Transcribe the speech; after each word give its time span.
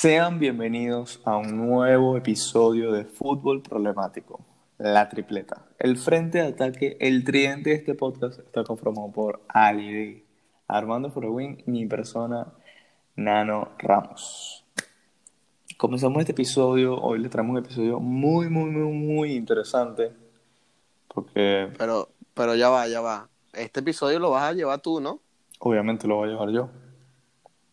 Sean 0.00 0.38
bienvenidos 0.38 1.20
a 1.26 1.36
un 1.36 1.58
nuevo 1.58 2.16
episodio 2.16 2.90
de 2.90 3.04
Fútbol 3.04 3.60
Problemático, 3.60 4.40
la 4.78 5.10
tripleta. 5.10 5.66
El 5.78 5.98
frente 5.98 6.38
de 6.38 6.48
ataque, 6.48 6.96
el 7.00 7.22
tridente 7.22 7.68
de 7.68 7.76
este 7.76 7.94
podcast 7.94 8.38
está 8.38 8.64
conformado 8.64 9.12
por 9.12 9.42
Ali 9.46 10.24
Armando 10.68 11.10
Forewin 11.10 11.62
y 11.66 11.70
mi 11.70 11.84
persona, 11.84 12.46
Nano 13.14 13.72
Ramos. 13.76 14.64
Comenzamos 15.76 16.20
este 16.20 16.32
episodio, 16.32 16.96
hoy 16.98 17.18
le 17.18 17.28
traemos 17.28 17.52
un 17.58 17.58
episodio 17.62 18.00
muy, 18.00 18.48
muy, 18.48 18.70
muy, 18.70 18.90
muy 18.90 19.32
interesante, 19.34 20.12
porque 21.08 21.68
Pero, 21.76 22.08
pero 22.32 22.54
ya 22.54 22.70
va, 22.70 22.88
ya 22.88 23.02
va. 23.02 23.28
Este 23.52 23.80
episodio 23.80 24.18
lo 24.18 24.30
vas 24.30 24.44
a 24.44 24.54
llevar 24.54 24.80
tú, 24.80 24.98
¿no? 24.98 25.20
obviamente 25.58 26.08
lo 26.08 26.16
voy 26.16 26.30
a 26.30 26.32
llevar 26.32 26.48
yo. 26.52 26.70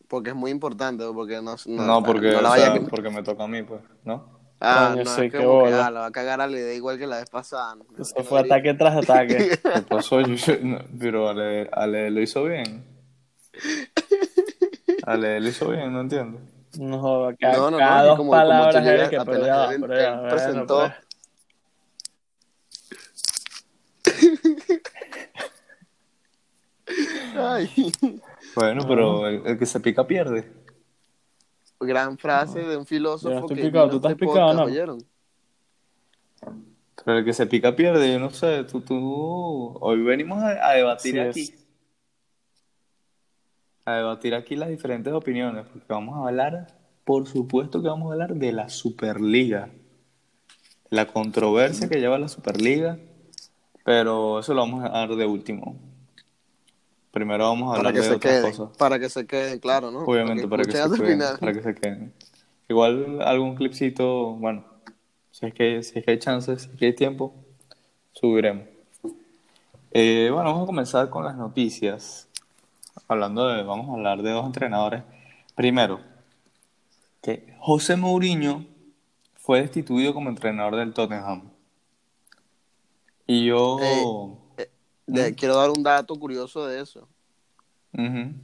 Porque 0.07 0.29
es 0.29 0.35
muy 0.35 0.51
importante, 0.51 1.03
porque 1.13 1.41
no... 1.41 1.55
No, 1.65 1.83
No, 1.85 2.03
porque, 2.03 2.31
no 2.31 2.41
la 2.41 2.47
o 2.47 2.51
vaya 2.51 2.65
sea, 2.65 2.73
a- 2.75 2.87
porque 2.87 3.09
me 3.09 3.23
toca 3.23 3.43
a 3.43 3.47
mí, 3.47 3.63
pues, 3.63 3.81
¿no? 4.05 4.37
Ah, 4.59 4.89
Coño, 4.93 5.03
no, 5.03 5.15
sí, 5.15 5.21
es 5.25 5.31
que, 5.31 5.45
bola. 5.45 5.85
ah, 5.85 5.91
la 5.91 5.99
va 5.99 6.05
a 6.07 6.11
cagar 6.11 6.41
a 6.41 6.47
la 6.47 6.57
idea 6.57 6.73
igual 6.73 6.97
que 6.97 7.05
la 7.05 7.17
vez 7.17 7.29
pasada. 7.29 7.75
¿no? 7.75 7.85
Eso 7.99 8.13
No 8.17 8.23
fue 8.23 8.39
ataque 8.39 8.73
tras 8.73 8.95
ataque. 8.97 9.59
¿Qué 9.63 9.81
pasó? 9.87 10.21
Yo- 10.21 10.33
yo- 10.33 10.57
no, 10.63 10.79
pero 10.99 11.29
Ale, 11.29 11.69
Ale 11.71 12.09
lo 12.09 12.21
hizo 12.21 12.43
bien. 12.45 12.83
Ale 15.03 15.39
lo 15.41 15.47
hizo 15.49 15.69
bien, 15.69 15.93
no 15.93 16.01
entiendo. 16.01 16.39
No, 16.79 16.99
joda, 16.99 17.35
cada, 17.39 17.55
No, 17.57 17.63
no, 17.65 17.71
no, 17.71 17.77
cada 17.77 18.03
dos 18.03 18.17
como- 18.17 18.31
palabras 18.31 18.75
como 18.75 18.87
llegas, 18.87 19.09
que 19.09 19.15
ya, 19.45 19.65
él- 19.71 19.79
bueno, 19.79 20.29
presentó. 20.29 20.79
pues. 20.79 20.93
Ay, 27.37 27.91
Bueno, 28.57 28.85
pero 28.87 29.27
el, 29.27 29.45
el 29.45 29.57
que 29.59 29.67
se 29.67 29.79
pica 29.79 30.07
pierde. 30.07 30.51
gran 31.79 32.17
frase 32.17 32.59
de 32.61 32.75
un 32.75 32.87
filósofo 32.87 33.29
Ya 33.29 33.39
estoy 33.41 33.55
que 33.55 33.63
picado, 33.65 33.89
¿tú 33.89 33.95
estás 33.97 34.09
a 34.09 34.13
este 34.13 34.25
picado, 34.25 34.47
podcast, 34.47 34.57
no? 34.57 34.63
¿oyeron? 34.65 35.05
Pero 37.05 37.19
el 37.19 37.25
que 37.25 37.33
se 37.33 37.45
pica 37.45 37.75
pierde, 37.75 38.11
yo 38.11 38.19
no 38.19 38.31
sé, 38.31 38.63
tú, 38.63 38.81
tú... 38.81 39.77
Hoy 39.79 40.01
venimos 40.01 40.41
a, 40.41 40.69
a 40.69 40.73
debatir 40.73 41.13
Sí 41.13 41.19
aquí. 41.19 41.41
es. 41.41 41.67
A 43.85 43.97
debatir 43.97 44.33
aquí 44.33 44.55
las 44.55 44.69
diferentes 44.69 45.13
opiniones, 45.13 45.65
porque 45.67 45.85
vamos 45.87 46.15
a 46.15 46.27
hablar, 46.27 46.75
por 47.05 47.27
supuesto 47.27 47.81
que 47.81 47.87
vamos 47.87 48.09
a 48.09 48.13
hablar 48.13 48.33
de 48.35 48.51
la 48.51 48.69
Superliga. 48.69 49.69
La 50.89 51.05
controversia 51.05 51.87
que 51.87 51.99
lleva 51.99 52.17
la 52.17 52.27
Superliga, 52.27 52.97
pero 53.85 54.39
eso 54.39 54.53
lo 54.55 54.61
vamos 54.61 54.83
a 54.83 54.89
dar 54.89 55.15
de 55.15 55.25
último. 55.25 55.77
Primero 57.11 57.45
vamos 57.45 57.69
a 57.69 57.77
Para 57.77 57.89
hablar 57.89 57.93
que 57.93 57.99
de 57.99 58.05
se 58.05 58.15
otras 58.15 58.33
queden, 58.33 58.51
cosas. 58.51 58.77
para 58.77 58.99
que 58.99 59.09
se 59.09 59.25
queden, 59.25 59.59
claro, 59.59 59.91
¿no? 59.91 59.99
Obviamente, 59.99 60.47
para 60.47 60.63
que, 60.63 60.71
se 60.71 60.79
escuchen 60.79 60.93
hasta 60.93 60.95
el 60.95 61.01
queden, 61.01 61.19
final. 61.19 61.39
para 61.39 61.53
que 61.53 61.61
se 61.61 61.75
queden. 61.75 62.13
Igual 62.69 63.21
algún 63.21 63.55
clipcito, 63.55 64.33
bueno, 64.35 64.65
si 65.31 65.45
es 65.45 65.53
que, 65.53 65.83
si 65.83 65.99
es 65.99 66.05
que 66.05 66.11
hay 66.11 66.19
chances, 66.19 66.63
si 66.63 66.69
es 66.69 66.75
que 66.75 66.85
hay 66.87 66.93
tiempo, 66.93 67.33
subiremos. 68.13 68.65
Eh, 69.91 70.29
bueno, 70.31 70.49
vamos 70.51 70.63
a 70.63 70.65
comenzar 70.67 71.09
con 71.09 71.23
las 71.23 71.35
noticias. 71.35 72.27
Hablando 73.07 73.47
de, 73.47 73.63
vamos 73.63 73.89
a 73.89 73.93
hablar 73.93 74.21
de 74.21 74.31
dos 74.31 74.45
entrenadores. 74.45 75.03
Primero, 75.55 76.01
que 77.21 77.55
José 77.59 77.95
Mourinho 77.95 78.65
fue 79.35 79.61
destituido 79.61 80.13
como 80.13 80.29
entrenador 80.29 80.75
del 80.75 80.93
Tottenham. 80.93 81.49
Y 83.25 83.45
yo... 83.45 83.79
Eh, 83.81 84.46
De- 85.07 85.33
Quiero 85.35 85.55
dar 85.55 85.69
un 85.69 85.81
dato 85.81 86.15
curioso 86.15 86.65
de 86.67 86.81
eso. 86.81 87.07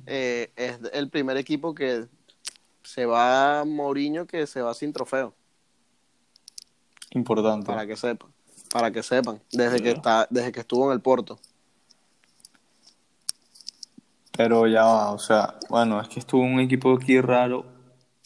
Eh, 0.08 0.52
es 0.56 0.80
el 0.94 1.10
primer 1.10 1.38
equipo 1.38 1.76
que 1.76 2.08
se 2.82 3.06
va 3.06 3.64
Mourinho 3.66 4.26
que 4.26 4.48
se 4.48 4.62
va 4.62 4.74
sin 4.74 4.92
trofeo. 4.92 5.36
Importante. 7.12 7.68
Para 7.68 7.86
que 7.86 7.96
sepan. 7.96 8.32
Para 8.72 8.92
que 8.92 9.04
sepan. 9.04 9.40
Desde 9.52 9.82
que 9.82 9.92
está, 9.92 10.26
desde 10.32 10.52
que 10.52 10.62
estuvo 10.62 10.88
en 10.88 10.94
el 10.94 11.02
Porto. 11.02 11.40
Pero 14.36 14.66
ya 14.66 14.84
va, 14.84 15.12
o 15.12 15.20
sea, 15.20 15.60
bueno, 15.70 16.02
es 16.02 16.08
que 16.08 16.20
estuvo 16.20 16.42
un 16.42 16.60
equipo 16.60 16.94
aquí 16.96 17.22
raro, 17.22 17.66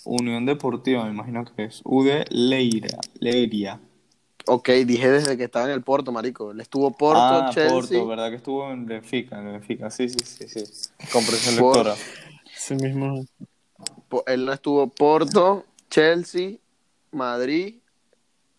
Unión 0.06 0.46
Deportiva, 0.46 1.04
me 1.04 1.10
imagino 1.10 1.44
que 1.44 1.66
es, 1.66 1.82
UD 1.84 2.24
Leira, 2.30 2.98
Leiria. 3.20 3.82
Ok, 4.48 4.70
dije 4.86 5.10
desde 5.12 5.38
que 5.38 5.44
estaba 5.46 5.66
en 5.66 5.72
el 5.72 5.82
Porto, 5.84 6.12
marico. 6.12 6.52
Él 6.52 6.62
estuvo 6.62 6.90
Porto, 6.92 7.20
ah, 7.22 7.50
Chelsea. 7.54 7.72
Porto, 7.74 8.08
¿verdad 8.08 8.30
que 8.30 8.36
estuvo 8.38 8.72
en 8.72 8.86
Benfica? 8.86 9.38
En 9.40 9.46
Benfica, 9.52 9.90
sí, 9.90 10.08
sí, 10.10 10.20
sí, 10.24 10.48
sí. 10.48 10.64
Comprensión 11.12 11.58
Por- 11.58 11.76
lectora. 11.78 11.96
Sí 12.56 12.76
mismo. 12.76 13.26
Él 14.26 14.46
no 14.46 14.54
estuvo 14.54 14.88
Porto, 14.88 15.66
Chelsea, 15.90 16.58
Madrid. 17.12 17.76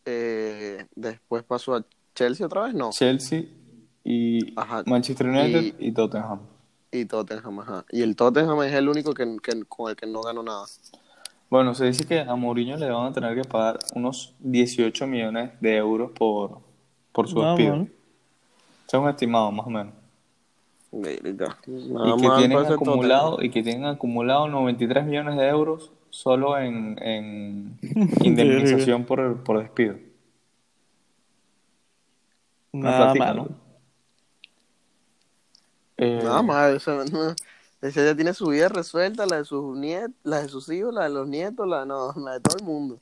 eh, 0.04 0.86
después 0.94 1.42
pasó 1.44 1.74
a 1.76 1.84
Chelsea 2.14 2.46
otra 2.46 2.62
vez, 2.62 2.74
no. 2.74 2.90
Chelsea 2.90 3.44
y 4.04 4.54
Ajá. 4.58 4.82
Manchester 4.86 5.26
United 5.26 5.74
y, 5.78 5.92
Tottenham. 5.92 6.40
Y 6.90 7.04
Tottenham, 7.04 7.60
ajá. 7.60 7.84
Y 7.90 8.00
el 8.02 8.16
Tottenham 8.16 8.62
es 8.62 8.72
el 8.72 8.88
único 8.88 9.12
que, 9.12 9.36
que- 9.42 9.64
con 9.64 9.90
el 9.90 9.96
que 9.96 10.06
no 10.06 10.22
ganó 10.22 10.42
nada. 10.42 10.64
Bueno, 11.50 11.74
se 11.74 11.86
dice 11.86 12.06
que 12.06 12.20
a 12.20 12.34
Mourinho 12.34 12.76
le 12.76 12.90
van 12.90 13.06
a 13.06 13.12
tener 13.12 13.34
que 13.34 13.48
pagar 13.48 13.78
unos 13.94 14.34
18 14.40 15.06
millones 15.06 15.50
de 15.60 15.76
euros 15.76 16.10
por, 16.12 16.60
por 17.12 17.28
su 17.28 17.40
despido. 17.40 17.86
Es 18.86 18.94
un 18.94 19.08
estimado, 19.08 19.50
más 19.50 19.66
o 19.66 19.70
menos. 19.70 19.94
Verga. 20.90 21.58
y 21.66 22.16
que 22.20 22.28
mal 22.28 22.38
tienen 22.38 22.58
acumulado 22.58 23.42
y 23.42 23.50
que 23.50 23.62
tienen 23.62 23.84
acumulado 23.84 24.48
93 24.48 25.04
millones 25.04 25.36
de 25.36 25.46
euros 25.48 25.92
solo 26.10 26.58
en, 26.58 26.98
en 27.02 27.78
indemnización 28.22 29.04
por, 29.04 29.42
por 29.42 29.58
despido. 29.58 29.96
Una 32.72 32.90
Nada 32.90 33.12
platica, 33.12 33.24
mal. 33.26 33.36
¿no? 33.36 33.48
Eh, 35.98 36.20
Nada 36.22 36.42
más, 36.42 36.74
ese, 36.74 36.90
no, 37.10 37.34
ese 37.80 38.04
ya 38.04 38.14
tiene 38.14 38.34
su 38.34 38.48
vida 38.48 38.68
resuelta, 38.68 39.24
la 39.26 39.36
de 39.36 39.44
sus 39.44 39.76
nietos, 39.76 40.16
la 40.24 40.42
de 40.42 40.48
sus 40.48 40.68
hijos, 40.68 40.92
la 40.92 41.04
de 41.04 41.10
los 41.10 41.28
nietos, 41.28 41.68
la, 41.68 41.84
no, 41.84 42.12
la 42.16 42.32
de 42.32 42.40
todo 42.40 42.56
el 42.58 42.64
mundo. 42.64 42.98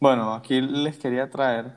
Bueno, 0.00 0.34
aquí 0.34 0.60
les 0.60 0.98
quería 0.98 1.30
traer 1.30 1.72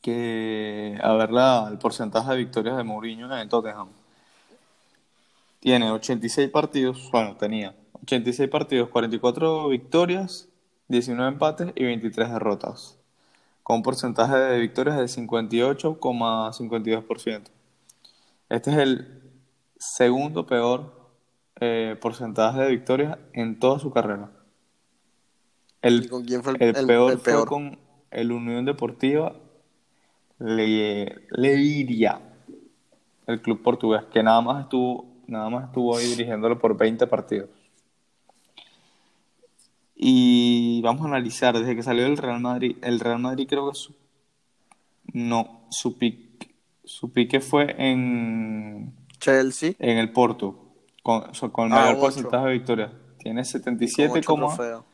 que 0.00 0.98
a 1.02 1.12
ver 1.14 1.30
la, 1.30 1.68
el 1.70 1.76
porcentaje 1.78 2.30
de 2.30 2.38
victorias 2.38 2.76
de 2.76 2.84
Mourinho 2.84 3.26
en 3.26 3.32
el 3.38 3.48
Tottenham. 3.48 3.88
Tiene 5.60 5.90
86 5.90 6.50
partidos, 6.50 7.08
bueno, 7.12 7.36
tenía 7.36 7.74
86 8.02 8.48
partidos, 8.48 8.88
44 8.88 9.68
victorias, 9.68 10.48
19 10.88 11.28
empates 11.28 11.72
y 11.74 11.84
23 11.84 12.30
derrotas, 12.30 12.96
con 13.62 13.76
un 13.76 13.82
porcentaje 13.82 14.36
de 14.36 14.58
victorias 14.58 14.96
de 14.96 15.04
58,52%. 15.04 17.42
Este 18.48 18.70
es 18.70 18.76
el 18.78 19.17
segundo 19.78 20.46
peor 20.46 21.10
eh, 21.60 21.96
porcentaje 22.00 22.60
de 22.60 22.70
victorias 22.70 23.18
en 23.32 23.58
toda 23.58 23.78
su 23.78 23.90
carrera. 23.90 24.30
El, 25.82 26.02
¿Y 26.02 26.08
con 26.08 26.24
quién 26.24 26.42
fue 26.42 26.52
el, 26.52 26.62
el 26.62 26.74
el- 26.74 26.86
peor, 26.86 27.12
el 27.12 27.18
fue 27.18 27.24
peor? 27.24 27.48
con 27.48 27.78
el 28.10 28.32
Unión 28.32 28.64
Deportiva 28.64 29.34
Le, 30.38 31.26
Leiria, 31.30 32.20
el 33.26 33.40
club 33.42 33.62
portugués, 33.62 34.04
que 34.12 34.22
nada 34.22 34.40
más 34.40 34.62
estuvo, 34.64 35.06
nada 35.26 35.50
más 35.50 35.64
estuvo 35.66 35.96
ahí 35.96 36.06
dirigiéndolo 36.08 36.58
por 36.58 36.76
20 36.76 37.06
partidos. 37.06 37.50
Y 39.96 40.80
vamos 40.82 41.02
a 41.02 41.08
analizar, 41.08 41.58
desde 41.58 41.74
que 41.74 41.82
salió 41.82 42.06
el 42.06 42.16
Real 42.16 42.40
Madrid, 42.40 42.76
el 42.82 43.00
Real 43.00 43.18
Madrid 43.18 43.46
creo 43.48 43.68
que 43.68 43.74
su, 43.76 43.94
no, 45.12 45.62
su 45.70 45.98
pique, 45.98 46.54
su 46.84 47.12
pique 47.12 47.40
fue 47.40 47.74
en, 47.78 48.94
Chelsea. 49.18 49.72
en 49.78 49.98
el 49.98 50.12
Porto, 50.12 50.54
con, 51.02 51.22
o 51.30 51.34
sea, 51.34 51.48
con 51.50 51.66
el 51.68 51.72
Ah, 51.72 51.86
mayor 51.86 51.98
porcentaje 52.00 52.46
de 52.46 52.52
victorias. 52.52 52.92
Tiene 53.18 53.40
con 53.40 53.44
77, 53.44 54.12
ocho 54.18 54.26
coma- 54.26 54.46
trofeos. 54.54 54.84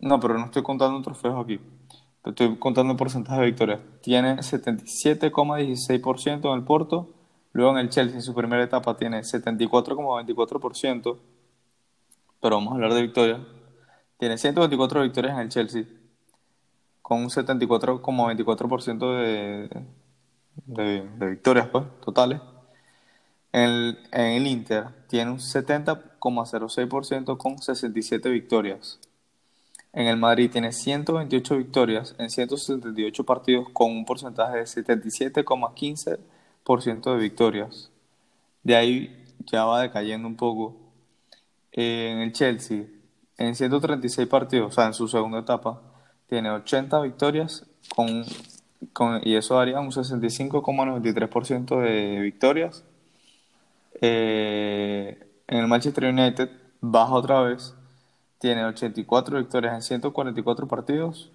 no, 0.00 0.18
pero 0.20 0.38
no 0.38 0.44
estoy 0.46 0.62
contando 0.62 1.00
trofeos 1.02 1.44
aquí. 1.44 1.60
Estoy 2.24 2.56
contando 2.56 2.92
el 2.92 2.96
porcentaje 2.96 3.40
de 3.40 3.46
victorias. 3.46 3.80
Tiene 4.00 4.36
77,16% 4.42 6.52
en 6.52 6.58
el 6.58 6.64
Porto. 6.64 7.10
Luego 7.52 7.72
en 7.72 7.78
el 7.78 7.88
Chelsea, 7.90 8.14
en 8.16 8.22
su 8.22 8.32
primera 8.34 8.62
etapa, 8.62 8.96
tiene 8.96 9.22
74,24%. 9.24 11.18
Pero 12.40 12.56
vamos 12.56 12.72
a 12.72 12.74
hablar 12.76 12.94
de 12.94 13.02
victorias. 13.02 13.40
Tiene 14.18 14.38
124 14.38 15.02
victorias 15.02 15.34
en 15.34 15.40
el 15.40 15.48
Chelsea. 15.48 15.84
Con 17.02 17.18
un 17.22 17.28
74,24% 17.30 19.16
de, 19.16 19.68
de, 20.66 21.08
de 21.18 21.30
victorias, 21.30 21.66
pues, 21.68 21.84
totales. 22.04 22.40
En 23.52 23.62
el, 23.62 23.98
en 24.12 24.26
el 24.26 24.46
Inter 24.46 24.86
tiene 25.08 25.30
un 25.30 25.38
70,06% 25.38 27.36
con 27.36 27.58
67 27.58 28.30
victorias. 28.30 28.98
En 29.92 30.06
el 30.06 30.16
Madrid 30.16 30.50
tiene 30.50 30.72
128 30.72 31.58
victorias 31.58 32.14
en 32.18 32.30
178 32.30 33.24
partidos 33.24 33.68
con 33.72 33.90
un 33.90 34.06
porcentaje 34.06 34.58
de 34.58 34.64
77,15% 34.64 37.12
de 37.12 37.16
victorias. 37.18 37.90
De 38.62 38.76
ahí 38.76 39.22
ya 39.46 39.64
va 39.64 39.82
decayendo 39.82 40.28
un 40.28 40.36
poco. 40.36 40.76
Eh, 41.72 42.10
en 42.12 42.18
el 42.20 42.32
Chelsea, 42.32 42.84
en 43.38 43.54
136 43.54 44.28
partidos, 44.28 44.72
o 44.72 44.74
sea, 44.74 44.86
en 44.86 44.94
su 44.94 45.08
segunda 45.08 45.40
etapa, 45.40 45.80
tiene 46.26 46.50
80 46.50 47.00
victorias 47.02 47.66
con, 47.94 48.24
con, 48.92 49.20
y 49.24 49.36
eso 49.36 49.56
daría 49.56 49.80
un 49.80 49.90
65,93% 49.90 51.80
de 51.80 52.20
victorias. 52.20 52.84
Eh, 54.04 55.16
en 55.46 55.58
el 55.58 55.68
Manchester 55.68 56.04
United 56.12 56.50
baja 56.80 57.14
otra 57.14 57.40
vez, 57.42 57.74
tiene 58.38 58.64
84 58.64 59.38
victorias 59.38 59.74
en 59.74 59.82
144 59.82 60.66
partidos 60.66 61.30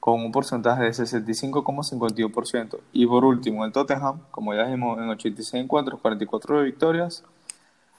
con 0.00 0.20
un 0.20 0.32
porcentaje 0.32 0.82
de 0.82 0.90
65,51%. 0.90 2.80
Y 2.92 3.06
por 3.06 3.24
último, 3.24 3.64
el 3.64 3.72
Tottenham, 3.72 4.20
como 4.32 4.52
ya 4.52 4.64
dijimos, 4.64 4.98
en 4.98 5.08
86 5.08 5.62
encuentros, 5.62 6.00
44 6.00 6.62
victorias, 6.62 7.24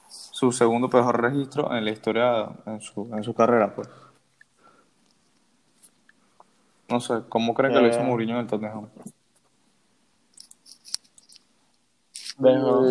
su 0.08 0.52
segundo 0.52 0.90
peor 0.90 1.20
registro 1.20 1.74
en 1.74 1.84
la 1.84 1.90
historia, 1.90 2.50
en 2.66 2.80
su, 2.82 3.08
en 3.12 3.24
su 3.24 3.34
carrera, 3.34 3.74
pues. 3.74 3.88
No 6.88 7.00
sé, 7.00 7.14
¿cómo 7.30 7.54
creen 7.54 7.72
que 7.72 7.80
lo 7.80 7.88
hizo 7.88 8.00
Eh. 8.00 8.04
Mourinho 8.04 8.34
en 8.34 8.40
el 8.42 8.46
Tottenham? 8.46 8.88
Dejo- 12.38 12.82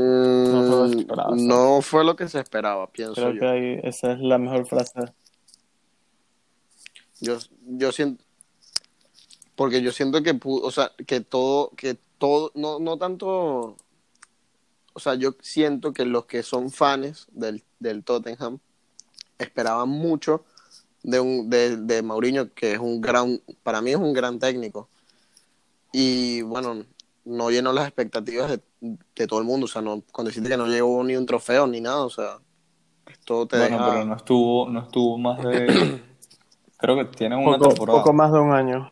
no 0.51 0.63
fue 0.63 1.15
lo 1.15 1.36
Mm, 1.36 1.47
no 1.47 1.81
fue 1.81 2.03
lo 2.03 2.15
que 2.15 2.27
se 2.27 2.39
esperaba, 2.39 2.88
pienso 2.92 3.13
Creo 3.15 3.33
yo. 3.33 3.39
que 3.39 3.45
ahí, 3.45 3.80
esa 3.83 4.13
es 4.13 4.19
la 4.19 4.38
mejor 4.38 4.65
frase. 4.68 5.13
Yo, 7.21 7.38
yo 7.65 7.92
siento, 7.92 8.24
porque 9.56 9.81
yo 9.81 9.92
siento 9.92 10.21
que, 10.21 10.38
o 10.44 10.71
sea, 10.71 10.92
que 11.07 11.21
todo, 11.21 11.69
que 11.77 11.97
todo, 12.18 12.51
no, 12.56 12.80
no 12.80 12.97
tanto, 12.97 13.77
o 14.94 15.00
sea, 15.00 15.15
yo 15.15 15.36
siento 15.42 15.94
que 15.94 16.06
los 16.06 16.25
que 16.25 16.44
son 16.44 16.71
fans 16.71 17.27
del, 17.31 17.63
del 17.80 18.03
Tottenham 18.03 18.59
esperaban 19.38 19.89
mucho 19.89 20.44
de 21.03 21.19
un, 21.19 21.50
de, 21.50 21.77
de 21.77 22.01
Mourinho, 22.01 22.53
que 22.53 22.74
es 22.74 22.80
un 22.80 23.00
gran, 23.00 23.42
para 23.63 23.81
mí 23.81 23.92
es 23.92 23.97
un 23.97 24.12
gran 24.13 24.39
técnico. 24.39 24.89
Y 25.94 26.42
bueno, 26.42 26.83
no 27.25 27.50
llenó 27.51 27.74
las 27.74 27.86
expectativas 27.88 28.50
de, 28.51 28.62
de 29.16 29.27
todo 29.27 29.39
el 29.39 29.45
mundo, 29.45 29.66
o 29.66 29.68
sea, 29.68 29.81
no, 29.81 30.01
cuando 30.12 30.30
decirte 30.30 30.50
que 30.50 30.57
no 30.57 30.68
llegó 30.68 31.04
ni 31.04 31.16
un 31.16 31.25
trofeo 31.25 31.68
ni 31.68 31.81
nada, 31.81 32.06
o 32.06 32.10
sea, 32.10 32.39
esto 33.07 33.48
te 33.48 33.57
Bueno, 33.57 33.77
deja... 33.77 33.92
pero 33.92 34.06
no 34.06 34.16
estuvo, 34.16 34.69
no 34.69 34.80
estuvo 34.81 35.18
más 35.18 35.44
de. 35.44 36.01
creo 36.77 36.95
que 36.98 37.06
tiene 37.06 37.36
una 37.36 37.57
Poco, 37.57 37.69
temporada. 37.69 38.00
poco 38.00 38.13
más 38.13 38.31
de 38.31 38.39
un 38.39 38.54
año. 38.54 38.92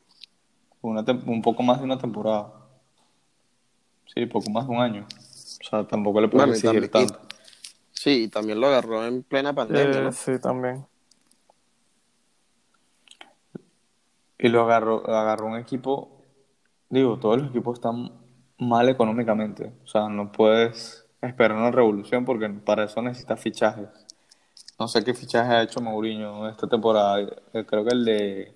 Una 0.81 1.03
un 1.27 1.41
poco 1.41 1.63
más 1.63 1.79
de 1.79 1.85
una 1.85 1.97
temporada. 1.97 2.53
Sí, 4.13 4.25
poco 4.25 4.49
más 4.49 4.67
de 4.67 4.73
un 4.73 4.81
año. 4.81 5.07
O 5.07 5.63
sea, 5.69 5.87
tampoco 5.87 6.21
le 6.21 6.27
puedes 6.27 6.61
Bueno, 6.63 6.87
tanto. 6.89 7.19
Sí, 7.91 8.23
y 8.23 8.27
también 8.27 8.59
lo 8.59 8.67
agarró 8.67 9.05
en 9.05 9.23
plena 9.23 9.53
pandemia, 9.53 9.99
Eh, 9.99 10.03
¿no? 10.03 10.11
sí, 10.11 10.37
también. 10.39 10.85
Y 14.37 14.49
lo 14.49 14.61
agarró, 14.63 15.07
agarró 15.09 15.47
un 15.47 15.57
equipo. 15.57 16.21
Digo, 16.89 17.17
todos 17.17 17.37
los 17.41 17.49
equipos 17.49 17.77
están 17.77 18.11
mal 18.57 18.89
económicamente. 18.89 19.73
O 19.83 19.87
sea, 19.87 20.07
no 20.09 20.31
puedes 20.31 21.05
esperar 21.21 21.57
una 21.57 21.71
revolución 21.71 22.25
porque 22.25 22.49
para 22.49 22.85
eso 22.85 23.01
necesitas 23.01 23.39
fichajes. 23.39 23.87
No 24.79 24.87
sé 24.87 25.03
qué 25.03 25.13
fichaje 25.13 25.51
ha 25.53 25.61
hecho 25.63 25.81
Mourinho 25.81 26.49
esta 26.49 26.67
temporada. 26.67 27.21
Eh, 27.53 27.65
Creo 27.65 27.83
que 27.85 27.91
el 27.93 28.05
de. 28.05 28.55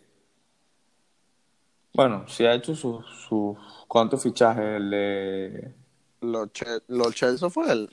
Bueno, 1.94 2.28
sí 2.28 2.46
ha 2.46 2.54
hecho 2.54 2.76
sus. 2.76 3.06
sus 3.28 3.58
¿Cuántos 3.88 4.22
fichajes? 4.24 4.64
El 4.64 4.90
de. 4.90 5.74
Los 6.22 6.52
Che- 6.52 6.82
los 6.88 7.14
Chelsea 7.14 7.50
fue 7.50 7.72
él. 7.72 7.90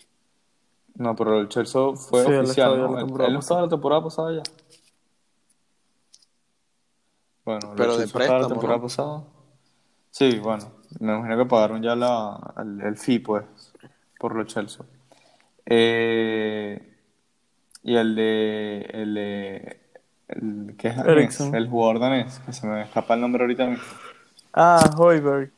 No, 0.97 1.15
pero 1.17 1.41
el 1.41 1.49
Chelsea 1.49 1.81
fue 1.97 2.23
Sí, 2.25 2.31
él 2.31 2.45
oficial, 2.45 2.73
estaba 2.73 2.77
ya 2.77 2.83
¿no? 2.83 2.95
la 2.95 3.01
Él, 3.01 3.33
él 3.33 3.37
estaba 3.39 3.63
la 3.63 3.69
temporada 3.69 4.03
pasada 4.05 4.33
ya. 4.33 4.43
Bueno, 7.45 7.73
Pero 7.77 7.97
de 7.99 8.05
estaba 8.05 8.25
la 8.25 8.29
préstamo, 8.29 8.49
temporada 8.49 8.79
¿no? 8.79 8.83
pasada. 8.83 9.25
Sí, 10.11 10.39
bueno, 10.39 10.73
me 11.01 11.13
imagino 11.15 11.39
que 11.39 11.45
pagaron 11.49 11.83
ya 11.83 11.95
la, 11.97 12.55
el, 12.59 12.81
el 12.81 12.97
fee, 12.97 13.21
pues, 13.21 13.45
por 14.19 14.35
los 14.35 14.47
Chelsea. 14.47 14.85
Eh, 15.67 16.91
y 17.83 17.97
el 17.97 18.15
de, 18.15 18.81
el 18.93 19.15
de, 19.15 19.81
el, 20.29 20.75
¿qué 20.79 20.89
es 20.89 20.97
danés? 20.97 21.41
El 21.41 21.69
jugador 21.69 22.01
danés, 22.01 22.39
que 22.41 22.53
se 22.53 22.67
me 22.67 22.83
escapa 22.83 23.15
el 23.15 23.21
nombre 23.21 23.43
ahorita 23.43 23.67
mismo. 23.67 23.85
Ah, 24.53 24.89
Hoiberg. 24.97 25.51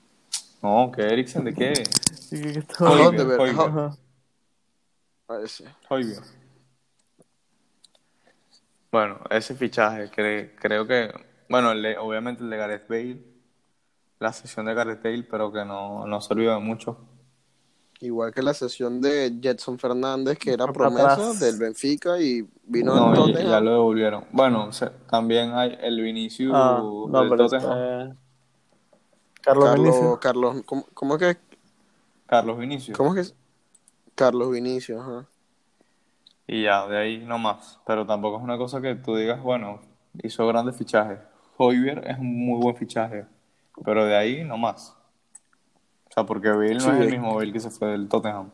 No, 0.63 0.91
¿qué 0.95 1.03
Eriksen 1.03 1.45
de 1.45 1.55
qué? 1.55 1.73
Sí, 2.27 2.43
que- 2.43 2.53
que 2.55 2.75
Højbjerg, 2.79 3.39
Højbjerg. 3.39 3.61
Ajá. 3.69 3.97
Parece. 5.27 5.65
Højbjerg. 5.89 6.25
Bueno, 8.91 9.21
ese 9.31 9.55
fichaje 9.55 10.11
cre- 10.11 10.51
creo 10.59 10.87
que, 10.87 11.13
bueno, 11.49 11.73
el 11.73 11.83
de- 11.83 11.99
obviamente 11.99 12.43
el 12.43 12.51
de 12.51 12.57
Gareth 12.57 12.89
Bale, 12.89 13.21
la 14.19 14.33
sesión 14.33 14.67
de 14.67 14.75
Gareth 14.75 15.03
Bale, 15.03 15.23
pero 15.31 15.53
que 15.53 15.65
no, 15.65 16.07
no 16.07 16.21
sirvió 16.21 16.53
de 16.55 16.61
mucho. 16.61 16.99
Igual 18.01 18.33
que 18.35 18.43
la 18.43 18.53
sesión 18.53 19.01
de 19.01 19.39
Jetson 19.41 19.79
Fernández, 19.79 20.39
que 20.39 20.53
era 20.53 20.67
promesa 20.71 21.13
atrás. 21.15 21.41
del 21.41 21.57
Benfica 21.59 22.19
y 22.21 22.47
vino 22.65 22.95
No, 22.95 23.13
y- 23.13 23.17
Tottenham. 23.33 23.51
ya 23.51 23.61
lo 23.61 23.71
devolvieron. 23.73 24.25
Bueno, 24.33 24.67
o 24.67 24.73
sea, 24.73 24.93
también 25.11 25.53
hay 25.55 25.79
el 25.81 26.01
Vinicius 26.03 26.53
Ah, 26.55 26.79
no, 26.83 27.21
del 27.21 27.29
pero 27.31 27.49
Tottenham. 27.49 27.73
este, 28.11 28.19
Carlos 29.41 29.65
Carlos, 29.65 29.85
Vinicius. 29.87 30.19
Carlos, 30.19 30.63
¿cómo, 30.67 30.87
cómo 30.93 31.15
es 31.17 31.21
que, 31.21 31.37
Carlos 32.27 32.59
Vinicius. 32.59 32.97
cómo 32.99 33.11
es 33.11 33.15
que 33.15 33.21
es? 33.23 33.35
Carlos 34.15 34.51
Vinicius, 34.51 35.01
ajá. 35.01 35.27
Y 36.47 36.65
ya, 36.65 36.87
de 36.89 36.99
ahí 36.99 37.19
no 37.25 37.39
más. 37.39 37.81
Pero 37.87 38.07
tampoco 38.07 38.37
es 38.39 38.43
una 38.43 38.59
cosa 38.59 38.81
que 38.81 38.95
tú 38.97 39.17
digas, 39.17 39.43
bueno, 39.43 39.81
hizo 40.23 40.47
grandes 40.47 40.77
fichajes. 40.77 41.19
Højbjerg 41.59 42.07
es 42.07 42.19
un 42.19 42.47
muy 42.47 42.61
buen 42.61 42.77
fichaje, 42.77 43.25
pero 43.85 44.05
de 44.05 44.17
ahí 44.17 44.45
no 44.45 44.59
más. 44.59 44.97
O 46.09 46.13
sea, 46.13 46.25
porque 46.25 46.49
Bale 46.49 46.75
no 46.75 46.93
es 46.93 47.01
el 47.01 47.11
mismo 47.11 47.35
Bale 47.35 47.53
que 47.53 47.61
se 47.61 47.71
fue 47.71 47.89
del 47.89 48.09
Tottenham. 48.09 48.51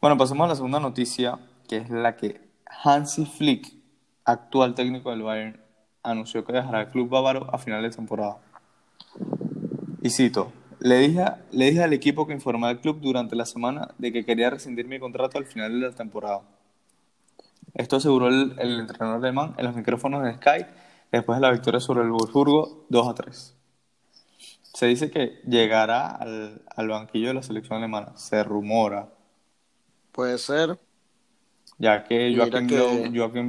Bueno, 0.00 0.16
pasemos 0.16 0.46
a 0.46 0.48
la 0.48 0.56
segunda 0.56 0.80
noticia, 0.80 1.38
que 1.68 1.76
es 1.76 1.90
la 1.90 2.16
que 2.16 2.40
Hansi 2.82 3.26
Flick, 3.26 3.72
actual 4.24 4.74
técnico 4.74 5.10
del 5.10 5.22
Bayern, 5.22 5.60
anunció 6.02 6.44
que 6.44 6.54
dejará 6.54 6.82
el 6.82 6.88
club 6.88 7.10
bávaro 7.10 7.52
a 7.52 7.58
final 7.58 7.82
de 7.82 7.90
temporada. 7.90 8.38
Y 10.02 10.08
cito, 10.08 10.52
le 10.78 10.96
dije, 10.96 11.24
le 11.50 11.66
dije 11.66 11.82
al 11.82 11.92
equipo 11.92 12.26
que 12.26 12.32
informé 12.32 12.68
al 12.68 12.80
club 12.80 13.00
durante 13.00 13.36
la 13.36 13.44
semana 13.44 13.88
de 13.98 14.10
que 14.10 14.24
quería 14.24 14.48
rescindir 14.48 14.88
mi 14.88 14.98
contrato 14.98 15.36
al 15.36 15.44
final 15.44 15.78
de 15.78 15.88
la 15.88 15.94
temporada. 15.94 16.40
Esto 17.74 17.96
aseguró 17.96 18.28
el, 18.28 18.54
el 18.58 18.80
entrenador 18.80 19.22
alemán 19.22 19.54
en 19.58 19.66
los 19.66 19.76
micrófonos 19.76 20.24
de 20.24 20.34
Sky 20.34 20.64
después 21.12 21.38
de 21.38 21.42
la 21.46 21.52
victoria 21.52 21.80
sobre 21.80 22.02
el 22.02 22.10
Wolfsburgo 22.10 22.86
2 22.88 23.08
a 23.08 23.14
3. 23.14 23.56
Se 24.74 24.86
dice 24.86 25.10
que 25.10 25.40
llegará 25.46 26.08
al, 26.08 26.62
al 26.74 26.88
banquillo 26.88 27.28
de 27.28 27.34
la 27.34 27.42
selección 27.42 27.78
alemana, 27.78 28.16
se 28.16 28.42
rumora, 28.44 29.08
Puede 30.12 30.38
ser. 30.38 30.78
ya 31.78 32.04
que 32.04 32.34
Joachim, 32.36 32.66
que- 32.68 32.76
Löw, 32.76 33.12
Joachim 33.14 33.48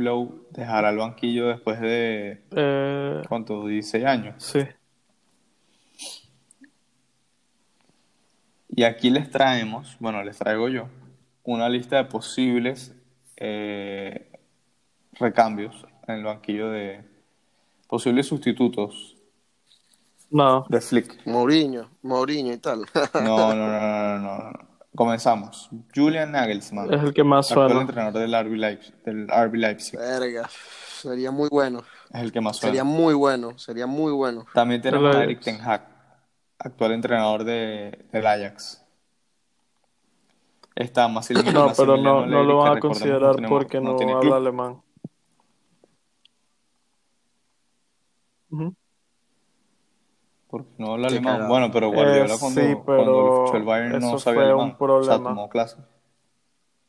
dejará 0.51 0.89
el 0.89 0.97
banquillo 0.97 1.47
después 1.47 1.79
de, 1.79 2.43
Eh, 2.51 3.21
¿cuánto? 3.29 3.65
16 3.67 4.05
años. 4.05 4.43
sí. 4.43 4.59
Y 8.73 8.83
aquí 8.83 9.09
les 9.09 9.29
traemos, 9.29 9.97
bueno, 9.99 10.23
les 10.23 10.37
traigo 10.37 10.69
yo, 10.69 10.87
una 11.43 11.67
lista 11.67 11.97
de 11.97 12.05
posibles 12.05 12.95
eh, 13.35 14.31
recambios 15.13 15.85
en 16.07 16.15
el 16.15 16.23
banquillo 16.23 16.69
de 16.69 17.03
posibles 17.91 18.25
sustitutos 18.25 19.17
No. 20.29 20.65
de 20.69 20.79
Flick. 20.79 21.25
Mourinho, 21.25 21.89
Mourinho 22.03 22.53
y 22.53 22.57
tal. 22.57 22.85
No, 23.13 23.53
no, 23.53 23.55
no, 23.55 23.67
no, 23.67 23.79
no, 23.79 24.19
no, 24.19 24.51
no. 24.51 24.59
Comenzamos. 24.95 25.69
Julian 25.93 26.31
Nagelsmann, 26.31 26.93
Es 26.93 27.03
el 27.03 27.13
que 27.13 27.23
más 27.23 27.51
actual 27.51 27.69
suena. 27.69 27.81
entrenador 27.81 28.21
del 28.21 28.33
RB 28.45 28.55
Leipzig, 28.55 28.95
del 29.03 29.27
RB 29.27 29.55
Leipzig. 29.55 29.99
Verga, 29.99 30.49
sería 31.01 31.31
muy 31.31 31.49
bueno. 31.49 31.83
Es 32.13 32.21
el 32.21 32.31
que 32.31 32.39
más 32.39 32.57
suena. 32.57 32.71
Sería 32.71 32.83
muy 32.85 33.13
bueno, 33.13 33.57
sería 33.57 33.87
muy 33.87 34.11
bueno. 34.13 34.45
También 34.53 34.81
tenemos 34.81 35.13
a 35.13 35.23
Eric. 35.23 35.41
Ten 35.41 35.59
Hag, 35.61 35.85
actual 36.59 36.93
entrenador 36.93 37.43
de, 37.43 38.05
del 38.13 38.25
Ajax. 38.25 38.81
Está 40.75 41.07
Massimiliano 41.09 41.67
No, 41.67 41.73
pero 41.75 41.97
no, 41.97 42.25
no 42.25 42.43
lo 42.43 42.57
van 42.57 42.73
que 42.73 42.77
a 42.77 42.81
considerar 42.81 43.35
porque 43.49 43.81
no, 43.81 43.97
tiene 43.97 44.13
habla 44.13 44.39
club. 44.39 44.81
Porque 50.47 50.69
no 50.77 50.93
habla 50.93 51.07
alemán. 51.07 51.47
Bueno, 51.47 51.71
pero 51.71 51.89
Guardiola 51.89 52.35
Eh, 52.35 52.37
cuando, 52.37 52.61
sí, 52.61 52.75
cuando 52.93 53.31
pero 53.31 53.31
fichó 53.31 53.57
el 53.57 53.63
Bayern 53.63 53.99
no 53.99 54.17
eso 54.17 54.17
sabía 54.17 54.43
fue 54.43 54.43
alemán. 54.43 54.73
un 54.73 54.77
O 54.99 55.03
sea, 55.03 55.19
problema. 55.19 55.23
tomó 55.23 55.49
clases. 55.49 55.79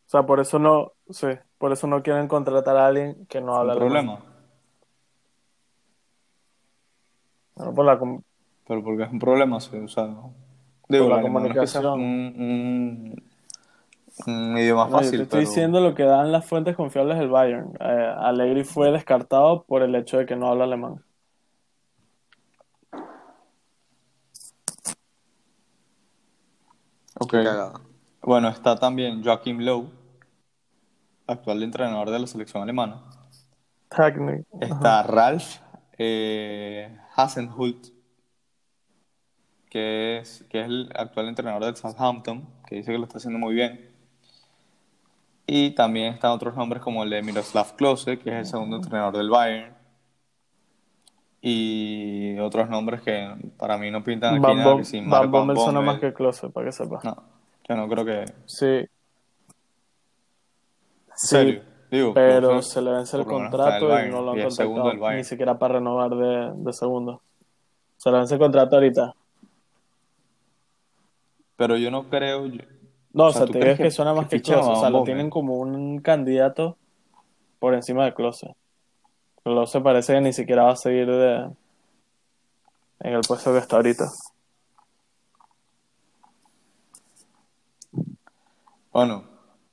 O 0.06 0.10
sea, 0.12 0.24
por 0.26 0.40
eso 0.40 0.58
no, 0.58 0.92
sí, 1.10 1.26
por 1.58 1.72
eso 1.72 1.86
no 1.86 2.02
quieren 2.02 2.28
contratar 2.28 2.76
a 2.76 2.86
alguien 2.86 3.26
que 3.26 3.40
no 3.40 3.56
¿Un 3.56 3.56
habla 3.56 3.72
alemán. 3.74 4.02
problema? 4.02 4.20
Bueno, 7.54 7.74
por 7.74 7.84
la 7.86 7.98
com- 7.98 8.22
Pero 8.66 8.82
porque 8.84 9.04
es 9.04 9.10
un 9.12 9.18
problema, 9.18 9.60
sí, 9.60 9.76
o 9.76 9.88
sea, 9.88 10.06
no. 10.06 10.34
Digo, 10.88 11.04
Por 11.04 11.10
la 11.10 11.20
no 11.20 11.44
es 11.46 11.50
que 11.50 11.58
comunicación. 11.60 11.94
un, 11.94 12.34
un, 12.46 13.14
un 14.26 14.58
idioma 14.58 14.88
No, 14.88 15.00
yo 15.02 15.14
fácil, 15.14 15.14
te 15.14 15.22
estoy 15.24 15.40
pero 15.40 15.42
diciendo 15.42 15.80
lo 15.80 15.94
que 15.94 16.02
dan 16.04 16.32
las 16.32 16.44
fuentes 16.46 16.74
confiables 16.76 17.18
del 17.18 17.28
Bayern. 17.30 17.72
Eh, 17.80 18.14
Allegri 18.18 18.64
fue 18.64 18.90
descartado 18.90 19.64
por 19.64 19.82
el 19.82 19.94
hecho 19.94 20.18
de 20.18 20.26
que 20.26 20.34
no 20.36 20.48
habla 20.48 20.64
alemán. 20.64 21.04
Ok. 27.22 27.34
Bueno, 28.22 28.48
está 28.48 28.76
también 28.76 29.22
Joachim 29.24 29.58
Löw, 29.58 29.90
actual 31.26 31.62
entrenador 31.62 32.10
de 32.10 32.18
la 32.18 32.26
selección 32.26 32.62
alemana. 32.62 33.02
Technic. 33.88 34.46
Está 34.60 35.02
Ralf 35.02 35.58
eh, 35.98 36.96
Hasenhüttl, 37.14 37.90
que 39.68 40.18
es, 40.18 40.44
que 40.48 40.60
es 40.60 40.66
el 40.66 40.90
actual 40.94 41.28
entrenador 41.28 41.64
del 41.64 41.76
Southampton, 41.76 42.48
que 42.66 42.76
dice 42.76 42.92
que 42.92 42.98
lo 42.98 43.04
está 43.04 43.18
haciendo 43.18 43.38
muy 43.38 43.54
bien. 43.54 43.90
Y 45.46 45.70
también 45.72 46.14
están 46.14 46.30
otros 46.30 46.56
nombres 46.56 46.82
como 46.82 47.02
el 47.02 47.10
de 47.10 47.22
Miroslav 47.22 47.74
Klose, 47.76 48.18
que 48.18 48.30
es 48.30 48.36
el 48.36 48.46
segundo 48.46 48.76
entrenador 48.76 49.16
del 49.16 49.28
Bayern. 49.28 49.81
Y 51.44 52.38
otros 52.38 52.68
nombres 52.70 53.02
que 53.02 53.34
para 53.58 53.76
mí 53.76 53.90
no 53.90 54.04
pintan 54.04 54.34
aquí 54.34 54.40
nada, 54.54 54.64
que 55.22 55.26
Bommel 55.26 55.56
suena 55.64 55.80
más 55.80 55.98
que 56.00 56.12
Klose, 56.14 56.48
para 56.50 56.66
que 56.66 56.72
sepas. 56.72 57.04
No, 57.04 57.16
yo 57.68 57.76
no 57.76 57.88
creo 57.88 58.04
que... 58.04 58.20
¿En 58.20 58.32
Sí. 58.46 58.86
Sí? 61.14 61.60
Digo, 61.90 62.14
pero 62.14 62.62
se 62.62 62.80
le 62.80 62.90
vence 62.92 63.16
el 63.16 63.24
contrato 63.26 63.86
y 64.06 64.10
no 64.10 64.22
lo 64.22 64.30
han 64.30 64.36
contactado 64.44 64.84
ni 65.18 65.24
siquiera 65.24 65.58
para 65.58 65.74
renovar 65.74 66.10
de, 66.10 66.52
de 66.54 66.72
segundo. 66.72 67.20
Se 67.96 68.10
le 68.10 68.18
vence 68.18 68.34
el 68.34 68.40
contrato 68.40 68.76
ahorita. 68.76 69.14
Pero 71.56 71.76
yo 71.76 71.90
no 71.90 72.08
creo... 72.08 72.46
yo- 72.46 72.62
No, 73.12 73.24
o 73.24 73.26
O 73.26 73.30
sea, 73.32 73.40
sea, 73.40 73.46
¿tú 73.46 73.52
te 73.52 73.58
digo 73.58 73.76
que 73.76 73.82
que- 73.84 73.90
suena 73.90 74.14
más 74.14 74.28
que 74.28 74.36
que 74.36 74.42
Klose. 74.42 74.70
O 74.70 74.76
sea, 74.76 74.90
lo 74.90 75.02
tienen 75.04 75.28
como 75.28 75.58
un 75.58 75.98
candidato 76.00 76.76
por 77.58 77.74
encima 77.74 78.04
de 78.04 78.14
Klose. 78.14 78.54
Klose 79.44 79.80
parece 79.80 80.14
que 80.14 80.20
ni 80.20 80.32
siquiera 80.32 80.64
va 80.64 80.72
a 80.72 80.76
seguir 80.76 81.06
de, 81.06 81.50
en 83.00 83.12
el 83.14 83.20
puesto 83.26 83.52
que 83.52 83.58
está 83.58 83.76
ahorita. 83.76 84.08
Bueno, 88.92 89.24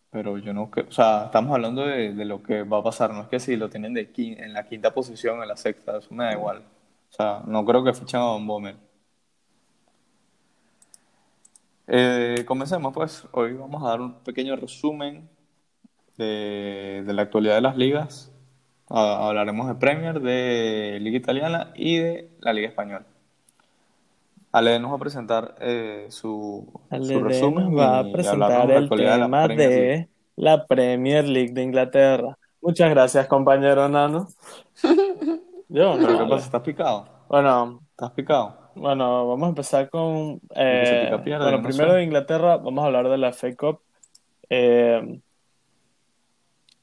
pero 0.10 0.38
yo 0.38 0.54
no 0.54 0.70
creo, 0.72 0.88
o 0.88 0.92
sea, 0.92 1.26
estamos 1.26 1.54
hablando 1.54 1.86
de, 1.86 2.14
de 2.14 2.26
lo 2.26 2.42
que 2.42 2.64
va 2.64 2.80
a 2.80 2.84
pasar, 2.84 3.14
no 3.14 3.22
es 3.22 3.28
que 3.28 3.40
si 3.40 3.56
lo 3.58 3.70
tienen 3.70 3.94
de 3.94 4.12
en 4.16 4.54
la 4.54 4.66
quinta 4.66 4.94
posición, 4.94 5.42
en 5.42 5.48
la 5.48 5.58
sexta, 5.58 5.98
eso 5.98 6.14
me 6.14 6.24
da 6.26 6.34
igual. 6.34 6.64
O 7.12 7.14
sea, 7.14 7.44
no 7.46 7.66
creo 7.66 7.84
que 7.84 7.94
fichen 7.94 8.20
a 8.20 8.24
Van 8.26 8.48
Bommel. 8.48 8.78
Eh, 11.88 12.44
comencemos 12.48 12.94
pues, 12.94 13.28
hoy 13.32 13.54
vamos 13.54 13.84
a 13.84 13.90
dar 13.90 14.02
un 14.02 14.14
pequeño 14.24 14.56
resumen 14.56 15.28
de, 16.18 17.04
de 17.06 17.14
la 17.14 17.24
actualidad 17.24 17.56
de 17.56 17.62
las 17.62 17.78
ligas. 17.78 18.32
Ah, 18.90 19.28
hablaremos 19.28 19.68
de 19.68 19.76
Premier, 19.76 20.20
de 20.20 20.98
Liga 21.02 21.18
Italiana 21.18 21.72
y 21.76 21.98
de 22.00 22.30
la 22.40 22.54
Liga 22.54 22.68
Española. 22.70 23.06
Ale 24.52 24.80
nos 24.80 24.92
va 24.92 24.96
a 24.96 25.00
presentar 25.00 25.56
eh, 25.62 26.08
su, 26.10 26.68
su 27.02 27.20
resumen 27.20 27.76
nos 27.76 27.78
va 27.78 28.00
a 28.00 28.04
y 28.04 28.12
presentar 28.12 28.68
de 28.68 28.68
la 28.68 28.76
el 28.76 28.84
actualidad 28.84 29.14
de 29.14 29.20
la 29.20 29.30
tema 29.30 29.42
Premier 29.42 29.72
League. 29.72 29.94
de 29.96 30.10
la 30.36 30.66
Premier 30.68 31.26
League 31.28 31.54
de 31.54 31.64
Inglaterra. 31.64 32.38
Muchas 32.62 32.90
gracias, 32.90 33.28
compañero 33.28 33.88
Nano. 33.90 34.28
Yo, 35.70 35.98
no, 35.98 36.00
¿Pero 36.00 36.18
qué 36.18 36.26
pasa? 36.26 36.46
¿Estás 36.46 36.62
picado? 36.64 37.08
Bueno, 37.28 37.82
¿Estás 37.92 38.12
picado? 38.12 38.58
bueno, 38.76 39.28
vamos 39.28 39.46
a 39.48 39.50
empezar 39.50 39.90
con... 39.90 40.42
eh, 40.56 41.00
pica 41.00 41.24
pierde, 41.24 41.44
bueno, 41.44 41.62
no 41.62 41.64
primero 41.64 41.92
sé. 41.92 41.98
de 41.98 42.04
Inglaterra, 42.04 42.58
vamos 42.58 42.84
a 42.84 42.88
hablar 42.88 43.10
de 43.10 43.18
la 43.18 43.34
FA 43.34 43.56
Cup. 43.56 43.82
Eh, 44.50 45.22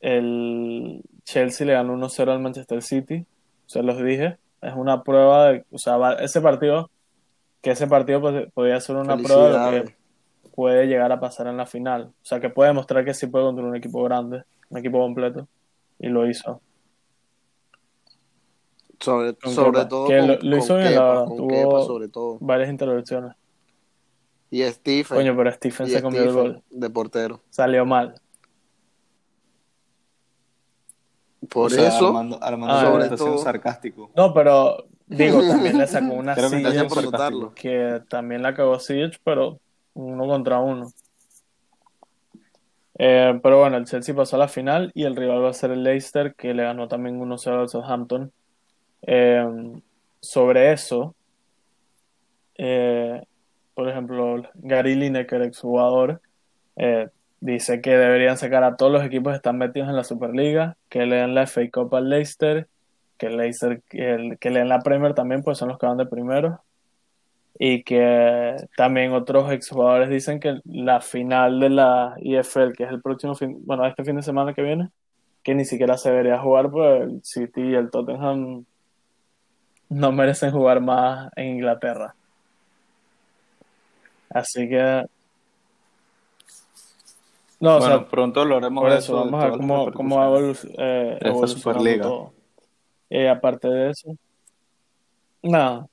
el 0.00 1.02
Chelsea 1.26 1.66
le 1.66 1.72
ganó 1.74 1.92
1-0 1.94 2.30
al 2.32 2.38
Manchester 2.40 2.80
City, 2.82 3.26
se 3.66 3.82
los 3.82 4.02
dije. 4.02 4.38
Es 4.62 4.72
una 4.74 5.02
prueba 5.02 5.50
de, 5.50 5.64
o 5.72 5.76
sea, 5.78 6.12
ese 6.20 6.40
partido, 6.40 6.88
que 7.60 7.72
ese 7.72 7.86
partido 7.88 8.20
pues, 8.20 8.50
podía 8.54 8.80
ser 8.80 8.96
una 8.96 9.16
prueba 9.18 9.70
de 9.70 9.78
lo 9.80 9.84
que 9.84 9.96
puede 10.54 10.86
llegar 10.86 11.10
a 11.12 11.18
pasar 11.20 11.48
en 11.48 11.56
la 11.56 11.66
final. 11.66 12.12
O 12.22 12.24
sea, 12.24 12.38
que 12.40 12.48
puede 12.48 12.68
demostrar 12.70 13.04
que 13.04 13.12
sí 13.12 13.26
puede 13.26 13.44
contra 13.44 13.64
un 13.64 13.74
equipo 13.76 14.02
grande, 14.04 14.44
un 14.70 14.78
equipo 14.78 14.98
completo. 15.00 15.48
Y 15.98 16.06
lo 16.08 16.28
hizo. 16.30 16.60
Sobre, 19.00 19.36
sobre 19.44 19.84
todo 19.86 20.08
que 20.08 20.18
con, 20.18 20.28
lo- 20.28 20.38
lo 20.40 20.56
hizo 20.56 20.68
con 20.68 20.78
bien, 20.78 20.94
la 20.94 21.00
Kepa, 21.00 21.08
verdad. 21.10 21.24
con 21.26 21.36
Tuvo- 21.36 21.48
Kepa 21.48 21.82
sobre 21.84 22.08
todo. 22.08 22.38
Varias 22.40 22.70
intervenciones. 22.70 23.32
Y 24.50 24.62
Stephen. 24.62 25.16
Coño, 25.18 25.36
pero 25.36 25.52
Stephen 25.52 25.86
y 25.88 25.90
se 25.90 26.02
comió 26.02 26.22
el 26.22 26.32
gol. 26.32 26.62
de 26.70 26.90
portero. 26.90 27.40
Salió 27.50 27.84
mal. 27.84 28.14
Por 31.50 31.66
O 31.66 31.70
sea, 31.70 31.88
eso, 31.88 32.06
Armando, 32.08 32.38
Armando 32.42 32.74
Ah, 32.74 32.80
sobre 32.80 32.90
sobre 32.92 33.04
está 33.04 33.16
siendo 33.16 33.34
todo- 33.36 33.44
sarcástico. 33.44 34.10
No, 34.16 34.32
pero 34.34 34.86
digo, 35.06 35.40
también 35.48 35.78
le 35.78 35.86
sacó 35.86 36.14
una 36.14 36.34
silla 36.34 36.86
que 37.54 38.02
también 38.08 38.42
la 38.42 38.54
cagó 38.54 38.78
Siege, 38.80 39.18
pero 39.22 39.58
uno 39.94 40.26
contra 40.26 40.58
uno. 40.60 40.90
Eh, 42.98 43.38
pero 43.42 43.60
bueno, 43.60 43.76
el 43.76 43.84
Chelsea 43.84 44.14
pasó 44.14 44.36
a 44.36 44.38
la 44.40 44.48
final 44.48 44.90
y 44.94 45.04
el 45.04 45.16
rival 45.16 45.44
va 45.44 45.50
a 45.50 45.54
ser 45.54 45.70
el 45.70 45.82
Leicester, 45.82 46.34
que 46.34 46.54
le 46.54 46.62
ganó 46.64 46.88
también 46.88 47.20
1-0 47.20 47.60
al 47.60 47.68
Southampton. 47.68 48.32
Eh, 49.02 49.46
sobre 50.20 50.72
eso, 50.72 51.14
eh, 52.56 53.22
por 53.74 53.88
ejemplo, 53.88 54.42
Gary 54.54 54.94
Lineker, 54.94 55.42
exjugador, 55.42 56.22
eh, 56.76 57.08
dice 57.40 57.80
que 57.80 57.96
deberían 57.96 58.38
sacar 58.38 58.64
a 58.64 58.76
todos 58.76 58.92
los 58.92 59.04
equipos 59.04 59.32
que 59.32 59.36
están 59.36 59.58
metidos 59.58 59.88
en 59.88 59.96
la 59.96 60.04
Superliga, 60.04 60.76
que 60.88 61.06
le 61.06 61.16
den 61.16 61.34
la 61.34 61.46
FA 61.46 61.62
Cup 61.72 61.94
al 61.94 62.08
Leicester, 62.08 62.68
que 63.18 63.30
Leicester, 63.30 63.82
que, 63.88 64.36
que 64.40 64.50
la 64.50 64.80
Premier 64.80 65.14
también, 65.14 65.42
pues 65.42 65.58
son 65.58 65.68
los 65.68 65.78
que 65.78 65.86
van 65.86 65.96
de 65.96 66.06
primero. 66.06 66.60
Y 67.58 67.84
que 67.84 68.56
también 68.76 69.12
otros 69.12 69.50
exjugadores 69.50 70.10
dicen 70.10 70.40
que 70.40 70.60
la 70.64 71.00
final 71.00 71.58
de 71.60 71.70
la 71.70 72.14
EFL, 72.18 72.72
que 72.76 72.84
es 72.84 72.90
el 72.90 73.00
próximo 73.00 73.34
fin, 73.34 73.64
bueno, 73.64 73.86
este 73.86 74.04
fin 74.04 74.16
de 74.16 74.22
semana 74.22 74.52
que 74.52 74.62
viene, 74.62 74.90
que 75.42 75.54
ni 75.54 75.64
siquiera 75.64 75.96
se 75.96 76.10
debería 76.10 76.38
jugar, 76.38 76.70
pues 76.70 77.02
el 77.02 77.24
City 77.24 77.62
y 77.62 77.74
el 77.74 77.90
Tottenham 77.90 78.66
no 79.88 80.12
merecen 80.12 80.50
jugar 80.50 80.80
más 80.80 81.30
en 81.36 81.56
Inglaterra. 81.56 82.14
Así 84.30 84.68
que. 84.68 85.06
No, 87.58 87.76
o 87.76 87.78
bueno, 87.78 87.98
sea, 87.98 88.08
pronto 88.08 88.40
hablaremos 88.40 88.82
por 88.82 88.92
de 88.92 88.98
eso, 88.98 89.14
vamos 89.16 89.42
a 89.42 89.48
ver 89.48 89.56
cómo, 89.58 89.92
cómo 89.92 90.16
va 90.16 90.26
repercusiones. 90.26 90.64
evolu- 90.64 90.74
eh, 90.78 91.18
Superliga. 91.48 92.02
todo. 92.04 92.32
Eh, 93.08 93.28
aparte 93.28 93.68
de 93.68 93.90
eso, 93.90 94.14
nada, 95.42 95.86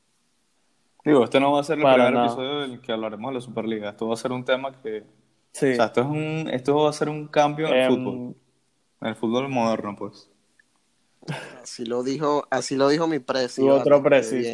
Digo, 1.05 1.23
este 1.25 1.39
no 1.39 1.51
va 1.51 1.59
a 1.59 1.63
ser 1.63 1.77
el 1.77 1.83
Para 1.83 1.95
primer 1.95 2.13
nada. 2.13 2.25
episodio 2.27 2.59
del 2.61 2.79
que 2.81 2.91
hablaremos 2.93 3.29
de 3.31 3.35
la 3.35 3.41
Superliga. 3.41 3.89
Esto 3.89 4.07
va 4.07 4.13
a 4.13 4.17
ser 4.17 4.31
un 4.31 4.45
tema 4.45 4.71
que... 4.81 5.03
sí. 5.51 5.73
O 5.73 5.75
sea, 5.75 5.85
esto, 5.85 5.99
es 6.01 6.07
un, 6.07 6.49
esto 6.49 6.75
va 6.75 6.89
a 6.89 6.93
ser 6.93 7.09
un 7.09 7.27
cambio 7.27 7.67
en 7.67 7.73
el 7.73 7.79
Em, 7.81 7.89
fútbol. 7.89 8.35
En 9.01 9.07
el 9.09 9.15
fútbol 9.15 9.49
moderno, 9.49 9.95
pues. 9.97 10.29
así 11.61 11.85
lo 11.85 12.03
dijo, 12.03 12.45
así 12.49 12.77
lo 12.77 12.87
dijo 12.87 13.05
mi 13.07 13.19
presi. 13.19 13.61
Tuvo 13.61 13.75
otro 13.75 14.01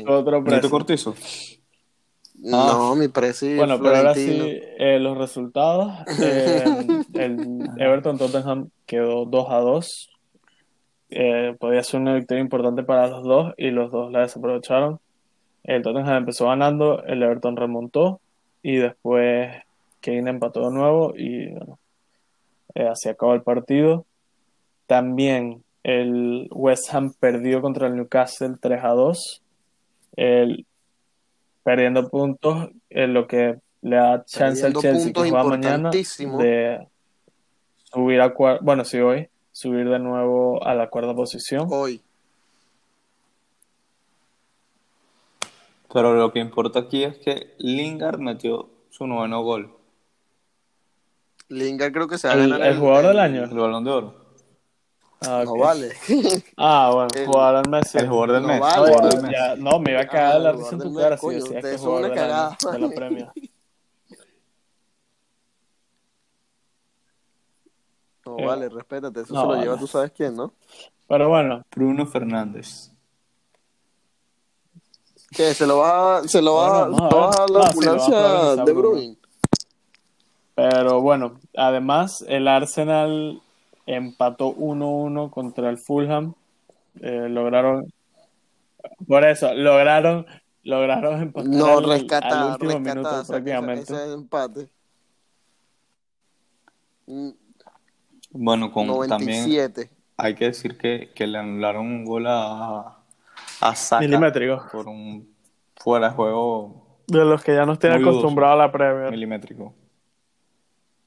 tuvo 0.03 0.17
otro 0.17 0.41
¿Neto 0.41 0.69
Cortizo? 2.41 2.57
No, 2.57 2.95
mi 2.95 3.07
presi 3.07 3.55
Bueno, 3.55 3.77
pero 3.79 3.95
ahora 3.97 4.15
sí, 4.15 4.39
eh, 4.77 4.99
los 4.99 5.17
resultados. 5.17 5.93
Eh, 6.21 6.63
el 7.13 7.69
Everton 7.77 8.17
Tottenham 8.17 8.69
quedó 8.85 9.25
2 9.25 9.45
a 9.49 9.57
2. 9.59 10.09
Eh, 11.11 11.55
podía 11.59 11.83
ser 11.83 12.01
una 12.01 12.13
victoria 12.13 12.41
importante 12.41 12.83
para 12.83 13.07
los 13.07 13.23
dos 13.23 13.53
y 13.57 13.71
los 13.71 13.91
dos 13.91 14.11
la 14.11 14.21
desaprovecharon. 14.21 14.99
El 15.63 15.81
Tottenham 15.81 16.17
empezó 16.17 16.47
ganando, 16.47 17.03
el 17.03 17.23
Everton 17.23 17.57
remontó 17.57 18.21
y 18.61 18.77
después 18.77 19.51
Kane 20.01 20.29
empató 20.29 20.69
de 20.69 20.75
nuevo 20.75 21.13
y 21.15 21.51
bueno, 21.51 21.79
eh, 22.75 22.87
así 22.87 23.09
acabó 23.09 23.33
el 23.33 23.41
partido. 23.41 24.05
También 24.87 25.63
el 25.83 26.47
West 26.51 26.93
Ham 26.93 27.13
perdió 27.19 27.61
contra 27.61 27.87
el 27.87 27.95
Newcastle 27.95 28.55
3 28.59 28.83
a 28.83 28.89
2. 28.89 29.41
El, 30.15 30.65
perdiendo 31.69 32.09
puntos, 32.09 32.69
en 32.89 33.13
lo 33.13 33.27
que 33.27 33.59
le 33.83 33.95
da 33.95 34.25
chance 34.25 34.65
al 34.65 34.73
Chelsea 34.73 35.13
que 35.13 35.19
juega 35.19 35.43
mañana 35.43 35.91
de 35.91 36.87
subir 37.83 38.21
a 38.21 38.33
bueno, 38.61 38.83
sí 38.83 38.97
hoy, 38.97 39.29
subir 39.51 39.87
de 39.87 39.99
nuevo 39.99 40.65
a 40.65 40.73
la 40.73 40.89
cuarta 40.89 41.13
posición. 41.13 41.67
Hoy. 41.69 42.01
Pero 45.93 46.15
lo 46.15 46.33
que 46.33 46.39
importa 46.39 46.79
aquí 46.79 47.03
es 47.03 47.19
que 47.19 47.53
Lingard 47.59 48.17
metió 48.17 48.67
su 48.89 49.05
noveno 49.05 49.43
gol. 49.43 49.71
Lingard 51.49 51.93
creo 51.93 52.07
que 52.07 52.17
se 52.17 52.29
va 52.29 52.33
a 52.33 52.37
El, 52.37 52.49
ganar 52.49 52.67
el 52.67 52.79
jugador 52.79 53.07
del 53.09 53.19
año. 53.19 53.43
El 53.43 53.49
balón 53.55 53.83
de 53.83 53.91
oro. 53.91 54.28
Ah, 55.21 55.43
No 55.45 55.57
vale. 55.57 55.91
Ah, 56.57 56.91
bueno, 56.93 57.07
El- 57.15 57.25
jugador 57.27 57.61
del 57.63 57.71
mes. 57.71 57.95
El 57.95 58.07
jugador 58.09 58.31
del 58.33 58.41
No 58.43 58.47
mes. 58.47 58.59
vale. 58.61 58.75
jugador 58.93 59.11
del 59.13 59.21
No, 59.21 59.27
mes. 59.27 59.37
ya- 59.37 59.55
no, 59.55 59.79
me 59.79 59.91
iba 59.91 60.01
a 60.01 60.07
cagar 60.07 60.35
Ah, 60.35 60.39
la 60.39 60.49
el 60.51 60.57
risa 60.57 60.75
en 60.75 60.79
tu 60.81 60.95
cara 60.95 61.17
si 61.17 61.27
decías 61.29 61.63
que 61.65 61.77
jugador 61.77 62.09
del 62.09 62.19
año 62.19 62.57
de 62.71 62.79
la 62.79 62.89
Premier. 62.89 63.31
vale, 68.45 68.69
respétate, 68.69 69.21
eso 69.21 69.33
No, 69.33 69.41
se 69.41 69.45
lo 69.47 69.51
vale. 69.53 69.63
lleva 69.63 69.77
tú 69.77 69.87
sabes 69.87 70.11
quién, 70.11 70.35
¿no? 70.35 70.53
Pero 71.07 71.29
bueno, 71.29 71.63
Bruno 71.75 72.05
Fernández. 72.05 72.91
¿Qué? 75.31 75.53
¿Se 75.53 75.65
lo 75.67 75.77
va, 75.77 76.17
a- 76.17 76.23
se 76.27 76.41
lo 76.41 76.55
va, 76.55 76.87
Bueno, 76.87 77.05
a 77.07 77.09
va 77.15 77.29
a 77.29 77.47
la 77.47 77.59
No, 77.59 77.65
sí, 77.65 77.69
ambulancia 77.71 78.55
de 78.65 78.71
Bruno. 78.73 78.89
Bruyne? 78.89 79.17
pero 80.55 80.99
bueno, 81.01 81.39
además 81.55 82.23
el 82.27 82.47
Arsenal 82.47 83.41
empató 83.95 84.53
1-1 84.55 85.29
contra 85.31 85.69
el 85.69 85.77
Fulham. 85.77 86.33
Eh, 87.01 87.27
lograron, 87.29 87.91
por 89.07 89.23
eso, 89.25 89.53
lograron, 89.53 90.25
lograron 90.63 91.21
empatar 91.21 91.49
No, 91.49 91.77
al, 91.79 91.83
rescata, 91.89 92.27
al 92.27 92.51
último 92.51 92.71
rescata 92.71 92.95
minuto 92.95 93.23
prácticamente. 93.27 93.81
ese, 93.83 93.95
ese 94.05 94.13
empate. 94.13 94.69
Mm, 97.07 97.29
Bueno, 98.31 98.71
con 98.71 98.87
también 99.07 99.43
97. 99.49 99.89
hay 100.17 100.35
que 100.35 100.45
decir 100.45 100.77
que, 100.77 101.11
que 101.15 101.25
le 101.27 101.37
anularon 101.39 101.85
un 101.87 102.05
gol 102.05 102.27
a, 102.27 102.97
a 103.61 103.75
Saka 103.75 104.01
Milimétrico. 104.01 104.63
por 104.71 104.87
un 104.87 105.33
fuera 105.77 106.09
de 106.09 106.15
juego 106.15 106.99
De 107.07 107.23
los 107.25 107.43
que 107.43 107.55
ya 107.55 107.65
nos 107.65 107.79
tiene 107.79 107.95
acostumbrado 107.95 108.53
a 108.53 108.57
la 108.57 108.71
Premier. 108.71 109.09
milimétrico. 109.11 109.73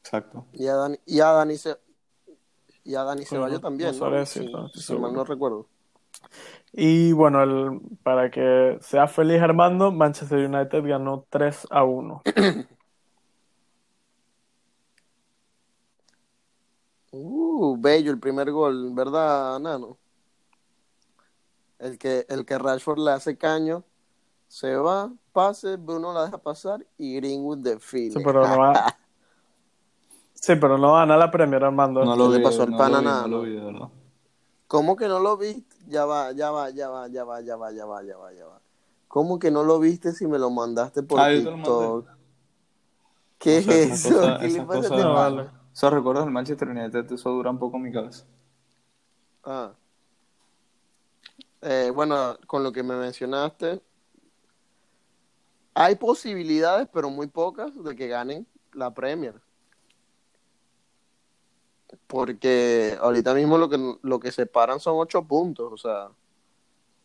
Exacto. 0.03 0.47
Y 0.53 0.67
a 0.67 0.75
Dani, 0.75 0.97
y 1.07 1.21
a 1.21 1.27
Dani, 1.27 1.57
Se- 1.57 1.77
y 2.85 2.95
a 2.95 3.05
Dani 3.05 3.25
Ceballos 3.25 3.61
también, 3.61 3.99
no 3.99 4.07
¿no? 4.07 4.11
no 4.11 4.23
estoy 4.23 4.49
si 4.73 4.97
mal 4.97 5.13
no 5.13 5.25
recuerdo. 5.25 5.67
Y 6.73 7.13
bueno, 7.13 7.43
el- 7.43 7.81
para 8.03 8.31
que 8.31 8.79
sea 8.81 9.07
feliz 9.07 9.41
Armando, 9.43 9.93
Manchester 9.93 10.39
United 10.49 10.83
ganó 10.85 11.27
3 11.31 11.67
a 11.71 11.85
1. 11.85 12.23
Uh, 17.15 17.77
bello 17.79 18.11
el 18.11 18.19
primer 18.19 18.51
gol, 18.51 18.91
¿verdad, 18.95 19.59
Nano? 19.61 19.99
El 21.79 21.99
que, 21.99 22.25
el 22.29 22.47
que 22.47 22.57
Rashford 22.59 23.01
le 23.01 23.11
hace 23.11 23.37
caño, 23.37 23.85
se 24.49 24.77
va, 24.77 25.13
pase, 25.33 25.77
Bruno 25.77 26.15
la 26.15 26.25
deja 26.25 26.39
pasar 26.39 26.87
y 26.97 27.17
Greenwood 27.17 27.59
define. 27.59 28.13
Sí, 28.13 28.21
pero 28.25 28.49
no 28.49 28.59
va. 28.59 28.97
Sí, 30.43 30.57
pero 30.57 30.77
no 30.77 30.95
gana 30.95 31.17
la 31.17 31.31
Premier, 31.31 31.63
Armando. 31.63 32.05
No 32.05 32.17
lo 32.17 32.29
le 32.29 32.39
vi, 32.39 32.43
pasó 32.45 32.65
al 32.65 32.73
no 32.73 32.77
pana 32.77 32.99
vi, 32.99 33.05
nada, 33.05 33.23
no 33.23 33.29
lo 33.29 33.43
vi, 33.43 33.55
verdad. 33.55 33.89
¿Cómo 34.67 34.97
que 34.97 35.07
no 35.07 35.21
lo 35.21 35.37
viste? 35.37 35.77
Ya 35.87 36.05
va, 36.05 36.33
ya 36.33 36.51
va, 36.51 36.69
ya 36.71 36.89
va, 36.89 37.07
ya 37.07 37.23
va, 37.23 37.41
ya 37.41 37.55
va, 37.57 37.71
ya 37.71 37.87
va, 37.87 38.03
ya 38.03 38.17
va, 38.17 38.33
ya 38.33 38.47
va. 38.47 38.61
¿Cómo 39.07 39.39
que 39.39 39.53
no 39.53 39.63
lo 39.63 39.79
viste 39.79 40.11
si 40.13 40.27
me 40.27 40.41
lo 40.41 40.51
mandaste 40.51 41.05
por 41.05 41.21
Ah, 41.21 41.29
TikTok? 41.33 42.09
¿Qué 43.39 43.59
O 43.59 43.63
sea, 43.63 43.75
es 43.77 43.91
eso? 44.05 44.15
cosas- 44.17 44.41
¿Qué 44.41 44.49
le 44.49 44.61
pasa 44.63 44.63
a 44.63 44.67
cosas- 44.83 44.99
este 44.99 45.05
vale. 45.05 45.51
Esos 45.73 45.93
recuerdos 45.93 46.25
del 46.25 46.33
Manchester 46.35 46.69
United, 46.69 47.13
eso 47.13 47.31
dura 47.31 47.51
un 47.51 47.59
poco 47.61 47.77
en 47.77 47.83
mi 47.85 47.93
cabeza. 47.93 48.25
Ah. 49.45 49.71
Eh, 51.61 51.93
bueno, 51.95 52.37
con 52.49 52.65
lo 52.65 52.73
que 52.73 52.83
me 52.83 52.97
mencionaste, 52.97 53.81
hay 55.75 55.95
posibilidades, 55.95 56.89
pero 56.93 57.11
muy 57.11 57.29
pocas, 57.29 57.71
de 57.81 57.95
que 57.95 58.09
ganen 58.09 58.45
la 58.73 58.93
Premier. 58.93 59.41
Porque 62.07 62.97
ahorita 63.01 63.35
mismo 63.35 63.59
lo 63.59 63.69
que, 63.69 63.97
lo 64.03 64.21
que 64.21 64.33
separan 64.33 64.81
son 64.81 64.97
ocho 64.99 65.25
puntos, 65.25 65.73
o 65.73 65.77
sea, 65.77 66.11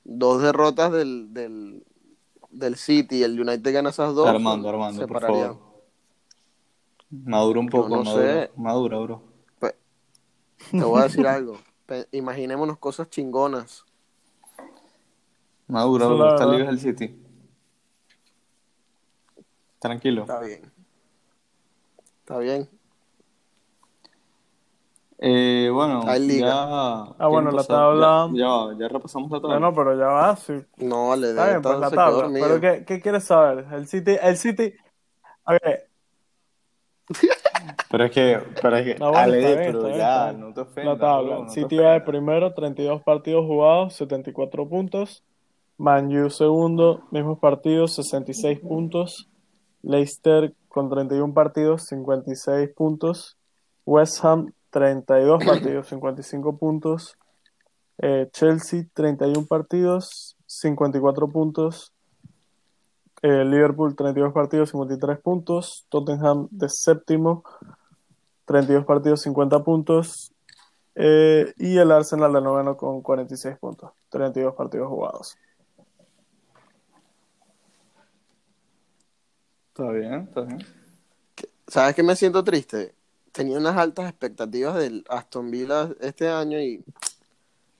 dos 0.03 0.41
derrotas 0.41 0.91
del, 0.91 1.33
del, 1.33 1.83
del 2.51 2.75
City 2.75 3.17
y 3.17 3.23
el 3.23 3.39
United 3.39 3.73
gana 3.73 3.89
esas 3.89 4.13
dos. 4.15 4.27
Armando, 4.27 4.69
Armando, 4.69 5.07
por 5.07 5.21
favor. 5.21 5.57
Madura 7.09 7.59
un 7.61 7.69
poco, 7.69 7.89
no 7.89 8.03
madura. 8.03 8.45
sé. 8.45 8.51
Madura, 8.57 8.97
bro. 8.99 9.21
Pues, 9.59 9.75
te 10.71 10.83
voy 10.83 10.99
a 10.99 11.03
decir 11.03 11.25
algo. 11.27 11.57
Imaginémonos 12.11 12.77
cosas 12.79 13.09
chingonas. 13.09 13.85
Madura, 15.67 16.07
bro. 16.07 16.17
la 16.17 16.29
Esta 16.33 16.45
verdad. 16.45 16.59
liga 16.59 16.71
es 16.71 16.85
el 16.85 16.95
City. 16.97 17.23
Tranquilo. 19.79 20.21
Está 20.21 20.39
bien. 20.41 20.71
Está 22.19 22.39
bien. 22.39 22.69
Eh, 25.19 25.69
bueno, 25.73 26.03
Hay 26.05 26.19
liga. 26.27 26.47
ya. 26.47 26.53
Ah, 27.17 27.27
bueno, 27.27 27.49
¿quieren 27.49 27.55
la 27.55 27.63
tabla- 27.63 28.29
Ya, 28.33 28.73
ya, 28.73 28.79
ya 28.79 28.87
repasamos 28.87 29.31
la 29.31 29.39
tabla. 29.41 29.57
Bueno, 29.57 29.75
pero 29.75 29.97
ya 29.97 30.05
va, 30.07 30.35
sí. 30.35 30.53
No, 30.77 31.09
vale, 31.09 31.29
Está 31.29 31.43
de 31.45 31.49
bien, 31.51 31.61
pues 31.63 31.79
la 31.79 31.89
tabla. 31.89 32.29
Pero 32.33 32.61
¿qué, 32.61 32.85
qué 32.85 33.01
quieres 33.01 33.23
saber? 33.23 33.65
El 33.71 33.87
City, 33.87 34.15
el 34.21 34.37
City. 34.37 34.73
Ok, 35.45 35.57
Pero 37.89 38.03
es 38.03 38.11
que, 38.11 38.39
pero 38.61 38.77
es 38.77 38.83
que, 38.85 38.99
No, 38.99 39.11
bueno, 39.11 39.23
Ale, 39.23 39.37
bien, 39.37 39.55
pero 39.65 39.83
bien, 39.85 39.97
ya, 39.97 40.33
no 40.33 40.53
te 40.53 40.61
ofendas. 40.61 40.97
la 40.97 40.99
tabla. 40.99 41.35
bro, 41.35 41.43
no 41.45 41.49
City 41.49 41.77
va 41.77 41.91
de 41.93 42.01
primero, 42.01 42.53
32 42.53 43.01
partidos 43.01 43.45
jugados, 43.45 43.93
74 43.95 44.67
puntos. 44.67 45.23
Man 45.77 46.07
U 46.17 46.29
segundo, 46.29 47.03
mismos 47.11 47.39
partidos, 47.39 47.95
66 47.95 48.59
puntos. 48.59 49.29
Leicester 49.83 50.53
con 50.67 50.89
31 50.89 51.33
partidos, 51.33 51.83
56 51.85 52.69
puntos. 52.75 53.37
West 53.85 54.23
Ham, 54.25 54.51
32 54.77 55.43
partidos, 55.43 55.87
55 55.87 56.57
puntos. 56.57 57.17
Eh, 57.97 58.29
Chelsea, 58.31 58.85
31 58.93 59.47
partidos, 59.47 60.37
54 60.45 61.27
puntos. 61.29 61.93
Eh, 63.23 63.43
Liverpool, 63.43 63.95
32 63.95 64.33
partidos, 64.33 64.69
53 64.69 65.17
puntos. 65.17 65.87
Tottenham 65.89 66.47
de 66.51 66.69
séptimo, 66.69 67.43
32 68.45 68.85
partidos, 68.85 69.21
50 69.21 69.63
puntos. 69.63 70.31
Eh, 70.93 71.51
y 71.57 71.77
el 71.77 71.91
Arsenal 71.91 72.33
de 72.33 72.41
noveno 72.41 72.77
con 72.77 73.01
46 73.01 73.57
puntos, 73.57 73.91
32 74.09 74.53
partidos 74.53 74.89
jugados. 74.89 75.37
Está 79.69 79.91
bien, 79.91 80.13
está 80.13 80.41
bien. 80.41 80.59
¿Sabes 81.67 81.95
qué 81.95 82.03
me 82.03 82.15
siento 82.15 82.43
triste? 82.43 82.96
Tenía 83.37 83.59
unas 83.59 83.77
altas 83.77 84.09
expectativas 84.09 84.73
del 84.79 85.05
Aston 85.09 85.51
Villa 85.51 85.89
este 86.01 86.27
año 86.27 86.59
y 86.59 86.83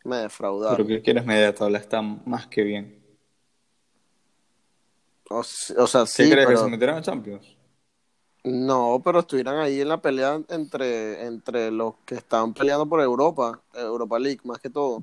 me 0.03 0.17
defraudaron. 0.17 0.77
Pero 0.77 0.87
que 0.87 1.01
quieres 1.01 1.25
media 1.25 1.53
tabla, 1.55 1.79
está 1.79 1.99
más 1.99 2.45
que 2.45 2.61
bien. 2.61 3.03
O, 5.31 5.39
o 5.39 5.43
sea, 5.43 6.01
¿Qué 6.01 6.07
sí, 6.07 6.29
crees 6.29 6.47
que 6.47 6.57
se 6.57 6.67
metieran 6.67 6.97
a 6.97 7.01
Champions? 7.01 7.57
no, 8.43 9.01
pero 9.03 9.21
estuvieran 9.21 9.57
ahí 9.57 9.81
en 9.81 9.89
la 9.89 9.99
pelea 9.99 10.39
entre, 10.49 11.25
entre 11.25 11.71
los 11.71 11.95
que 12.05 12.13
estaban 12.15 12.53
peleando 12.53 12.87
por 12.87 13.01
Europa, 13.01 13.59
Europa 13.73 14.19
League 14.19 14.39
más 14.43 14.59
que 14.59 14.69
todo. 14.69 14.99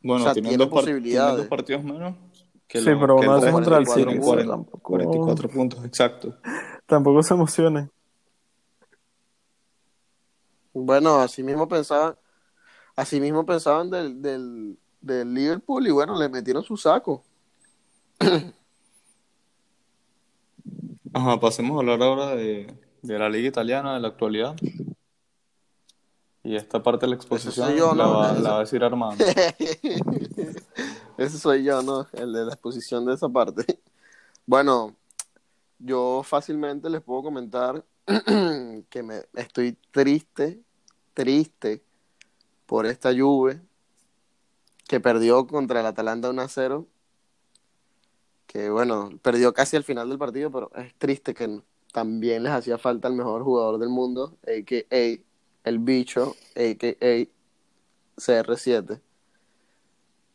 Bueno, 0.00 0.22
O 0.22 0.24
sea, 0.24 0.32
tienen, 0.32 0.48
tiene 0.52 0.64
dos 0.64 0.70
posibilidades. 0.72 1.34
tienen 1.34 1.36
dos 1.36 1.48
partidos 1.58 1.84
menos. 1.84 2.14
Que 2.66 2.80
Sí, 2.80 2.88
lo- 2.90 3.00
pero 3.00 3.22
esos 3.22 3.34
resto 3.42 3.52
contra 3.52 3.76
el 3.78 3.84
tienen 3.84 4.14
City, 4.14 4.26
40, 4.26 4.50
tampoco- 4.52 4.82
44 4.82 5.48
puntos, 5.50 5.84
exacto. 5.84 6.34
Tampoco 6.86 7.22
se 7.22 7.34
emocionen. 7.34 7.90
Bueno, 10.78 11.20
así 11.20 11.42
mismo 11.42 11.66
pensaban, 11.66 12.16
así 12.96 13.18
mismo 13.18 13.46
pensaban 13.46 13.88
del, 13.88 14.20
del, 14.20 14.78
del 15.00 15.32
Liverpool 15.32 15.86
y 15.86 15.90
bueno, 15.90 16.18
le 16.18 16.28
metieron 16.28 16.62
su 16.62 16.76
saco. 16.76 17.24
Ajá, 21.14 21.40
pasemos 21.40 21.76
a 21.76 21.80
hablar 21.80 22.02
ahora 22.02 22.36
de, 22.36 22.66
de 23.00 23.18
la 23.18 23.30
liga 23.30 23.48
italiana, 23.48 23.94
de 23.94 24.00
la 24.00 24.08
actualidad. 24.08 24.54
Y 26.44 26.56
esta 26.56 26.82
parte 26.82 27.06
de 27.06 27.10
la 27.10 27.16
exposición 27.16 27.74
yo, 27.74 27.94
la, 27.94 28.04
¿no? 28.04 28.18
va, 28.18 28.32
la 28.34 28.50
va 28.50 28.56
a 28.58 28.60
decir 28.60 28.84
Armando. 28.84 29.24
Ese 31.16 31.38
soy 31.38 31.64
yo, 31.64 31.80
¿no? 31.82 32.06
El 32.12 32.34
de 32.34 32.44
la 32.44 32.52
exposición 32.52 33.06
de 33.06 33.14
esa 33.14 33.30
parte. 33.30 33.80
Bueno, 34.44 34.94
yo 35.78 36.22
fácilmente 36.22 36.90
les 36.90 37.00
puedo 37.00 37.22
comentar 37.22 37.82
que 38.90 39.02
me 39.02 39.22
estoy 39.34 39.78
triste, 39.90 40.65
triste 41.16 41.82
por 42.66 42.84
esta 42.84 43.10
Juve 43.16 43.60
que 44.86 45.00
perdió 45.00 45.46
contra 45.46 45.80
el 45.80 45.86
Atalanta 45.86 46.28
1 46.30 46.42
a 46.42 46.48
0. 46.48 46.86
Que 48.46 48.68
bueno, 48.70 49.10
perdió 49.22 49.52
casi 49.54 49.76
al 49.76 49.82
final 49.82 50.08
del 50.10 50.18
partido, 50.18 50.52
pero 50.52 50.70
es 50.76 50.94
triste 50.94 51.34
que 51.34 51.62
también 51.92 52.42
les 52.42 52.52
hacía 52.52 52.78
falta 52.78 53.08
el 53.08 53.14
mejor 53.14 53.42
jugador 53.42 53.78
del 53.78 53.88
mundo, 53.88 54.36
a.k.a. 54.42 55.24
el 55.64 55.78
bicho, 55.78 56.36
a.k.a. 56.54 57.26
CR7. 58.16 59.00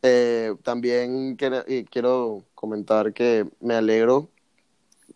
Eh, 0.02 0.56
también 0.64 1.36
quiero, 1.36 1.64
quiero 1.90 2.44
comentar 2.54 3.12
que 3.12 3.48
me 3.60 3.74
alegro 3.74 4.28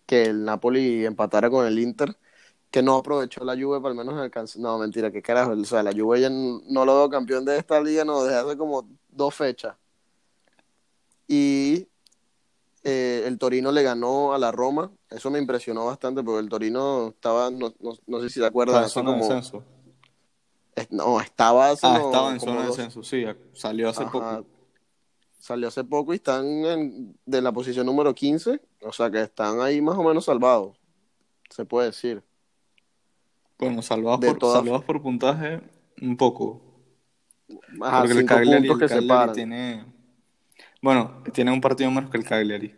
que 0.07 0.26
el 0.26 0.44
Napoli 0.44 1.05
empatara 1.05 1.50
con 1.50 1.66
el 1.66 1.79
Inter, 1.81 2.16
que 2.76 2.82
no 2.82 2.96
aprovechó 2.96 3.42
la 3.42 3.54
Juve 3.54 3.80
para 3.80 3.92
al 3.92 3.96
menos 3.96 4.20
alcanzar. 4.20 4.60
No, 4.60 4.76
mentira, 4.76 5.10
qué 5.10 5.22
carajo. 5.22 5.52
O 5.52 5.64
sea, 5.64 5.82
la 5.82 5.92
Juve 5.92 6.20
ya 6.20 6.28
no 6.28 6.84
lo 6.84 6.94
veo 6.96 7.08
campeón 7.08 7.42
de 7.46 7.56
esta 7.56 7.80
liga, 7.80 8.04
no, 8.04 8.22
desde 8.22 8.36
hace 8.38 8.54
como 8.58 8.86
dos 9.08 9.34
fechas. 9.34 9.74
Y 11.26 11.88
eh, 12.84 13.24
el 13.24 13.38
Torino 13.38 13.72
le 13.72 13.82
ganó 13.82 14.34
a 14.34 14.38
la 14.38 14.52
Roma. 14.52 14.92
Eso 15.08 15.30
me 15.30 15.38
impresionó 15.38 15.86
bastante 15.86 16.22
porque 16.22 16.40
el 16.40 16.50
Torino 16.50 17.08
estaba, 17.08 17.50
no, 17.50 17.72
no, 17.80 17.94
no 18.06 18.20
sé 18.20 18.28
si 18.28 18.40
te 18.40 18.44
acuerdas, 18.46 18.84
hace 18.84 18.92
zona 18.92 19.12
de 19.14 19.20
como 19.20 19.34
descenso. 19.34 19.64
es- 20.74 20.92
no, 20.92 21.18
estaba 21.18 21.70
hace 21.70 21.86
Ah, 21.86 21.96
no- 21.98 22.04
estaba 22.04 22.32
en 22.34 22.40
zona 22.40 22.60
de 22.60 22.66
dos- 22.66 22.76
descenso, 22.76 23.02
sí, 23.02 23.24
salió 23.54 23.88
hace 23.88 24.02
Ajá. 24.02 24.12
poco. 24.12 24.46
Salió 25.38 25.68
hace 25.68 25.82
poco 25.82 26.12
y 26.12 26.16
están 26.16 26.44
en, 26.44 27.16
de 27.24 27.40
la 27.40 27.52
posición 27.52 27.86
número 27.86 28.14
15, 28.14 28.60
o 28.82 28.92
sea 28.92 29.10
que 29.10 29.22
están 29.22 29.62
ahí 29.62 29.80
más 29.80 29.96
o 29.96 30.02
menos 30.02 30.26
salvados, 30.26 30.76
se 31.48 31.64
puede 31.64 31.86
decir. 31.86 32.22
Bueno, 33.58 33.82
salvados 33.82 34.20
De 34.20 34.28
por, 34.28 34.38
todas- 34.38 34.58
salvados 34.62 34.84
por 34.84 35.02
puntaje, 35.02 35.60
un 36.02 36.16
poco. 36.16 36.60
Ajá, 37.80 38.02
Porque 38.02 38.20
el 38.20 38.26
Cagliari, 38.26 38.68
el 38.68 39.32
tiene... 39.32 39.84
Bueno, 40.82 41.22
tiene 41.32 41.52
un 41.52 41.60
partido 41.60 41.90
menos 41.90 42.10
que 42.10 42.18
el 42.18 42.24
Cagliari. 42.24 42.74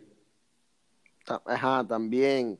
Ajá, 1.45 1.85
también. 1.87 2.59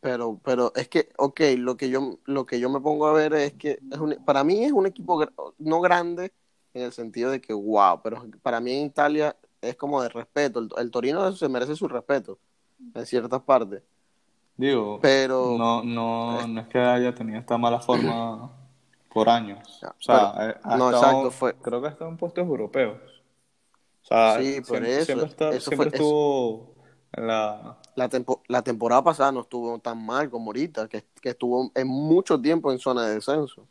Pero, 0.00 0.40
pero 0.44 0.72
es 0.76 0.88
que, 0.88 1.08
ok, 1.18 1.40
lo 1.58 1.76
que 1.76 1.88
yo, 1.88 2.18
lo 2.26 2.46
que 2.46 2.60
yo 2.60 2.70
me 2.70 2.80
pongo 2.80 3.06
a 3.06 3.12
ver 3.12 3.34
es 3.34 3.54
que 3.54 3.80
es 3.90 3.98
un- 3.98 4.16
para 4.24 4.44
mí 4.44 4.64
es 4.64 4.72
un 4.72 4.86
equipo 4.86 5.24
no 5.58 5.80
grande 5.80 6.32
en 6.74 6.82
el 6.82 6.92
sentido 6.92 7.30
de 7.30 7.40
que, 7.40 7.52
wow, 7.52 8.00
pero 8.02 8.24
para 8.42 8.60
mí 8.60 8.72
en 8.72 8.86
Italia 8.86 9.36
es 9.60 9.74
como 9.76 10.02
de 10.02 10.08
respeto. 10.08 10.60
El, 10.60 10.68
el 10.78 10.90
Torino 10.90 11.32
se 11.32 11.48
merece 11.48 11.74
su 11.74 11.88
respeto 11.88 12.38
en 12.94 13.06
ciertas 13.06 13.42
partes. 13.42 13.82
Digo, 14.56 14.98
Pero, 15.02 15.54
no, 15.58 15.82
no, 15.82 16.46
no 16.46 16.60
es 16.60 16.68
que 16.68 16.78
haya 16.78 17.14
tenido 17.14 17.38
esta 17.38 17.58
mala 17.58 17.78
forma 17.80 18.50
por 19.12 19.28
años. 19.28 19.82
O 19.82 20.02
sea, 20.02 20.32
pero- 20.34 20.50
eh, 20.50 20.56
no, 20.78 20.90
exacto, 20.90 21.30
fue- 21.30 21.54
creo 21.56 21.80
que 21.82 21.88
ha 21.88 21.90
estado 21.90 22.10
en 22.10 22.16
puestos 22.16 22.46
europeos. 22.46 22.98
O 24.02 24.06
sea, 24.06 24.38
Sí, 24.40 24.60
por 24.60 24.66
siempre, 24.78 24.96
eso, 24.96 25.04
siempre, 25.04 25.26
está- 25.26 25.50
eso 25.50 25.70
siempre 25.70 25.90
fue- 25.90 25.98
estuvo 25.98 26.74
en 27.12 27.26
la... 27.26 27.76
la, 27.96 28.08
tempo- 28.08 28.42
la 28.48 28.62
temporada 28.62 29.02
pasada 29.04 29.32
no 29.32 29.40
estuvo 29.40 29.78
tan 29.78 30.04
mal 30.04 30.30
como 30.30 30.46
ahorita, 30.50 30.88
que, 30.88 31.04
que 31.20 31.30
estuvo 31.30 31.70
en 31.74 31.88
mucho 31.88 32.40
tiempo 32.40 32.72
en 32.72 32.78
zona 32.78 33.04
de 33.06 33.14
descenso. 33.16 33.66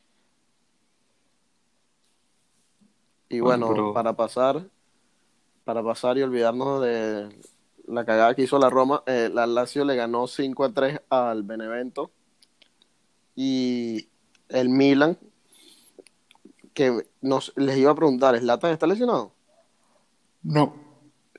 Y 3.29 3.39
Bueno, 3.39 3.67
bueno, 3.67 3.81
pero- 3.83 3.93
para 3.93 4.13
pasar, 4.13 4.67
para 5.63 5.81
pasar 5.83 6.17
y 6.17 6.21
olvidarnos 6.23 6.81
de 6.81 7.29
la 7.87 8.05
cagada 8.05 8.35
que 8.35 8.43
hizo 8.43 8.59
la 8.59 8.69
Roma, 8.69 9.03
eh, 9.05 9.29
la 9.33 9.45
Lazio 9.47 9.85
le 9.85 9.95
ganó 9.95 10.27
5 10.27 10.63
a 10.63 10.73
3 10.73 11.01
al 11.09 11.43
Benevento 11.43 12.11
y 13.35 14.09
el 14.49 14.69
Milan, 14.69 15.17
que 16.73 17.07
nos, 17.21 17.53
les 17.55 17.77
iba 17.77 17.91
a 17.91 17.95
preguntar, 17.95 18.37
¿Zlatan 18.37 18.71
está 18.71 18.87
lesionado? 18.87 19.31
No. 20.43 20.75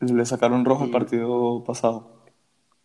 Le 0.00 0.26
sacaron 0.26 0.64
rojo 0.64 0.84
el 0.84 0.90
partido 0.90 1.64
pasado. 1.64 2.24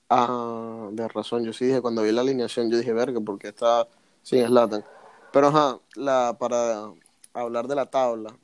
Ah, 0.10 0.90
de 0.92 1.08
razón, 1.08 1.44
yo 1.44 1.54
sí 1.54 1.66
dije, 1.66 1.82
cuando 1.82 2.04
vi 2.04 2.12
la 2.12 2.22
alineación, 2.22 2.70
yo 2.70 2.78
dije, 2.78 2.94
verga, 2.94 3.20
porque 3.22 3.50
está 3.50 3.88
sin 4.22 4.46
Zlatan. 4.46 4.84
Pero 5.32 5.48
ajá, 5.48 5.80
la, 5.96 6.38
para 6.40 6.92
hablar 7.34 7.68
de 7.68 7.76
la 7.76 7.86
tabla, 7.86 8.38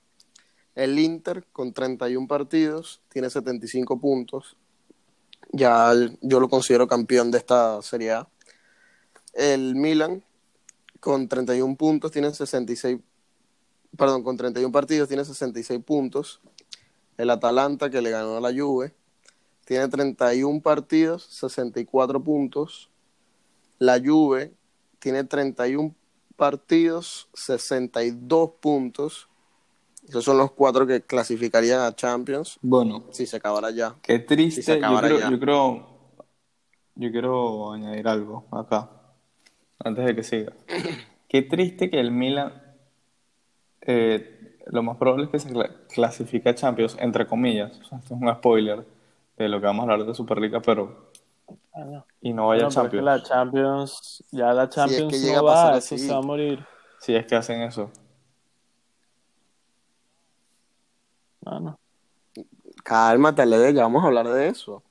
el 0.75 0.99
Inter 0.99 1.45
con 1.51 1.73
31 1.73 2.27
partidos 2.27 3.01
tiene 3.09 3.29
75 3.29 3.99
puntos. 3.99 4.57
Ya 5.51 5.93
yo 6.21 6.39
lo 6.39 6.49
considero 6.49 6.87
campeón 6.87 7.31
de 7.31 7.37
esta 7.37 7.81
Serie 7.81 8.11
A. 8.11 8.27
El 9.33 9.75
Milan 9.75 10.23
con 10.99 11.27
31 11.27 11.75
puntos 11.75 12.11
tiene 12.11 12.33
66, 12.33 12.99
perdón, 13.95 14.23
con 14.23 14.35
31 14.35 14.71
partidos 14.71 15.07
tiene 15.07 15.23
66 15.23 15.83
puntos. 15.83 16.41
El 17.17 17.29
Atalanta 17.29 17.89
que 17.89 18.01
le 18.01 18.11
ganó 18.11 18.37
a 18.37 18.41
la 18.41 18.53
Juve 18.53 18.93
tiene 19.65 19.87
31 19.89 20.61
partidos, 20.61 21.25
64 21.25 22.23
puntos. 22.23 22.89
La 23.79 23.99
Juve 23.99 24.53
tiene 24.99 25.25
31 25.25 25.93
partidos, 26.37 27.27
62 27.33 28.51
puntos. 28.61 29.27
Esos 30.07 30.23
son 30.23 30.37
los 30.37 30.51
cuatro 30.51 30.87
que 30.87 31.01
clasificarían 31.01 31.81
a 31.81 31.93
Champions 31.95 32.57
Bueno, 32.61 33.05
si 33.11 33.25
se 33.25 33.37
acabara 33.37 33.71
ya. 33.71 33.95
qué 34.01 34.19
triste. 34.19 34.61
Si 34.61 34.65
se 34.65 34.79
yo, 34.79 34.85
acabara 34.85 35.07
creo, 35.07 35.19
ya. 35.19 35.29
yo 35.29 35.39
creo, 35.39 35.87
yo 36.95 37.11
quiero 37.11 37.73
añadir 37.73 38.07
algo 38.07 38.45
acá, 38.51 38.89
antes 39.79 40.05
de 40.05 40.15
que 40.15 40.23
siga. 40.23 40.53
Qué 41.27 41.41
triste 41.41 41.89
que 41.89 41.99
el 41.99 42.09
Milan, 42.11 42.53
eh, 43.81 44.57
lo 44.67 44.81
más 44.83 44.97
probable 44.97 45.25
es 45.25 45.29
que 45.31 45.39
se 45.39 45.49
cla- 45.49 45.75
clasifique 45.93 46.47
a 46.49 46.55
Champions, 46.55 46.95
entre 46.99 47.27
comillas. 47.27 47.77
O 47.79 47.83
sea, 47.83 47.97
esto 47.99 48.15
es 48.15 48.21
un 48.21 48.33
spoiler 48.33 48.85
de 49.37 49.49
lo 49.49 49.59
que 49.59 49.65
vamos 49.67 49.87
a 49.87 49.91
hablar 49.91 50.07
de 50.07 50.13
Superliga, 50.13 50.61
pero 50.61 51.11
Ah, 51.73 51.83
no. 51.85 52.05
y 52.21 52.33
no 52.33 52.47
vaya 52.47 52.63
a 52.65 52.67
es 52.69 52.73
que 52.75 52.81
Champions. 52.81 53.05
la 53.05 53.23
Champions, 53.23 54.23
ya 54.31 54.53
la 54.53 54.69
Champions 54.69 55.13
que 55.13 55.19
llega 55.19 55.39
a 55.39 55.41
no 55.41 55.47
pasar 55.47 55.71
va, 55.73 55.77
eso 55.77 55.95
así. 55.95 56.07
se 56.07 56.11
va 56.13 56.17
a 56.17 56.21
morir. 56.21 56.65
Si 56.99 57.13
es 57.15 57.25
que 57.27 57.35
hacen 57.35 57.61
eso. 57.61 57.91
No, 61.49 61.59
no. 61.61 61.79
Cálmate, 62.83 63.45
Lede, 63.45 63.73
ya 63.73 63.83
vamos 63.83 64.03
a 64.03 64.07
hablar 64.07 64.27
de 64.27 64.49
eso. 64.49 64.83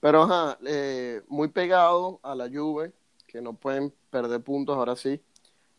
Pero 0.00 0.22
ajá, 0.22 0.58
eh, 0.66 1.22
muy 1.28 1.48
pegado 1.48 2.18
a 2.22 2.34
la 2.34 2.48
Juve, 2.48 2.92
que 3.26 3.40
no 3.40 3.52
pueden 3.52 3.92
perder 4.10 4.42
puntos 4.42 4.76
ahora 4.76 4.96
sí, 4.96 5.20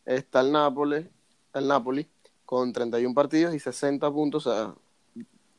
está 0.05 0.41
el 0.41 0.51
Nápoles, 0.51 1.07
el 1.53 1.67
Napoli, 1.67 2.07
con 2.45 2.71
31 2.71 3.13
partidos 3.13 3.53
y 3.53 3.59
60 3.59 4.09
puntos. 4.11 4.47
O 4.47 4.53
sea, 4.53 4.75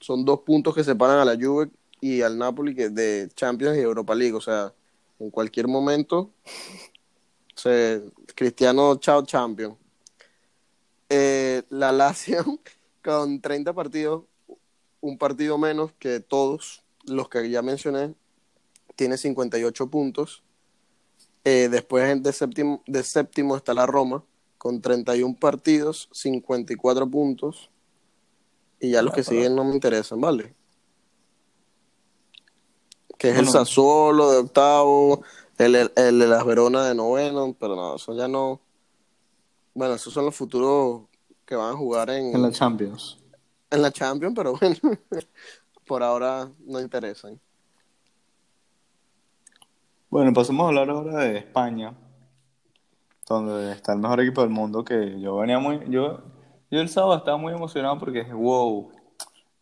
son 0.00 0.24
dos 0.24 0.40
puntos 0.40 0.74
que 0.74 0.84
separan 0.84 1.18
a 1.18 1.24
la 1.24 1.34
Juve 1.34 1.70
y 2.00 2.22
al 2.22 2.38
Napoli 2.38 2.74
que 2.74 2.88
de 2.88 3.28
Champions 3.34 3.76
y 3.76 3.80
Europa 3.80 4.14
League. 4.14 4.34
O 4.34 4.40
sea, 4.40 4.72
en 5.18 5.30
cualquier 5.30 5.68
momento, 5.68 6.30
se, 7.54 8.02
Cristiano, 8.34 8.96
chao, 8.96 9.24
Champion. 9.24 9.76
Eh, 11.08 11.62
la 11.68 11.92
Lazio, 11.92 12.58
con 13.02 13.40
30 13.40 13.72
partidos, 13.72 14.24
un 15.00 15.18
partido 15.18 15.58
menos 15.58 15.92
que 15.98 16.20
todos 16.20 16.84
los 17.04 17.28
que 17.28 17.50
ya 17.50 17.62
mencioné, 17.62 18.14
tiene 18.96 19.16
58 19.16 19.88
puntos. 19.88 20.42
Eh, 21.44 21.68
después 21.70 22.22
de 22.22 22.32
séptimo, 22.32 22.82
de 22.86 23.02
séptimo 23.02 23.56
está 23.56 23.74
la 23.74 23.86
Roma, 23.86 24.24
con 24.58 24.80
31 24.80 25.36
partidos, 25.38 26.08
54 26.12 27.10
puntos. 27.10 27.70
Y 28.78 28.90
ya 28.92 29.02
los 29.02 29.12
que 29.14 29.24
siguen 29.24 29.54
no 29.56 29.64
me 29.64 29.74
interesan, 29.74 30.20
¿vale? 30.20 30.54
Que 33.18 33.30
es 33.30 33.38
el. 33.38 33.48
Sassuolo 33.48 34.30
de 34.30 34.38
octavo, 34.38 35.22
el, 35.58 35.74
el, 35.74 35.92
el 35.96 36.18
de 36.18 36.26
las 36.26 36.44
Verona 36.44 36.86
de 36.86 36.94
noveno, 36.94 37.54
pero 37.58 37.76
no, 37.76 37.96
eso 37.96 38.14
ya 38.14 38.28
no. 38.28 38.60
Bueno, 39.74 39.94
esos 39.94 40.12
son 40.12 40.24
los 40.24 40.34
futuros 40.34 41.02
que 41.52 41.56
van 41.56 41.74
a 41.74 41.76
jugar 41.76 42.08
en, 42.08 42.34
En 42.34 42.40
la 42.40 42.50
Champions. 42.50 43.18
en 43.70 43.82
la 43.82 43.90
Champions, 43.90 44.34
pero 44.34 44.56
bueno, 44.58 44.76
por 45.86 46.02
ahora 46.02 46.48
no 46.64 46.80
interesan. 46.80 47.38
Bueno, 50.08 50.32
pasemos 50.32 50.64
a 50.64 50.68
hablar 50.68 50.88
ahora 50.88 51.18
de 51.18 51.36
España, 51.36 51.92
donde 53.28 53.72
está 53.72 53.92
el 53.92 53.98
mejor 53.98 54.22
equipo 54.22 54.40
del 54.40 54.48
mundo, 54.48 54.82
que 54.82 55.20
yo 55.20 55.36
venía 55.36 55.58
muy, 55.58 55.78
yo, 55.90 56.22
yo 56.70 56.80
el 56.80 56.88
sábado 56.88 57.18
estaba 57.18 57.36
muy 57.36 57.52
emocionado 57.52 57.98
porque 57.98 58.20
dije, 58.20 58.32
wow, 58.32 58.90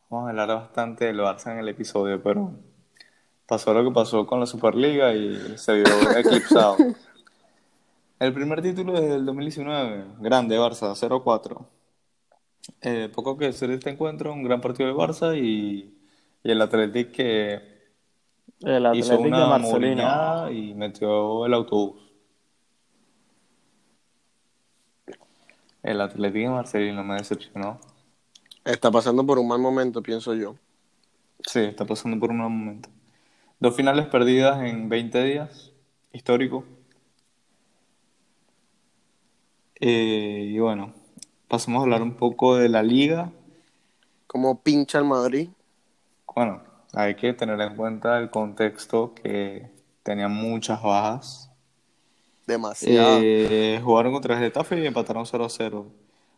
vamos 0.09 0.29
a 0.29 0.31
hablar 0.31 0.47
bastante 0.47 1.07
del 1.07 1.19
Barça 1.19 1.51
en 1.51 1.59
el 1.59 1.69
episodio, 1.71 2.23
pero 2.23 2.53
pasó 3.47 3.75
lo 3.75 3.83
que 3.83 3.93
pasó 3.93 4.25
con 4.29 4.39
la 4.39 4.47
Superliga 4.47 5.13
y 5.13 5.59
se 5.59 5.75
vio 5.75 5.87
eclipsado. 6.17 6.77
El 8.21 8.33
primer 8.33 8.63
título 8.63 8.95
es 8.95 9.09
del 9.09 9.27
2019, 9.27 10.05
grande 10.21 10.57
Barça, 10.57 10.95
0-4. 10.95 11.67
Eh, 12.83 13.09
poco 13.15 13.37
que 13.39 13.47
decir 13.47 13.69
de 13.69 13.75
este 13.75 13.91
encuentro, 13.91 14.33
un 14.33 14.43
gran 14.43 14.61
partido 14.61 14.89
de 14.89 14.95
Barça 14.95 15.37
y, 15.37 15.95
y 16.43 16.51
el 16.51 16.61
Athletic 16.63 17.11
que 17.13 17.61
El 18.61 18.87
hizo 18.93 19.15
Atlético 19.15 19.41
de 19.41 19.45
una 19.45 19.47
Marcelino. 19.47 20.17
y 20.49 20.75
metió 20.75 21.47
el 21.47 21.55
autobús. 21.55 22.01
El 25.83 26.01
Atlético 26.01 26.49
de 26.49 26.55
Marcelino 26.55 27.05
me 27.05 27.17
decepcionó. 27.17 27.79
Está 28.65 28.91
pasando 28.91 29.27
por 29.27 29.39
un 29.39 29.49
mal 29.49 29.59
momento, 29.59 30.03
pienso 30.03 30.35
yo. 30.35 30.57
Sí, 31.47 31.61
está 31.61 31.85
pasando 31.87 32.19
por 32.19 32.31
un 32.31 32.39
mal 32.39 32.51
momento. 32.51 32.89
Dos 33.61 33.77
finales 33.77 34.07
perdidas 34.09 34.63
en 34.65 34.89
20 34.89 35.23
días, 35.25 35.73
histórico. 36.13 36.65
Eh, 39.81 40.51
y 40.55 40.59
bueno, 40.59 40.93
pasamos 41.51 41.81
a 41.81 41.83
hablar 41.83 42.01
un 42.03 42.15
poco 42.15 42.57
de 42.57 42.69
la 42.69 42.83
liga. 42.83 43.33
Como 44.29 44.63
pincha 44.63 44.99
el 44.99 45.05
Madrid. 45.05 45.51
Bueno, 46.33 46.63
hay 46.95 47.17
que 47.17 47.33
tener 47.33 47.61
en 47.61 47.75
cuenta 47.75 48.19
el 48.19 48.31
contexto 48.31 49.13
que 49.15 49.69
tenía 50.05 50.29
muchas 50.29 50.81
bajas. 50.81 51.51
Demasiado. 52.47 53.19
Eh, 53.21 53.81
jugaron 53.83 54.13
contra 54.13 54.35
el 54.35 54.41
Getafe 54.45 54.81
y 54.81 54.87
empataron 54.87 55.25
0-0. 55.27 55.75
O 55.79 55.91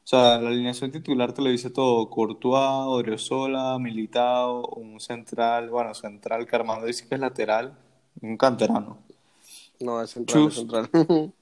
sea, 0.05 0.38
la 0.38 0.48
alineación 0.48 0.90
titular 0.90 1.33
te 1.33 1.42
lo 1.42 1.51
dice 1.51 1.68
todo. 1.68 2.09
Courtois, 2.09 2.87
Odriozola, 2.87 3.79
Militao, 3.79 4.66
un 4.77 4.98
central, 4.98 5.68
bueno, 5.68 5.92
central 5.94 6.46
que 6.46 6.57
Armando 6.57 6.87
dice 6.87 7.07
que 7.07 7.14
es 7.14 7.20
lateral, 7.20 7.79
un 8.22 8.37
canterano. 8.38 8.98
no, 9.79 10.01
es 10.03 10.11
central, 10.11 10.46
es 10.48 10.55
Chus. 10.55 10.55
central. 10.55 10.88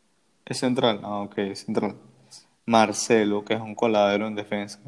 Es 0.45 0.59
central, 0.59 0.99
ah, 1.05 1.21
ok, 1.21 1.39
es 1.39 1.65
central. 1.65 1.95
Marcelo, 2.67 3.45
que 3.45 3.55
es 3.55 3.61
un 3.61 3.75
coladero 3.75 4.27
en 4.27 4.35
defensa. 4.35 4.81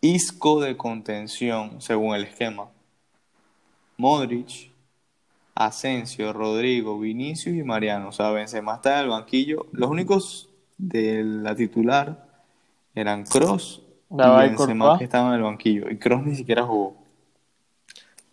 Isco 0.00 0.60
de 0.60 0.76
contención, 0.76 1.80
según 1.80 2.14
el 2.14 2.24
esquema. 2.24 2.68
Modric, 3.96 4.70
Asensio, 5.54 6.32
Rodrigo, 6.32 6.98
Vinicius 7.00 7.56
y 7.56 7.64
Mariano. 7.64 8.10
O 8.10 8.12
sea, 8.12 8.30
Benzema 8.30 8.76
está 8.76 8.98
en 8.98 9.04
el 9.04 9.10
banquillo. 9.10 9.66
Los 9.72 9.90
únicos 9.90 10.48
de 10.76 11.24
la 11.24 11.56
titular 11.56 12.28
eran 12.94 13.24
Cross 13.24 13.82
y 14.10 14.16
Benzema 14.16 14.96
que 14.98 15.04
estaban 15.04 15.32
en 15.32 15.38
el 15.38 15.42
banquillo. 15.42 15.90
Y 15.90 15.98
Cross 15.98 16.22
ni 16.24 16.36
siquiera 16.36 16.62
jugó. 16.62 16.96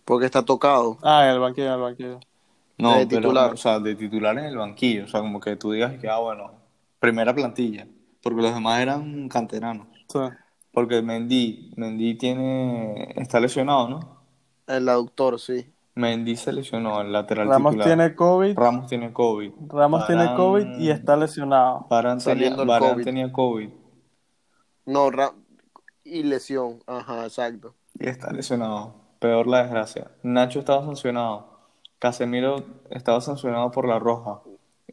Porque 0.06 0.28
está 0.28 0.46
tocado. 0.46 1.00
Ah, 1.02 1.26
en 1.26 1.32
el 1.32 1.40
banquillo, 1.40 1.68
en 1.68 1.74
el 1.74 1.82
banquillo. 1.82 2.20
No, 2.78 2.98
De 2.98 3.08
pero, 3.08 3.22
titular. 3.22 3.54
o 3.54 3.58
sea, 3.58 3.80
de 3.80 3.96
titular 3.96 4.38
en 4.38 4.46
el 4.46 4.58
banquillo. 4.58 5.06
O 5.06 5.08
sea, 5.08 5.22
como 5.22 5.40
que 5.40 5.56
tú 5.56 5.72
digas 5.72 6.00
que, 6.00 6.08
ah, 6.08 6.20
bueno, 6.20 6.52
primera 7.06 7.34
plantilla. 7.34 7.88
Porque 8.22 8.42
los 8.42 8.54
demás 8.54 8.80
eran 8.82 9.30
canteranos. 9.30 9.88
Sí. 10.10 10.20
Porque 10.72 11.02
Mendy, 11.02 11.72
Mendy 11.78 12.18
tiene, 12.18 13.14
está 13.16 13.40
lesionado, 13.40 13.88
¿no? 13.90 14.22
El 14.68 14.90
aductor, 14.90 15.40
sí. 15.40 15.72
Mendy 15.94 16.36
se 16.36 16.52
lesionó, 16.52 17.00
el 17.02 17.14
lateral 17.14 17.48
Ramos 17.48 17.72
titular. 17.72 17.88
tiene 17.88 18.16
COVID. 18.16 18.58
Ramos 18.58 18.88
tiene 18.88 19.14
COVID. 19.14 19.52
Ramos 19.70 20.08
tiene 20.08 20.36
COVID 20.36 20.80
y 20.80 20.90
está 20.90 21.16
lesionado. 21.16 21.88
Varane 21.90 22.22
tenía, 22.22 22.54
Varane 22.56 22.92
COVID. 22.94 23.04
tenía 23.06 23.32
COVID 23.32 23.70
No, 24.86 25.10
ra- 25.12 25.32
y 26.04 26.24
lesión. 26.24 26.80
Ajá, 26.88 27.24
exacto. 27.24 27.76
y 27.98 28.08
está 28.10 28.32
lesionado. 28.34 28.96
Peor 29.20 29.48
la 29.48 29.64
desgracia. 29.64 30.12
Nacho 30.24 30.60
estaba 30.60 30.84
sancionado. 30.84 31.56
Casemiro 32.00 32.58
estaba 32.90 33.22
sancionado 33.22 33.72
por 33.72 33.88
la 33.88 33.98
roja. 33.98 34.42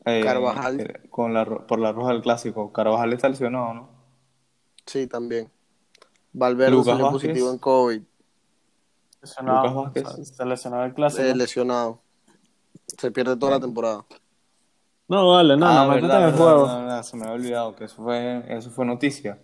Eh, 0.05 0.23
Carvajal. 0.25 0.81
eh, 0.81 1.09
Con 1.11 1.33
la, 1.35 1.45
por 1.45 1.79
la 1.79 1.93
roja 1.93 2.13
del 2.13 2.23
clásico. 2.23 2.73
Carvajal 2.73 3.13
está 3.13 3.29
lesionado, 3.29 3.75
¿no? 3.75 3.89
Sí, 4.87 5.07
también. 5.07 5.51
Valverde 6.33 6.73
Lucas 6.73 6.87
salió 6.87 7.05
Vázquez. 7.07 7.23
positivo 7.31 7.51
en 7.53 7.59
COVID. 7.59 8.03
Lesionado. 9.21 9.59
Lucas 9.69 9.75
Vázquez. 9.75 10.05
O 10.07 10.11
sea, 10.17 10.25
se 10.25 10.45
lesionó 10.47 10.85
el 10.85 10.95
clásico. 10.95 11.23
eh, 11.23 11.35
lesionado. 11.37 12.01
Se 12.99 13.11
pierde 13.11 13.37
toda 13.37 13.53
la 13.53 13.61
temporada. 13.61 14.05
No, 15.09 15.29
vale, 15.31 15.57
no, 15.57 15.67
Ah, 15.67 15.85
no, 15.85 15.89
métete 15.91 16.07
verdad, 16.07 16.23
en 16.23 16.29
el 16.29 16.35
juego. 16.41 16.63
verdad, 16.67 17.03
se 17.03 17.17
me 17.17 17.23
había 17.25 17.35
olvidado 17.35 17.77
que 17.77 17.85
eso 17.85 17.97
fue, 18.03 18.45
eso 18.49 18.71
fue 18.71 18.85
noticia. 18.87 19.39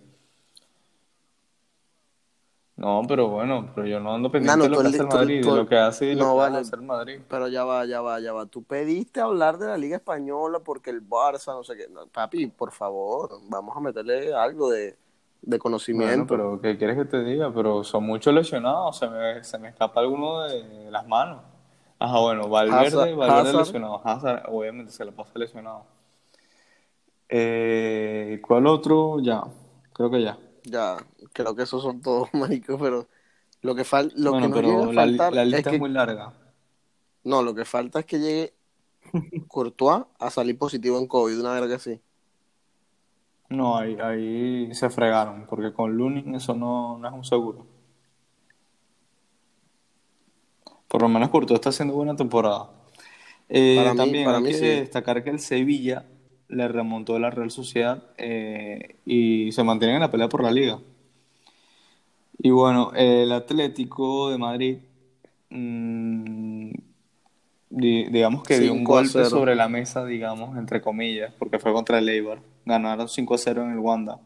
No, 2.78 3.02
pero 3.08 3.26
bueno, 3.28 3.70
pero 3.74 3.86
yo 3.88 3.98
no 3.98 4.14
ando 4.14 4.30
pendiente 4.30 4.56
Nano, 4.56 4.62
de 4.64 4.70
lo 4.70 4.76
tú 4.76 4.82
que 4.82 4.88
hace 4.88 4.96
el 5.02 5.08
tú 5.08 5.16
Madrid, 5.16 5.42
tú 5.42 5.48
de 5.48 5.52
el- 5.54 5.58
lo 5.64 5.68
que 5.68 5.76
hace 5.78 6.12
y 6.12 6.14
no, 6.14 6.26
lo 6.26 6.30
que 6.30 6.36
vale. 6.38 6.52
va 6.52 6.58
a 6.58 6.60
hacer 6.60 6.78
el 6.78 6.84
Madrid. 6.86 7.20
Pero 7.28 7.48
ya 7.48 7.64
va, 7.64 7.84
ya 7.86 8.00
va, 8.00 8.20
ya 8.20 8.32
va. 8.32 8.46
Tú 8.46 8.62
pediste 8.62 9.20
hablar 9.20 9.58
de 9.58 9.66
la 9.66 9.76
Liga 9.76 9.96
Española 9.96 10.60
porque 10.60 10.90
el 10.90 11.02
Barça, 11.06 11.54
no 11.54 11.64
sé 11.64 11.76
qué. 11.76 11.88
No, 11.88 12.06
papi, 12.06 12.46
por 12.46 12.70
favor, 12.70 13.30
vamos 13.48 13.76
a 13.76 13.80
meterle 13.80 14.32
algo 14.32 14.70
de, 14.70 14.90
de 14.92 14.96
Bueno, 15.42 15.60
conocimiento. 15.62 16.26
pero 16.28 16.60
¿qué 16.60 16.78
quieres 16.78 16.96
que 16.96 17.04
te 17.04 17.24
diga? 17.24 17.52
Pero 17.52 17.82
son 17.82 18.04
muchos 18.04 18.32
lesionados, 18.32 18.96
se 18.96 19.08
me, 19.08 19.42
se 19.42 19.58
me 19.58 19.68
escapa 19.70 19.98
alguno 20.00 20.42
de 20.44 20.88
las 20.92 21.04
manos. 21.08 21.40
Ajá, 21.98 22.20
bueno, 22.20 22.48
Valverde, 22.48 22.86
Hazard- 22.86 23.16
Valverde 23.16 23.40
Hazard. 23.48 23.56
lesionado. 23.58 24.00
Hazard, 24.04 24.42
obviamente, 24.52 24.92
se 24.92 25.04
la 25.04 25.10
pasa 25.10 25.32
lesionado. 25.34 25.82
Eh, 27.28 28.40
¿cuál 28.46 28.66
otro? 28.68 29.18
Ya, 29.20 29.42
creo 29.92 30.10
que 30.10 30.22
ya. 30.22 30.38
Ya, 30.64 30.96
creo 31.32 31.54
que 31.54 31.62
esos 31.62 31.82
son 31.82 32.00
todos, 32.02 32.28
marico, 32.34 32.78
pero 32.78 33.08
lo 33.62 33.74
que, 33.74 33.84
fal 33.84 34.12
lo 34.16 34.30
bueno, 34.30 34.46
que 34.46 34.48
nos 34.48 34.62
pero 34.62 34.68
llega 34.68 34.84
a 34.84 34.92
la, 34.92 34.92
faltar 34.92 35.32
lista 35.44 35.70
es, 35.70 35.76
que... 35.76 35.78
muy 35.78 35.90
larga. 35.90 36.32
No, 37.24 37.42
lo 37.42 37.54
que 37.54 37.64
falta 37.64 38.00
es 38.00 38.06
que 38.06 38.18
llegue 38.18 38.54
Courtois 39.48 40.04
a 40.18 40.30
salir 40.30 40.58
positivo 40.58 40.98
en 40.98 41.06
COVID, 41.06 41.40
una 41.40 41.52
verga 41.52 41.76
así. 41.76 42.00
No, 43.50 43.76
ahí, 43.78 43.96
ahí 44.00 44.74
se 44.74 44.90
fregaron, 44.90 45.46
porque 45.46 45.72
con 45.72 45.96
Lunin 45.96 46.34
eso 46.34 46.54
no, 46.54 46.98
no 46.98 47.08
es 47.08 47.14
un 47.14 47.24
seguro. 47.24 47.66
Por 50.88 51.02
lo 51.02 51.08
menos 51.08 51.28
Courtois 51.30 51.58
está 51.58 51.70
haciendo 51.70 51.94
buena 51.94 52.16
temporada. 52.16 52.70
Eh, 53.48 53.76
Para 53.76 53.92
mí- 53.92 53.98
también 53.98 54.24
para 54.24 54.38
hay 54.38 54.44
mí 54.44 54.50
que 54.50 54.58
sí. 54.58 54.66
destacar 54.66 55.24
que 55.24 55.30
el 55.30 55.40
Sevilla 55.40 56.06
le 56.48 56.68
remontó 56.68 57.16
a 57.16 57.18
la 57.18 57.30
Real 57.30 57.50
Sociedad 57.50 58.02
eh, 58.16 58.96
y 59.04 59.52
se 59.52 59.62
mantiene 59.64 59.94
en 59.94 60.00
la 60.00 60.10
pelea 60.10 60.28
por 60.28 60.42
la 60.42 60.50
liga. 60.50 60.78
Y 62.38 62.50
bueno, 62.50 62.92
el 62.94 63.32
Atlético 63.32 64.30
de 64.30 64.38
Madrid, 64.38 64.78
mm, 65.50 66.70
di- 67.70 68.04
digamos 68.08 68.42
que 68.44 68.58
dio 68.60 68.72
un 68.72 68.78
5 68.78 68.92
a 68.92 68.96
golpe 69.00 69.10
0. 69.12 69.24
sobre 69.30 69.54
la 69.56 69.68
mesa, 69.68 70.04
digamos, 70.04 70.56
entre 70.56 70.80
comillas, 70.80 71.32
porque 71.38 71.58
fue 71.58 71.72
contra 71.72 71.98
el 71.98 72.08
Eibar. 72.08 72.38
Ganaron 72.64 73.08
5 73.08 73.34
a 73.34 73.38
0 73.38 73.62
en 73.64 73.70
el 73.72 73.78
Wanda. 73.78 74.20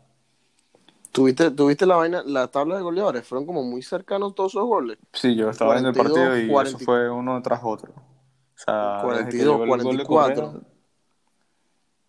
¿Tuviste, 1.10 1.50
¿Tuviste 1.50 1.84
la 1.86 1.96
vaina, 1.96 2.22
la 2.24 2.48
tabla 2.48 2.76
de 2.76 2.82
goleadores? 2.82 3.26
Fueron 3.26 3.46
como 3.46 3.62
muy 3.62 3.82
cercanos 3.82 4.34
todos 4.34 4.52
esos 4.52 4.64
goles. 4.66 4.98
Sí, 5.12 5.34
yo 5.34 5.50
estaba 5.50 5.72
viendo 5.74 5.90
el 5.90 5.94
42, 5.94 6.28
partido 6.28 6.44
y 6.46 6.50
40. 6.50 6.76
eso 6.76 6.84
fue 6.84 7.10
uno 7.10 7.42
tras 7.42 7.60
otro. 7.62 7.92
O 7.92 8.58
sea, 8.64 9.02
desde 9.02 9.30
que 9.30 9.44
42, 9.44 9.60
llegó 9.60 9.64
el 9.64 9.82
gol 9.82 9.96
de 9.98 10.04
44. 10.04 10.46
Correa, 10.52 10.71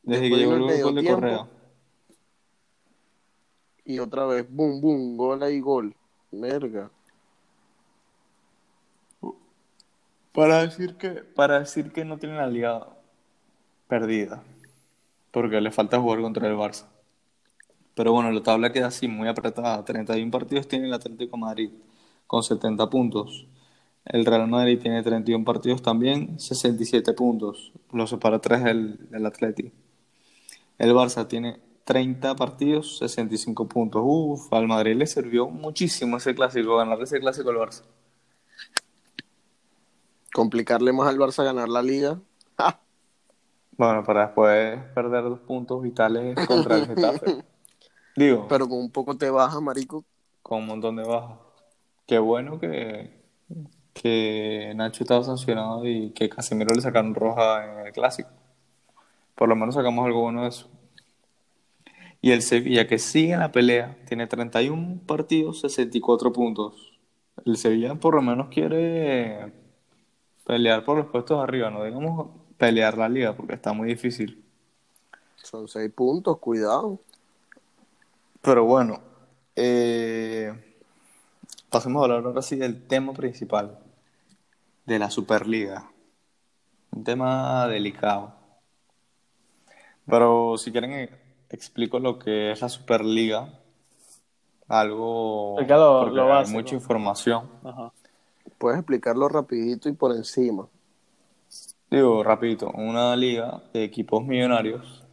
desde 0.04 0.30
que 0.30 0.38
llegó 0.38 0.56
el 0.56 0.64
el 0.70 0.80
gol 0.80 0.96
de 0.96 1.04
medio 1.04 1.04
Correa. 1.04 1.48
tiempo. 1.48 1.50
Y 3.86 4.00
otra 4.00 4.26
vez, 4.26 4.46
boom, 4.50 4.82
boom, 4.82 5.18
gol 5.18 5.44
ahí, 5.44 5.60
gol. 5.62 5.96
Verga. 6.32 6.92
Para 10.34 10.62
decir 10.64 10.96
que, 10.98 11.10
para 11.10 11.60
decir 11.60 11.92
que 11.92 12.06
no 12.06 12.18
tienen 12.18 12.38
la 12.38 12.48
liga 12.48 12.88
perdida, 13.88 14.44
porque 15.32 15.62
le 15.62 15.72
falta 15.72 16.00
jugar 16.00 16.22
contra 16.22 16.48
el 16.48 16.56
Barça. 16.56 16.88
Pero 17.96 18.12
bueno, 18.14 18.32
la 18.32 18.42
tabla 18.44 18.72
queda 18.72 18.88
así, 18.88 19.08
muy 19.08 19.28
apretada. 19.28 19.86
31 19.86 20.32
partidos 20.32 20.68
tiene 20.68 20.88
el 20.88 20.94
Atlético 20.94 21.38
de 21.38 21.42
Madrid, 21.42 21.72
con 22.28 22.44
70 22.44 22.90
puntos. 22.90 23.48
El 24.06 24.26
Real 24.26 24.48
Madrid 24.48 24.80
tiene 24.82 25.04
31 25.04 25.46
partidos 25.46 25.82
también, 25.82 26.40
67 26.40 27.14
puntos. 27.14 27.72
Lo 27.92 28.08
separa 28.08 28.40
3 28.40 28.64
del, 28.64 29.10
del 29.10 29.26
Atlético. 29.26 29.72
El 30.78 30.94
Barça 30.94 31.28
tiene 31.28 31.60
30 31.86 32.36
partidos, 32.36 32.98
65 33.00 33.68
puntos. 33.68 34.02
Uf, 34.06 34.52
al 34.54 34.68
Madrid 34.68 34.96
le 34.96 35.06
sirvió 35.08 35.48
muchísimo 35.50 36.18
ese 36.18 36.34
clásico, 36.36 36.78
ganar 36.78 37.02
ese 37.02 37.20
clásico 37.20 37.50
al 37.50 37.58
Barça. 37.58 37.84
Complicarle 40.34 40.92
más 40.94 41.08
al 41.08 41.18
Barça 41.18 41.44
ganar 41.44 41.70
la 41.70 41.82
liga. 41.84 42.20
¡Ja! 42.58 42.80
Bueno, 43.78 44.04
para 44.04 44.28
después 44.28 44.80
perder 44.96 45.24
dos 45.24 45.40
puntos 45.42 45.82
vitales 45.82 46.36
contra 46.48 46.78
el 46.78 46.88
Getafe. 46.88 47.44
Digo, 48.16 48.48
Pero 48.48 48.68
con 48.68 48.80
un 48.80 48.92
poco 48.92 49.16
te 49.18 49.30
baja, 49.30 49.60
marico. 49.60 50.06
con 50.42 50.60
un 50.60 50.68
montón 50.68 50.96
de 50.96 51.04
bajas. 51.04 51.38
Qué 52.06 52.20
bueno 52.20 52.60
que, 52.60 53.24
que 53.94 54.74
Nacho 54.76 55.04
estaba 55.04 55.24
sancionado 55.24 55.88
y 55.88 56.12
que 56.12 56.30
Casemiro 56.30 56.74
le 56.76 56.82
sacaron 56.82 57.16
roja 57.16 57.66
en 57.82 57.88
el 57.88 57.94
clásico. 57.94 58.30
Por 59.44 59.50
lo 59.50 59.58
menos 59.58 59.76
sacamos 59.76 60.06
algo 60.06 60.22
bueno 60.22 60.44
de 60.44 60.48
eso. 60.48 60.70
Y 62.22 62.32
el 62.32 62.42
Sevilla, 62.42 62.88
que 62.88 62.98
sigue 62.98 63.34
en 63.34 63.42
la 63.42 63.52
pelea, 63.52 63.98
tiene 64.08 64.26
31 64.26 65.02
partidos, 65.06 65.60
64 65.60 66.32
puntos. 66.32 66.98
El 67.44 67.58
Sevilla 67.58 67.94
por 67.96 68.16
lo 68.16 68.22
menos 68.22 68.48
quiere 68.48 69.52
pelear 70.46 70.86
por 70.86 70.96
los 70.96 71.08
puestos 71.08 71.44
arriba, 71.44 71.70
no 71.70 71.84
digamos 71.84 72.30
pelear 72.58 72.98
la 72.98 73.10
liga, 73.10 73.36
porque 73.36 73.56
está 73.56 73.74
muy 73.74 73.90
difícil. 73.90 74.42
Son 75.36 75.68
seis 75.68 75.92
puntos, 75.92 76.38
cuidado. 76.40 77.02
Pero 78.42 78.64
bueno, 78.64 79.02
eh, 79.58 80.54
pasemos 81.70 82.00
a 82.00 82.06
hablar 82.06 82.26
ahora 82.26 82.42
sí 82.42 82.56
del 82.56 82.88
tema 82.88 83.12
principal, 83.12 83.78
de 84.86 85.00
la 85.00 85.10
Superliga. 85.10 85.92
Un 86.92 87.04
tema 87.04 87.68
delicado. 87.68 88.42
Pero 90.06 90.58
si 90.58 90.72
quieren, 90.72 90.92
eh, 90.92 91.10
explico 91.50 92.00
lo 92.00 92.20
que 92.20 92.52
es 92.52 92.62
la 92.62 92.70
Superliga. 92.70 93.60
Algo... 94.68 95.56
Lo- 95.60 96.06
porque 96.06 96.16
lo 96.16 96.34
hay 96.34 96.48
mucha 96.52 96.76
información. 96.76 97.50
Ajá. 97.64 97.92
Puedes 98.58 98.80
explicarlo 98.80 99.28
rapidito 99.30 99.90
y 99.90 99.94
por 99.94 100.12
encima. 100.16 100.68
Digo, 101.90 102.24
rapidito, 102.24 102.72
una 102.72 103.16
liga 103.16 103.62
de 103.74 103.84
equipos 103.84 104.24
millonarios 104.26 105.04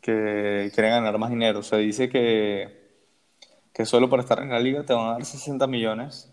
que 0.00 0.70
quieren 0.74 0.92
ganar 0.92 1.16
más 1.18 1.30
dinero. 1.30 1.62
Se 1.62 1.78
dice 1.78 2.08
que, 2.10 2.92
que 3.72 3.86
solo 3.86 4.10
por 4.10 4.20
estar 4.20 4.38
en 4.40 4.50
la 4.50 4.58
liga 4.60 4.84
te 4.84 4.92
van 4.92 5.06
a 5.08 5.12
dar 5.12 5.24
60 5.24 5.66
millones, 5.66 6.30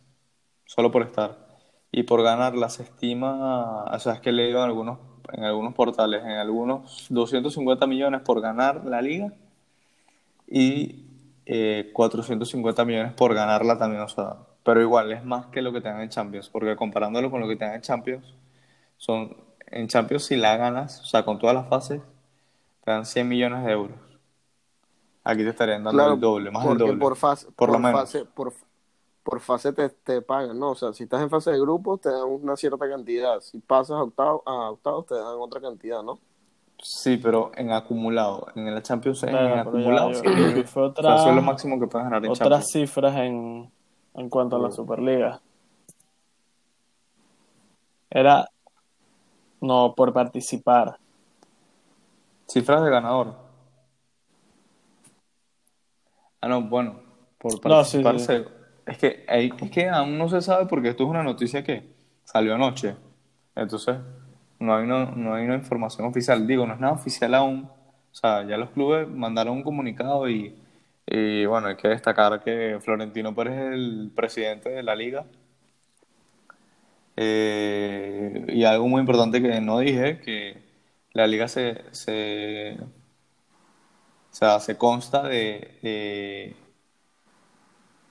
solo 0.66 0.92
por 0.92 1.04
estar. 1.04 1.48
Y 1.92 2.04
por 2.04 2.22
ganarla 2.24 2.70
se 2.70 2.84
estima, 2.84 3.86
o 3.86 4.00
sea, 4.00 4.14
es 4.14 4.20
que 4.22 4.30
he 4.30 4.34
leído 4.34 4.60
en 4.60 4.66
algunos, 4.66 5.00
en 5.34 5.44
algunos 5.44 5.74
portales, 5.74 6.24
en 6.24 6.32
algunos 6.32 7.08
250 7.10 7.88
millones 7.88 8.22
por 8.22 8.42
ganar 8.42 8.86
la 8.86 9.02
liga 9.02 9.34
y 10.48 11.06
eh, 11.46 11.90
450 11.94 12.86
millones 12.86 13.14
por 13.14 13.34
ganarla 13.34 13.78
también, 13.78 14.02
o 14.02 14.08
sea, 14.10 14.38
pero 14.64 14.82
igual 14.82 15.12
es 15.12 15.24
más 15.26 15.48
que 15.48 15.62
lo 15.62 15.72
que 15.74 15.82
te 15.82 15.90
dan 15.90 16.02
en 16.02 16.10
Champions, 16.10 16.50
porque 16.50 16.76
comparándolo 16.76 17.32
con 17.32 17.42
lo 17.42 17.48
que 17.48 17.56
te 17.56 17.66
dan 17.66 17.76
en 17.76 17.82
Champions, 17.82 18.34
son 18.98 19.36
en 19.68 19.88
Champions 19.88 20.26
si 20.26 20.36
la 20.38 20.58
ganas, 20.58 21.02
o 21.02 21.06
sea, 21.06 21.24
con 21.24 21.40
todas 21.40 21.56
las 21.56 21.68
fases, 21.68 22.02
te 22.84 22.92
dan 22.92 23.06
100 23.06 23.28
millones 23.28 23.64
de 23.66 23.72
euros. 23.72 23.98
Aquí 25.24 25.44
te 25.44 25.50
estarían 25.50 25.84
dando 25.84 25.98
Claro, 25.98 26.14
el 26.16 26.20
doble, 26.20 26.52
más 26.52 26.66
porque 26.66 26.84
doble. 26.84 26.98
por 27.00 27.16
fase, 27.16 27.48
por 27.56 27.72
lo 27.72 27.80
menos. 27.80 28.18
por, 28.34 28.54
por 29.24 29.40
fase 29.40 29.72
te, 29.74 29.90
te 29.90 30.22
pagan, 30.22 30.58
¿no? 30.60 30.72
O 30.72 30.76
sea, 30.76 30.94
si 30.94 31.04
estás 31.04 31.22
en 31.22 31.30
fase 31.30 31.52
de 31.52 31.60
grupos 31.60 32.02
te 32.02 32.10
dan 32.10 32.24
una 32.28 32.56
cierta 32.56 32.90
cantidad, 32.90 33.40
si 33.42 33.60
pasas 33.60 33.98
a 33.98 34.04
octavos, 34.04 34.42
a 34.46 34.72
octavos 34.72 35.06
te 35.06 35.16
dan 35.16 35.38
otra 35.40 35.62
cantidad, 35.62 36.02
¿no? 36.04 36.20
Sí, 36.84 37.18
pero 37.18 37.52
en 37.56 37.72
acumulado. 37.72 38.48
En 38.56 38.74
la 38.74 38.82
Champions, 38.82 39.22
en 39.24 39.30
Claro, 39.30 39.50
pero 39.50 39.60
ya, 39.62 39.62
acumulado, 39.62 40.12
yo- 40.12 40.56
yo 40.56 40.64
fue 40.64 40.82
O 40.84 40.86
otra- 40.88 41.04
sea, 41.04 41.16
eso 41.16 41.30
es 41.30 41.36
lo 41.36 41.42
máximo 41.44 41.80
que 41.80 41.86
puedes 41.88 42.06
ganar 42.06 42.26
en 42.26 42.32
otras 42.32 42.50
Champions. 42.50 42.72
cifras 42.72 43.16
en, 43.18 43.72
en 44.16 44.30
cuanto 44.30 44.56
a 44.56 44.60
la. 44.60 44.72
Superliga. 44.72 45.42
Era 48.10 48.50
no 49.62 49.94
por 49.96 50.12
participar. 50.12 50.98
Cifras 52.48 52.84
de 52.84 52.90
ganador. 52.90 53.36
Ah, 56.42 56.48
no, 56.48 56.62
bueno, 56.64 57.00
por 57.38 57.54
No, 57.70 57.84
sí, 57.84 58.02
participar. 58.02 58.20
sí. 58.20 58.61
Es, 58.86 58.98
que, 58.98 59.26
es 59.28 59.72
que 59.72 59.90
aún 59.90 60.18
no 60.18 60.28
se 60.30 60.42
sabe 60.42 60.66
porque 60.66 60.90
esto 60.90 61.04
es 61.04 61.10
una 61.10 61.24
noticia 61.24 61.64
que 61.64 61.84
salió 62.24 62.56
anoche. 62.56 62.96
Entonces, 63.56 63.98
no 64.60 64.76
hay, 64.76 64.84
una, 64.86 65.06
no 65.16 65.34
hay 65.36 65.46
una 65.46 65.56
información 65.56 66.08
oficial. 66.08 66.46
Digo, 66.48 66.66
no 66.68 66.74
es 66.74 66.80
nada 66.80 66.94
oficial 66.94 67.34
aún. 67.36 67.64
O 67.66 68.16
sea, 68.16 68.44
ya 68.46 68.58
los 68.58 68.72
clubes 68.72 69.08
mandaron 69.08 69.58
un 69.58 69.64
comunicado 69.64 70.30
y, 70.30 70.56
y 71.06 71.46
bueno, 71.46 71.68
hay 71.68 71.76
que 71.78 71.88
destacar 71.90 72.44
que 72.44 72.80
Florentino 72.82 73.34
Pérez 73.36 73.54
es 73.56 73.74
el 73.74 74.12
presidente 74.16 74.70
de 74.70 74.84
la 74.84 74.96
liga. 74.96 75.26
Eh, 77.18 78.46
y 78.50 78.64
algo 78.64 78.88
muy 78.88 79.02
importante 79.02 79.42
que 79.42 79.60
no 79.62 79.80
dije, 79.80 80.20
que 80.22 80.64
la 81.14 81.28
liga 81.28 81.48
se, 81.48 81.84
se, 81.92 82.78
o 82.82 82.88
sea, 84.32 84.60
se 84.60 84.78
consta 84.78 85.24
de- 85.24 86.56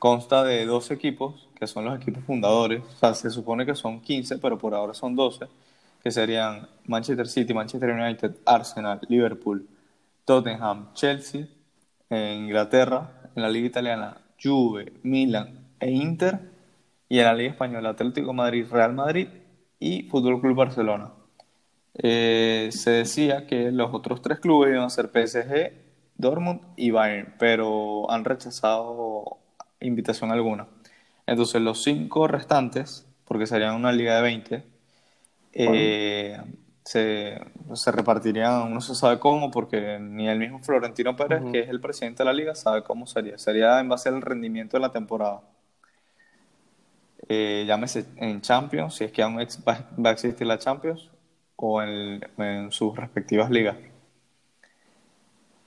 consta 0.00 0.42
de 0.44 0.64
12 0.66 0.94
equipos, 0.94 1.48
que 1.54 1.66
son 1.66 1.84
los 1.84 2.00
equipos 2.00 2.24
fundadores. 2.24 2.82
O 2.82 2.98
sea, 2.98 3.14
se 3.14 3.30
supone 3.30 3.66
que 3.66 3.74
son 3.74 4.00
15, 4.00 4.38
pero 4.38 4.58
por 4.58 4.74
ahora 4.74 4.94
son 4.94 5.14
12, 5.14 5.46
que 6.02 6.10
serían 6.10 6.68
Manchester 6.86 7.28
City, 7.28 7.54
Manchester 7.54 7.90
United, 7.90 8.36
Arsenal, 8.46 8.98
Liverpool, 9.08 9.68
Tottenham, 10.24 10.92
Chelsea, 10.94 11.46
en 12.08 12.44
Inglaterra, 12.46 13.30
en 13.36 13.42
la 13.42 13.50
liga 13.50 13.66
italiana, 13.66 14.16
Juve, 14.42 14.94
Milan 15.02 15.66
e 15.78 15.90
Inter, 15.90 16.40
y 17.08 17.18
en 17.18 17.24
la 17.26 17.34
liga 17.34 17.50
española, 17.50 17.90
Atlético 17.90 18.32
Madrid, 18.32 18.66
Real 18.70 18.94
Madrid 18.94 19.28
y 19.78 20.04
Fútbol 20.04 20.40
Club 20.40 20.56
Barcelona. 20.56 21.12
Eh, 21.94 22.70
se 22.72 22.90
decía 22.90 23.46
que 23.46 23.70
los 23.70 23.92
otros 23.92 24.22
tres 24.22 24.40
clubes 24.40 24.70
iban 24.72 24.84
a 24.84 24.90
ser 24.90 25.10
PSG, 25.12 25.72
Dortmund 26.16 26.62
y 26.76 26.90
Bayern, 26.90 27.34
pero 27.38 28.10
han 28.10 28.24
rechazado 28.24 29.39
invitación 29.80 30.32
alguna. 30.32 30.68
Entonces 31.26 31.60
los 31.62 31.82
cinco 31.82 32.26
restantes, 32.28 33.06
porque 33.24 33.46
serían 33.46 33.74
una 33.76 33.92
liga 33.92 34.16
de 34.16 34.22
20, 34.22 34.64
eh, 35.52 36.38
se, 36.84 37.40
se 37.74 37.92
repartirían, 37.92 38.72
no 38.72 38.80
se 38.80 38.94
sabe 38.94 39.18
cómo, 39.18 39.50
porque 39.50 39.98
ni 40.00 40.28
el 40.28 40.38
mismo 40.38 40.60
Florentino 40.60 41.16
Pérez, 41.16 41.44
que 41.52 41.60
es 41.60 41.68
el 41.68 41.80
presidente 41.80 42.22
de 42.22 42.26
la 42.26 42.32
liga, 42.32 42.54
sabe 42.54 42.82
cómo 42.82 43.06
sería. 43.06 43.38
Sería 43.38 43.80
en 43.80 43.88
base 43.88 44.08
al 44.08 44.22
rendimiento 44.22 44.76
de 44.76 44.82
la 44.82 44.92
temporada. 44.92 45.42
Eh, 47.28 47.64
llámese 47.66 48.06
en 48.16 48.40
Champions, 48.40 48.94
si 48.94 49.04
es 49.04 49.12
que 49.12 49.22
aún 49.22 49.36
va, 49.38 49.88
va 50.04 50.10
a 50.10 50.12
existir 50.12 50.46
la 50.46 50.58
Champions, 50.58 51.10
o 51.56 51.82
en, 51.82 52.20
en 52.38 52.72
sus 52.72 52.96
respectivas 52.96 53.50
ligas. 53.50 53.76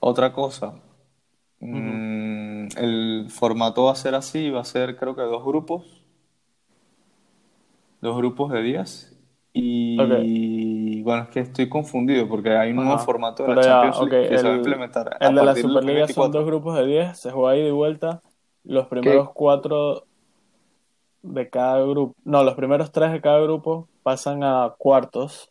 Otra 0.00 0.32
cosa, 0.32 0.74
mm, 1.60 1.94
el 2.76 3.26
formato 3.30 3.84
va 3.84 3.92
a 3.92 3.96
ser 3.96 4.14
así, 4.14 4.50
va 4.50 4.60
a 4.60 4.64
ser 4.64 4.96
creo 4.96 5.14
que 5.16 5.22
dos 5.22 5.44
grupos, 5.44 6.04
dos 8.00 8.16
grupos 8.16 8.52
de 8.52 8.62
10. 8.62 9.10
Y 9.52 11.02
bueno, 11.02 11.22
es 11.24 11.28
que 11.28 11.40
estoy 11.40 11.68
confundido 11.68 12.28
porque 12.28 12.56
hay 12.56 12.70
un 12.72 12.76
nuevo 12.76 12.98
formato 12.98 13.44
de 13.44 13.50
la 13.50 13.56
ya, 13.56 13.70
Champions 13.82 14.00
League 14.00 14.28
que 14.28 14.38
se 14.38 14.46
va 14.48 14.54
a 14.54 14.56
el- 14.56 14.56
implementar 14.56 15.08
a 15.14 15.16
El 15.28 15.34
de 15.36 15.42
la 15.42 15.54
Superliga 15.56 16.08
son 16.08 16.32
2024. 16.32 16.40
dos 16.40 16.46
grupos 16.46 16.76
de 16.76 16.86
10, 16.86 17.18
se 17.18 17.30
juega 17.30 17.56
ida 17.56 17.68
y 17.68 17.70
vuelta. 17.70 18.22
Los 18.64 18.86
primeros 18.88 19.30
cuatro 19.32 20.06
de 21.22 21.48
cada 21.50 21.80
grupo, 21.84 22.14
no, 22.24 22.44
los 22.44 22.54
primeros 22.54 22.92
tres 22.92 23.12
de 23.12 23.20
cada 23.20 23.40
grupo 23.40 23.88
pasan 24.02 24.44
a 24.44 24.74
cuartos. 24.78 25.50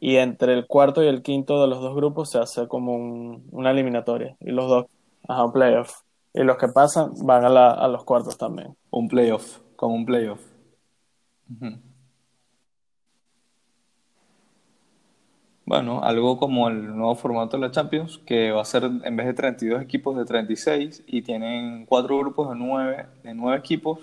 Y 0.00 0.16
entre 0.16 0.52
el 0.54 0.66
cuarto 0.66 1.02
y 1.02 1.06
el 1.06 1.22
quinto 1.22 1.60
de 1.60 1.68
los 1.68 1.80
dos 1.80 1.94
grupos 1.94 2.30
se 2.30 2.38
hace 2.38 2.66
como 2.68 2.94
un- 2.94 3.46
una 3.52 3.70
eliminatoria. 3.70 4.36
Y 4.40 4.50
los 4.50 4.68
dos, 4.68 4.86
ajá, 5.28 5.52
playoff. 5.52 5.92
Y 6.34 6.42
los 6.44 6.56
que 6.56 6.68
pasan 6.68 7.12
van 7.24 7.44
a, 7.44 7.48
la- 7.48 7.72
a 7.72 7.88
los 7.88 8.04
cuartos 8.04 8.38
también. 8.38 8.76
Un 8.90 9.08
playoff, 9.08 9.58
como 9.76 9.94
un 9.94 10.06
playoff. 10.06 10.40
Bueno, 15.64 16.02
algo 16.02 16.38
como 16.38 16.68
el 16.68 16.86
nuevo 16.96 17.14
formato 17.14 17.56
de 17.56 17.60
la 17.66 17.70
Champions, 17.70 18.18
que 18.26 18.50
va 18.50 18.62
a 18.62 18.64
ser 18.64 18.84
en 18.84 19.16
vez 19.16 19.26
de 19.26 19.34
32 19.34 19.80
equipos 19.82 20.16
de 20.16 20.24
36 20.24 21.04
y 21.06 21.22
tienen 21.22 21.86
cuatro 21.86 22.18
grupos 22.18 22.48
de 22.50 22.56
9, 22.56 23.06
de 23.22 23.34
9 23.34 23.58
equipos. 23.58 24.00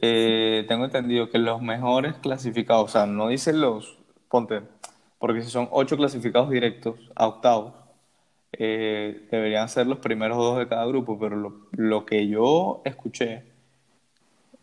Eh, 0.00 0.64
tengo 0.68 0.86
entendido 0.86 1.30
que 1.30 1.38
los 1.38 1.62
mejores 1.62 2.16
clasificados, 2.18 2.84
o 2.86 2.88
sea, 2.88 3.06
no 3.06 3.28
dicen 3.28 3.60
los, 3.60 3.98
ponte, 4.28 4.62
porque 5.18 5.42
si 5.42 5.50
son 5.50 5.68
8 5.72 5.96
clasificados 5.96 6.50
directos 6.50 6.98
a 7.16 7.26
octavos, 7.28 7.74
eh, 8.52 9.28
deberían 9.30 9.68
ser 9.68 9.86
los 9.86 9.98
primeros 9.98 10.38
dos 10.38 10.58
de 10.58 10.68
cada 10.68 10.86
grupo, 10.86 11.18
pero 11.18 11.36
lo, 11.36 11.68
lo 11.72 12.06
que 12.06 12.28
yo 12.28 12.82
escuché 12.84 13.52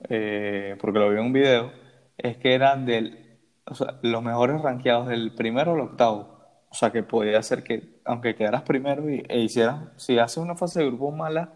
eh, 0.07 0.77
porque 0.79 0.99
lo 0.99 1.09
vi 1.09 1.17
en 1.17 1.25
un 1.25 1.33
video, 1.33 1.71
es 2.17 2.37
que 2.37 2.53
eran 2.53 2.85
del, 2.85 3.37
o 3.65 3.75
sea, 3.75 3.99
los 4.01 4.23
mejores 4.23 4.61
rankeados 4.61 5.07
del 5.07 5.33
primero 5.35 5.73
al 5.73 5.81
octavo. 5.81 6.39
O 6.69 6.75
sea, 6.75 6.91
que 6.91 7.03
podía 7.03 7.41
ser 7.41 7.63
que, 7.63 7.99
aunque 8.05 8.35
quedaras 8.35 8.61
primero 8.63 9.09
y, 9.09 9.25
e 9.27 9.39
hicieras, 9.39 9.89
si 9.97 10.19
haces 10.19 10.37
una 10.37 10.55
fase 10.55 10.79
de 10.81 10.87
grupo 10.87 11.11
mala, 11.11 11.53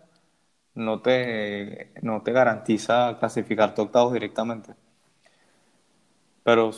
no 0.75 1.01
te, 1.01 1.93
no 2.01 2.23
te 2.23 2.31
garantiza 2.33 3.17
clasificarte 3.19 3.81
octavos 3.81 4.13
directamente. 4.13 4.73
Pero 6.43 6.71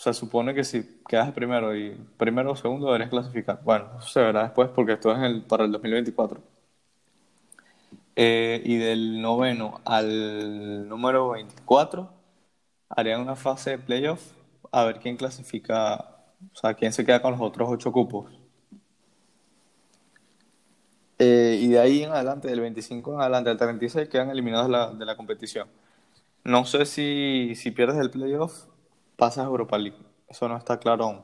se 0.00 0.14
supone 0.14 0.54
que 0.54 0.64
si 0.64 0.82
quedas 1.06 1.30
primero 1.32 1.76
y 1.76 1.90
primero 2.16 2.52
o 2.52 2.56
segundo 2.56 2.86
deberías 2.86 3.10
clasificar. 3.10 3.60
Bueno, 3.62 4.00
se 4.00 4.20
verá 4.20 4.44
después 4.44 4.70
porque 4.74 4.94
esto 4.94 5.12
es 5.12 5.42
para 5.44 5.64
el 5.64 5.72
2024. 5.72 6.40
Eh, 8.16 8.62
y 8.64 8.76
del 8.78 9.20
noveno 9.20 9.82
al 9.84 10.88
número 10.88 11.30
24 11.30 12.10
harían 12.88 13.20
una 13.20 13.36
fase 13.36 13.70
de 13.72 13.78
playoff 13.78 14.32
a 14.72 14.84
ver 14.84 15.00
quién 15.00 15.18
clasifica, 15.18 15.96
o 16.50 16.56
sea, 16.56 16.72
quién 16.74 16.92
se 16.94 17.04
queda 17.04 17.20
con 17.20 17.32
los 17.32 17.40
otros 17.42 17.68
ocho 17.70 17.92
cupos. 17.92 18.32
Eh, 21.18 21.58
y 21.60 21.68
de 21.68 21.78
ahí 21.78 22.02
en 22.04 22.10
adelante, 22.12 22.48
del 22.48 22.60
25 22.60 23.14
en 23.14 23.20
adelante 23.20 23.50
al 23.50 23.58
36, 23.58 24.08
quedan 24.08 24.30
eliminados 24.30 24.98
de 24.98 25.04
la 25.04 25.16
competición. 25.16 25.68
No 26.44 26.64
sé 26.64 26.86
si, 26.86 27.54
si 27.56 27.70
pierdes 27.70 27.98
el 27.98 28.10
playoff, 28.10 28.64
pasas 29.20 29.44
a 29.44 29.48
Europa 29.48 29.78
League. 29.78 29.96
Eso 30.28 30.48
no 30.48 30.56
está 30.56 30.78
claro 30.78 31.04
aún. 31.04 31.22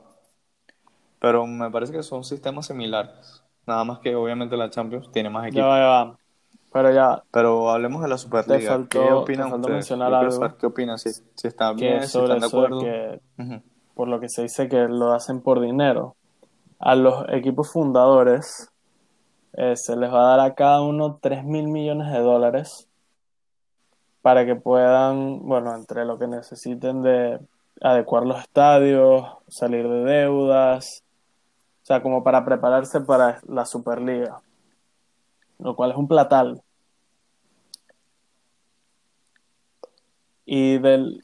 Pero 1.19 1.45
me 1.47 1.69
parece 1.71 1.91
que 1.93 2.03
son 2.03 2.23
sistemas 2.23 2.67
similares. 2.67 3.43
Nada 3.65 3.83
más 3.83 3.99
que 3.99 4.15
obviamente 4.15 4.55
la 4.55 4.69
Champions 4.69 5.11
tiene 5.11 5.29
más 5.29 5.43
Ya 5.45 5.49
equipos. 5.49 5.67
va, 5.67 5.79
ya 5.79 5.85
va. 5.87 6.17
Pero 6.71 6.91
ya, 6.93 7.23
Pero 7.31 7.69
hablemos 7.71 8.01
de 8.03 8.07
la 8.07 8.17
Superliga. 8.17 8.69
Faltó- 8.71 8.87
¿Qué 8.89 9.11
opinan 9.11 9.51
ustedes? 9.53 9.91
algo. 9.91 10.57
¿Qué 10.57 10.65
opinan? 10.67 10.99
Si, 10.99 11.11
si 11.11 11.47
están 11.47 11.75
bien, 11.75 12.07
si 12.07 12.19
están 12.19 12.39
de 12.39 12.45
acuerdo. 12.45 12.79
que 12.81 13.19
por 13.95 14.07
lo 14.07 14.19
que 14.19 14.29
se 14.29 14.43
dice 14.43 14.69
que 14.69 14.87
lo 14.87 15.11
hacen 15.13 15.41
por 15.41 15.59
dinero. 15.59 16.15
A 16.79 16.93
los 16.95 17.25
equipos 17.29 17.71
fundadores 17.71 18.69
eh, 19.53 19.75
se 19.75 19.95
les 19.95 20.13
va 20.13 20.19
a 20.33 20.37
dar 20.37 20.39
a 20.41 20.53
cada 20.53 20.81
uno 20.81 21.17
3 21.19 21.43
mil 21.43 21.67
millones 21.67 22.11
de 22.11 22.19
dólares 22.19 22.87
para 24.21 24.45
que 24.45 24.55
puedan, 24.55 25.39
bueno, 25.47 25.73
entre 25.73 26.05
lo 26.05 26.19
que 26.19 26.27
necesiten 26.27 27.01
de 27.01 27.39
adecuar 27.81 28.25
los 28.25 28.39
estadios, 28.39 29.25
salir 29.47 29.87
de 29.87 30.03
deudas, 30.03 31.03
o 31.83 31.85
sea, 31.85 32.01
como 32.01 32.23
para 32.23 32.43
prepararse 32.43 33.01
para 33.01 33.39
la 33.47 33.65
Superliga, 33.65 34.41
lo 35.59 35.75
cual 35.75 35.91
es 35.91 35.97
un 35.97 36.07
platal. 36.07 36.61
Y 40.45 40.77
del... 40.79 41.23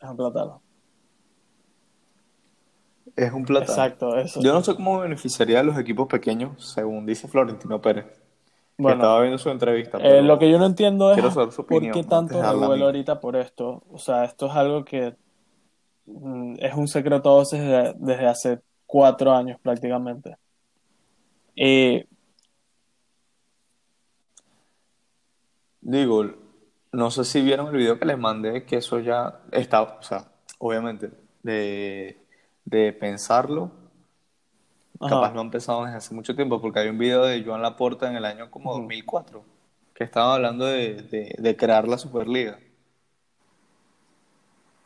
Es 0.00 0.08
un 0.08 0.16
platal. 0.16 0.52
Es 3.16 3.32
un 3.32 3.44
plata. 3.44 3.66
Exacto, 3.66 4.16
eso. 4.16 4.40
Yo 4.40 4.52
no 4.52 4.62
sé 4.62 4.74
cómo 4.76 5.00
beneficiaría 5.00 5.60
a 5.60 5.62
los 5.64 5.76
equipos 5.76 6.06
pequeños, 6.06 6.72
según 6.72 7.04
dice 7.04 7.26
Florentino 7.26 7.80
Pérez. 7.80 8.06
que 8.06 8.82
Bueno, 8.82 9.02
estaba 9.02 9.20
viendo 9.20 9.38
su 9.38 9.50
entrevista. 9.50 9.98
Eh, 9.98 10.22
lo 10.22 10.38
que 10.38 10.50
yo 10.50 10.58
no 10.58 10.66
entiendo 10.66 11.12
es 11.12 11.20
por 11.56 11.90
qué 11.90 12.04
tanto 12.04 12.40
revuelo 12.40 12.86
ahorita 12.86 13.20
por 13.20 13.34
esto. 13.34 13.82
O 13.90 13.98
sea, 13.98 14.24
esto 14.24 14.46
es 14.46 14.52
algo 14.52 14.84
que 14.84 15.16
Mm, 16.08 16.54
es 16.58 16.74
un 16.74 16.88
secreto 16.88 17.38
a 17.38 17.42
desde, 17.42 17.94
desde 17.98 18.26
hace 18.26 18.60
cuatro 18.86 19.32
años 19.32 19.58
prácticamente. 19.60 20.36
Eh, 21.54 22.06
digo, 25.80 26.24
no 26.92 27.10
sé 27.10 27.24
si 27.24 27.42
vieron 27.42 27.68
el 27.68 27.76
video 27.76 27.98
que 27.98 28.06
les 28.06 28.18
mandé, 28.18 28.64
que 28.64 28.76
eso 28.76 29.00
ya 29.00 29.40
está, 29.52 29.82
o 29.82 30.02
sea, 30.02 30.24
obviamente, 30.58 31.10
de, 31.42 32.18
de 32.64 32.92
pensarlo. 32.92 33.72
Capaz 35.00 35.32
lo 35.32 35.40
han 35.40 35.50
pensado 35.50 35.84
desde 35.84 35.98
hace 35.98 36.14
mucho 36.14 36.34
tiempo, 36.34 36.60
porque 36.60 36.80
hay 36.80 36.88
un 36.88 36.98
video 36.98 37.24
de 37.24 37.44
Joan 37.44 37.62
Laporta 37.62 38.08
en 38.08 38.16
el 38.16 38.24
año 38.24 38.50
como 38.50 38.72
2004, 38.72 39.44
que 39.94 40.04
estaba 40.04 40.34
hablando 40.34 40.64
de, 40.64 41.36
de 41.38 41.56
crear 41.56 41.86
la 41.86 41.98
Superliga. 41.98 42.58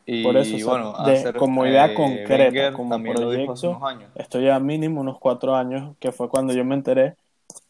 Y 0.07 0.23
Por 0.23 0.37
eso, 0.37 0.57
o 0.57 0.59
sea, 0.59 0.69
bueno, 0.69 0.95
de- 1.05 1.13
hacer, 1.13 1.37
como 1.37 1.67
idea 1.67 1.87
eh, 1.87 1.95
concreta, 1.95 2.45
Wenger 2.45 2.73
como 2.73 3.03
proyecto, 3.03 3.87
años. 3.87 4.11
esto 4.15 4.41
ya 4.41 4.59
mínimo 4.59 5.01
unos 5.01 5.19
cuatro 5.19 5.55
años, 5.55 5.97
que 6.01 6.13
fue 6.13 6.29
cuando 6.29 6.53
yo 6.53 6.65
me 6.65 6.75
enteré 6.75 7.17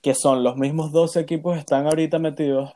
que 0.01 0.15
son 0.15 0.43
los 0.43 0.57
mismos 0.57 0.93
dos 0.93 1.17
equipos 1.17 1.55
que 1.55 1.61
están 1.61 1.87
ahorita 1.87 2.19
metidos, 2.19 2.73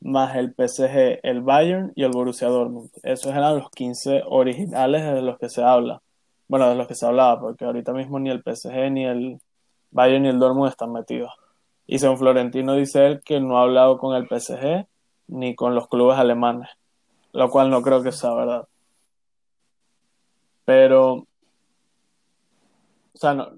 más 0.00 0.36
el 0.36 0.54
PSG, 0.54 1.20
el 1.22 1.40
Bayern 1.40 1.92
y 1.94 2.04
el 2.04 2.10
Borussia 2.10 2.48
Dortmund. 2.48 2.90
Esos 3.02 3.32
eran 3.32 3.56
los 3.58 3.70
15 3.70 4.22
originales 4.26 5.02
de 5.04 5.22
los 5.22 5.38
que 5.38 5.48
se 5.48 5.62
habla. 5.62 6.00
Bueno, 6.46 6.68
de 6.68 6.76
los 6.76 6.86
que 6.86 6.94
se 6.94 7.06
hablaba, 7.06 7.40
porque 7.40 7.64
ahorita 7.64 7.92
mismo 7.92 8.18
ni 8.18 8.30
el 8.30 8.42
PSG, 8.42 8.90
ni 8.90 9.04
el 9.04 9.40
Bayern, 9.90 10.22
ni 10.22 10.28
el 10.28 10.38
Dortmund 10.38 10.70
están 10.70 10.92
metidos. 10.92 11.32
Y 11.86 11.98
según 11.98 12.18
Florentino 12.18 12.74
dice 12.74 13.06
él 13.06 13.22
que 13.24 13.40
no 13.40 13.58
ha 13.58 13.62
hablado 13.62 13.98
con 13.98 14.14
el 14.14 14.26
PSG 14.28 14.86
ni 15.28 15.54
con 15.54 15.74
los 15.74 15.88
clubes 15.88 16.18
alemanes, 16.18 16.68
lo 17.32 17.50
cual 17.50 17.70
no 17.70 17.82
creo 17.82 18.02
que 18.02 18.12
sea 18.12 18.32
verdad. 18.34 18.66
Pero, 20.68 21.14
o 21.14 21.26
sea, 23.14 23.32
no, 23.32 23.52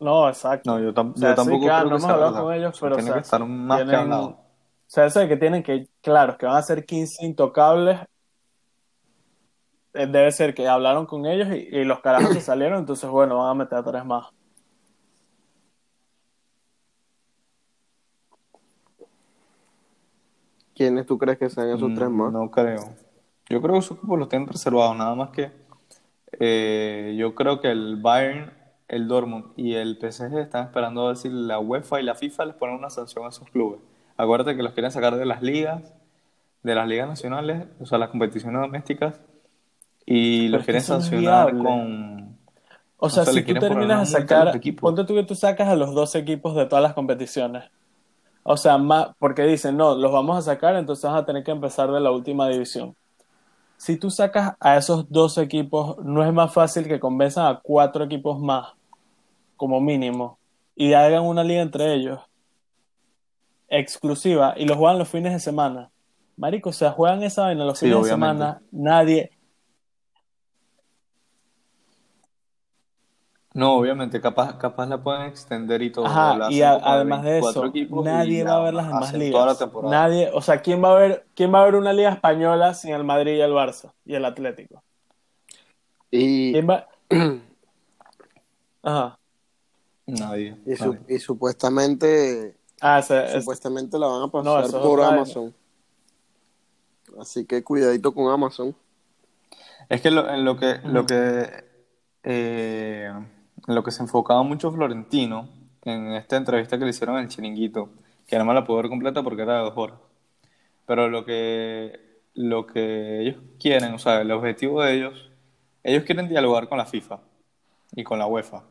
no, 0.00 0.28
exacto. 0.28 0.68
No, 0.68 0.80
yo, 0.82 0.92
tam- 0.92 1.12
O 1.14 1.16
sea, 1.16 1.28
yo 1.28 1.36
sí, 1.36 1.42
tampoco 1.42 1.66
claro, 1.66 1.82
creo 1.82 1.90
no 1.90 1.96
que 1.96 2.02
hemos 2.02 2.10
hablado 2.10 2.42
con 2.44 2.54
ellos, 2.54 2.70
O 2.70 2.74
sea, 2.74 2.80
pero, 2.80 2.94
o 2.94 2.98
tiene 2.98 3.06
sea, 3.10 3.14
que 3.14 3.20
estar 3.22 3.44
más 3.46 3.78
que 3.78 3.84
tienen- 3.84 4.00
hablado. 4.00 4.26
O 4.30 4.36
sea, 4.88 5.04
eso 5.06 5.20
de 5.20 5.28
que 5.28 5.36
tienen 5.36 5.62
que, 5.62 5.86
claro, 6.02 6.36
que 6.36 6.46
van 6.46 6.56
a 6.56 6.62
ser 6.62 6.84
15 6.84 7.24
intocables, 7.24 8.00
eh, 9.92 10.06
debe 10.08 10.32
ser 10.32 10.54
que 10.54 10.66
hablaron 10.66 11.06
con 11.06 11.24
ellos 11.24 11.46
y, 11.50 11.68
y 11.70 11.84
los 11.84 12.00
carajos 12.00 12.32
se 12.32 12.40
salieron, 12.40 12.80
entonces 12.80 13.08
bueno, 13.08 13.38
van 13.38 13.50
a 13.50 13.54
meter 13.54 13.78
a 13.78 13.84
tres 13.84 14.04
más. 14.04 14.26
¿Quiénes 20.74 21.06
tú 21.06 21.16
crees 21.16 21.38
que 21.38 21.48
sean 21.48 21.68
esos 21.70 21.94
tres 21.94 22.08
Mm, 22.10 22.16
más? 22.16 22.32
No 22.32 22.50
creo. 22.50 22.96
Yo 23.48 23.60
creo 23.60 23.74
que 23.74 23.80
esos 23.80 23.98
equipos 23.98 24.18
los 24.18 24.28
tienen 24.28 24.48
reservados, 24.48 24.96
nada 24.96 25.14
más 25.14 25.30
que 25.30 25.50
eh, 26.40 27.14
yo 27.18 27.34
creo 27.34 27.60
que 27.60 27.70
el 27.70 27.96
Bayern, 27.96 28.52
el 28.88 29.08
Dortmund 29.08 29.52
y 29.56 29.74
el 29.74 29.96
PSG 29.96 30.38
están 30.38 30.66
esperando 30.66 31.04
a 31.04 31.08
ver 31.08 31.16
si 31.16 31.28
la 31.28 31.58
UEFA 31.58 32.00
y 32.00 32.04
la 32.04 32.14
FIFA 32.14 32.46
les 32.46 32.54
ponen 32.56 32.76
una 32.76 32.90
sanción 32.90 33.24
a 33.24 33.28
esos 33.28 33.48
clubes. 33.50 33.80
Acuérdate 34.16 34.56
que 34.56 34.62
los 34.62 34.72
quieren 34.72 34.90
sacar 34.90 35.16
de 35.16 35.26
las 35.26 35.42
ligas, 35.42 35.94
de 36.62 36.74
las 36.74 36.88
ligas 36.88 37.08
nacionales, 37.08 37.66
o 37.80 37.86
sea, 37.86 37.98
las 37.98 38.10
competiciones 38.10 38.60
domésticas, 38.60 39.20
y 40.06 40.46
Pero 40.46 40.56
los 40.56 40.64
quieren 40.64 40.82
sancionar 40.82 41.52
viable. 41.52 41.64
con... 41.64 42.38
O 42.96 43.10
sea, 43.10 43.26
si 43.26 43.42
tú 43.42 43.54
terminas 43.54 44.14
a 44.14 44.20
sacar, 44.20 44.56
equipos. 44.56 44.80
ponte 44.80 45.04
tú 45.04 45.14
que 45.14 45.24
tú 45.24 45.34
sacas 45.34 45.68
a 45.68 45.76
los 45.76 45.94
dos 45.94 46.14
equipos 46.14 46.54
de 46.54 46.64
todas 46.66 46.82
las 46.82 46.94
competiciones. 46.94 47.64
O 48.44 48.56
sea, 48.56 48.78
más, 48.78 49.08
porque 49.18 49.42
dicen, 49.42 49.76
no, 49.76 49.94
los 49.94 50.12
vamos 50.12 50.38
a 50.38 50.42
sacar, 50.42 50.76
entonces 50.76 51.04
vas 51.10 51.20
a 51.20 51.26
tener 51.26 51.44
que 51.44 51.50
empezar 51.50 51.90
de 51.90 52.00
la 52.00 52.10
última 52.10 52.48
división. 52.48 52.94
Si 53.76 53.96
tú 53.96 54.10
sacas 54.10 54.54
a 54.60 54.76
esos 54.76 55.10
dos 55.10 55.36
equipos, 55.38 55.98
no 56.04 56.24
es 56.24 56.32
más 56.32 56.52
fácil 56.52 56.86
que 56.88 57.00
convenzan 57.00 57.46
a 57.46 57.60
cuatro 57.62 58.04
equipos 58.04 58.40
más, 58.40 58.72
como 59.56 59.80
mínimo, 59.80 60.38
y 60.74 60.92
hagan 60.94 61.24
una 61.24 61.44
liga 61.44 61.62
entre 61.62 61.92
ellos, 61.94 62.20
exclusiva, 63.68 64.54
y 64.56 64.64
los 64.64 64.76
juegan 64.76 64.98
los 64.98 65.08
fines 65.08 65.32
de 65.32 65.40
semana. 65.40 65.90
Marico, 66.36 66.70
o 66.70 66.72
sea, 66.72 66.90
juegan 66.90 67.22
esa 67.22 67.42
vaina 67.42 67.64
los 67.64 67.78
Sí, 67.78 67.86
fines 67.86 68.02
de 68.04 68.10
semana, 68.10 68.60
nadie, 68.72 69.30
No, 73.54 73.74
obviamente, 73.74 74.20
capaz, 74.20 74.58
capaz 74.58 74.86
la 74.86 75.00
pueden 75.00 75.22
extender 75.22 75.80
y 75.80 75.90
todo. 75.90 76.06
Ajá, 76.06 76.36
la 76.36 76.50
y 76.50 76.60
a- 76.62 76.72
además 76.74 77.22
de 77.22 77.30
24 77.40 77.72
eso, 77.72 78.02
nadie 78.02 78.42
va 78.42 78.56
a 78.56 78.62
ver 78.64 78.74
las 78.74 78.88
demás 78.88 79.14
ligas. 79.14 79.30
toda 79.32 79.46
la 79.46 79.54
temporada. 79.58 79.94
Nadie, 79.94 80.30
o 80.34 80.42
sea, 80.42 80.60
¿quién 80.60 80.82
va 80.82 80.90
a 80.90 80.94
ver, 80.98 81.26
quién 81.36 81.54
va 81.54 81.60
a 81.62 81.64
ver 81.64 81.76
una 81.76 81.92
liga 81.92 82.10
española 82.10 82.74
sin 82.74 82.92
el 82.94 83.04
Madrid 83.04 83.36
y 83.36 83.40
el 83.40 83.52
Barça 83.52 83.92
y 84.04 84.14
el 84.16 84.24
Atlético? 84.24 84.82
Y, 86.10 86.52
¿Quién 86.52 86.68
va? 86.68 86.88
Ajá. 88.82 89.18
Nadie. 90.06 90.56
y, 90.66 90.74
su- 90.76 90.92
nadie. 90.94 91.00
y 91.16 91.18
supuestamente, 91.20 92.56
Ah, 92.80 93.00
supuestamente 93.02 93.98
la 94.00 94.08
van 94.08 94.16
a 94.16 94.26
No, 94.26 94.30
pasar 94.30 94.64
eso 94.64 94.76
es 94.78 94.82
por. 94.82 95.00
Amazon. 95.00 95.54
Así 97.20 97.46
que 97.46 97.62
cuidadito 97.62 98.12
con 98.12 98.28
Amazon. 98.32 98.74
Es 99.88 100.00
que 100.00 100.10
lo- 100.10 100.28
en 100.28 100.44
lo 100.44 100.56
que, 100.56 100.80
lo 100.84 101.06
que, 101.06 101.64
eh, 102.24 103.12
en 103.66 103.74
lo 103.74 103.82
que 103.82 103.90
se 103.90 104.02
enfocaba 104.02 104.42
mucho 104.42 104.70
Florentino 104.70 105.48
en 105.84 106.12
esta 106.12 106.36
entrevista 106.36 106.78
que 106.78 106.84
le 106.84 106.90
hicieron 106.90 107.16
en 107.16 107.24
el 107.24 107.28
Chiringuito, 107.28 107.90
que 108.26 108.38
no 108.38 108.44
me 108.44 108.54
la 108.54 108.64
pude 108.64 108.82
ver 108.82 108.88
completa 108.88 109.22
porque 109.22 109.42
era 109.42 109.58
de 109.58 109.64
dos 109.64 109.74
horas, 109.76 109.98
pero 110.86 111.08
lo 111.08 111.24
que, 111.24 112.20
lo 112.34 112.66
que 112.66 113.20
ellos 113.22 113.36
quieren, 113.60 113.94
o 113.94 113.98
sea, 113.98 114.20
el 114.20 114.30
objetivo 114.30 114.82
de 114.82 114.94
ellos, 114.94 115.30
ellos 115.82 116.04
quieren 116.04 116.28
dialogar 116.28 116.68
con 116.68 116.78
la 116.78 116.86
FIFA 116.86 117.20
y 117.94 118.04
con 118.04 118.18
la 118.18 118.26
UEFA, 118.26 118.64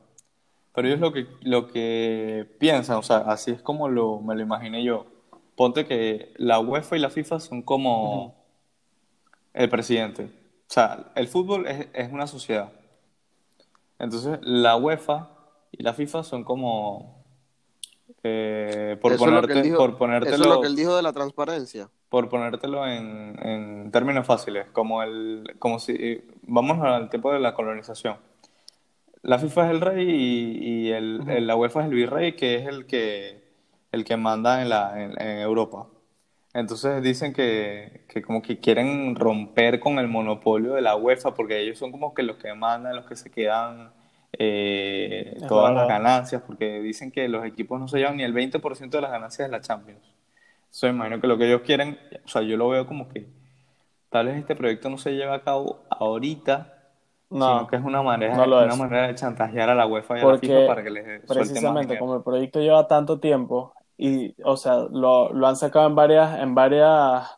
pero 0.73 0.87
ellos 0.87 0.99
lo 0.99 1.13
que, 1.13 1.27
lo 1.41 1.67
que 1.67 2.47
piensan, 2.59 2.97
o 2.97 3.03
sea, 3.03 3.17
así 3.17 3.51
es 3.51 3.61
como 3.61 3.89
lo, 3.89 4.19
me 4.19 4.35
lo 4.35 4.41
imaginé 4.41 4.83
yo, 4.83 5.05
ponte 5.55 5.85
que 5.85 6.33
la 6.37 6.59
UEFA 6.59 6.97
y 6.97 6.99
la 6.99 7.09
FIFA 7.09 7.39
son 7.39 7.61
como 7.61 8.35
el 9.53 9.69
presidente. 9.69 10.23
O 10.25 10.73
sea, 10.73 11.11
el 11.15 11.27
fútbol 11.27 11.67
es, 11.67 11.87
es 11.93 12.11
una 12.11 12.25
sociedad. 12.25 12.71
Entonces, 14.03 14.39
la 14.41 14.75
UEFA 14.75 15.29
y 15.71 15.81
la 15.83 15.93
FIFA 15.93 16.23
son 16.23 16.43
como. 16.43 17.23
eh, 18.23 18.97
por, 19.01 19.13
Eso 19.13 19.25
ponerte, 19.25 19.61
dijo- 19.61 19.77
por 19.77 19.89
Eso 19.91 19.97
ponértelo, 19.97 20.43
es 20.43 20.49
lo 20.49 20.61
que 20.61 20.67
él 20.67 20.75
dijo 20.75 20.95
de 20.95 21.01
la 21.01 21.13
transparencia. 21.13 21.89
por 22.09 22.29
ponértelo 22.29 22.85
en, 22.87 23.37
en 23.43 23.91
términos 23.91 24.25
fáciles, 24.27 24.67
como 24.71 25.01
el, 25.03 25.55
como 25.59 25.79
si 25.79 26.21
vamos 26.43 26.79
al 26.81 27.09
tiempo 27.09 27.31
de 27.33 27.39
la 27.39 27.53
colonización. 27.53 28.17
La 29.23 29.39
FIFA 29.39 29.65
es 29.65 29.71
el 29.71 29.81
rey 29.81 30.09
y, 30.09 30.87
y 30.87 30.91
el, 30.91 31.21
el- 31.29 31.47
la 31.47 31.55
UEFA 31.55 31.81
es 31.81 31.87
el 31.87 31.93
virrey, 31.95 32.35
que 32.35 32.55
es 32.55 32.67
el 32.67 32.85
que 32.85 33.41
el 33.91 34.03
que 34.03 34.17
manda 34.17 34.61
en 34.61 34.69
la 34.69 35.01
en, 35.01 35.19
en 35.21 35.39
Europa. 35.39 35.87
Entonces 36.53 37.01
dicen 37.01 37.33
que, 37.33 38.05
que 38.07 38.21
como 38.21 38.41
que 38.41 38.59
quieren 38.59 39.15
romper 39.15 39.79
con 39.79 39.97
el 39.97 40.07
monopolio 40.07 40.73
de 40.73 40.81
la 40.81 40.95
UEFA 40.95 41.33
porque 41.33 41.59
ellos 41.59 41.79
son 41.79 41.91
como 41.91 42.13
que 42.13 42.21
los 42.21 42.37
que 42.37 42.53
mandan, 42.53 42.95
los 42.95 43.05
que 43.07 43.15
se 43.15 43.31
quedan 43.31 43.91
eh, 44.37 45.37
todas 45.47 45.73
las 45.73 45.87
ganancias, 45.87 46.41
porque 46.45 46.79
dicen 46.81 47.11
que 47.11 47.27
los 47.27 47.45
equipos 47.45 47.79
no 47.79 47.87
se 47.87 47.97
llevan 47.97 48.17
ni 48.17 48.23
el 48.23 48.33
20% 48.33 48.89
de 48.89 49.01
las 49.01 49.11
ganancias 49.11 49.47
de 49.47 49.51
la 49.51 49.61
Champions. 49.61 50.01
Eso 50.71 50.87
imagino 50.87 51.21
que 51.21 51.27
lo 51.27 51.37
que 51.37 51.47
ellos 51.47 51.61
quieren, 51.61 51.99
o 52.25 52.27
sea, 52.27 52.41
yo 52.41 52.57
lo 52.57 52.69
veo 52.69 52.87
como 52.87 53.09
que 53.09 53.27
tal 54.09 54.27
vez 54.27 54.37
este 54.37 54.55
proyecto 54.55 54.89
no 54.89 54.97
se 54.97 55.11
lleve 55.11 55.33
a 55.33 55.43
cabo 55.43 55.83
ahorita, 55.89 56.71
no, 57.29 57.47
sino 57.47 57.67
que 57.67 57.75
es 57.77 57.83
una 57.83 58.03
manera, 58.03 58.35
no 58.35 58.43
una 58.43 58.75
manera 58.75 59.07
de 59.07 59.15
chantajear 59.15 59.69
a 59.69 59.75
la 59.75 59.87
UEFA 59.87 60.17
y 60.17 60.21
a 60.21 60.25
la 60.25 60.37
FIFA 60.37 60.67
para 60.67 60.83
que 60.83 60.89
les 60.91 61.25
precisamente 61.25 61.97
como 61.97 62.15
el 62.15 62.23
proyecto 62.23 62.59
lleva 62.59 62.87
tanto 62.87 63.19
tiempo 63.19 63.73
y, 63.97 64.35
o 64.43 64.57
sea, 64.57 64.87
lo, 64.91 65.31
lo 65.33 65.47
han 65.47 65.55
sacado 65.55 65.87
en 65.87 65.95
varias, 65.95 66.39
en 66.39 66.55
varias, 66.55 67.29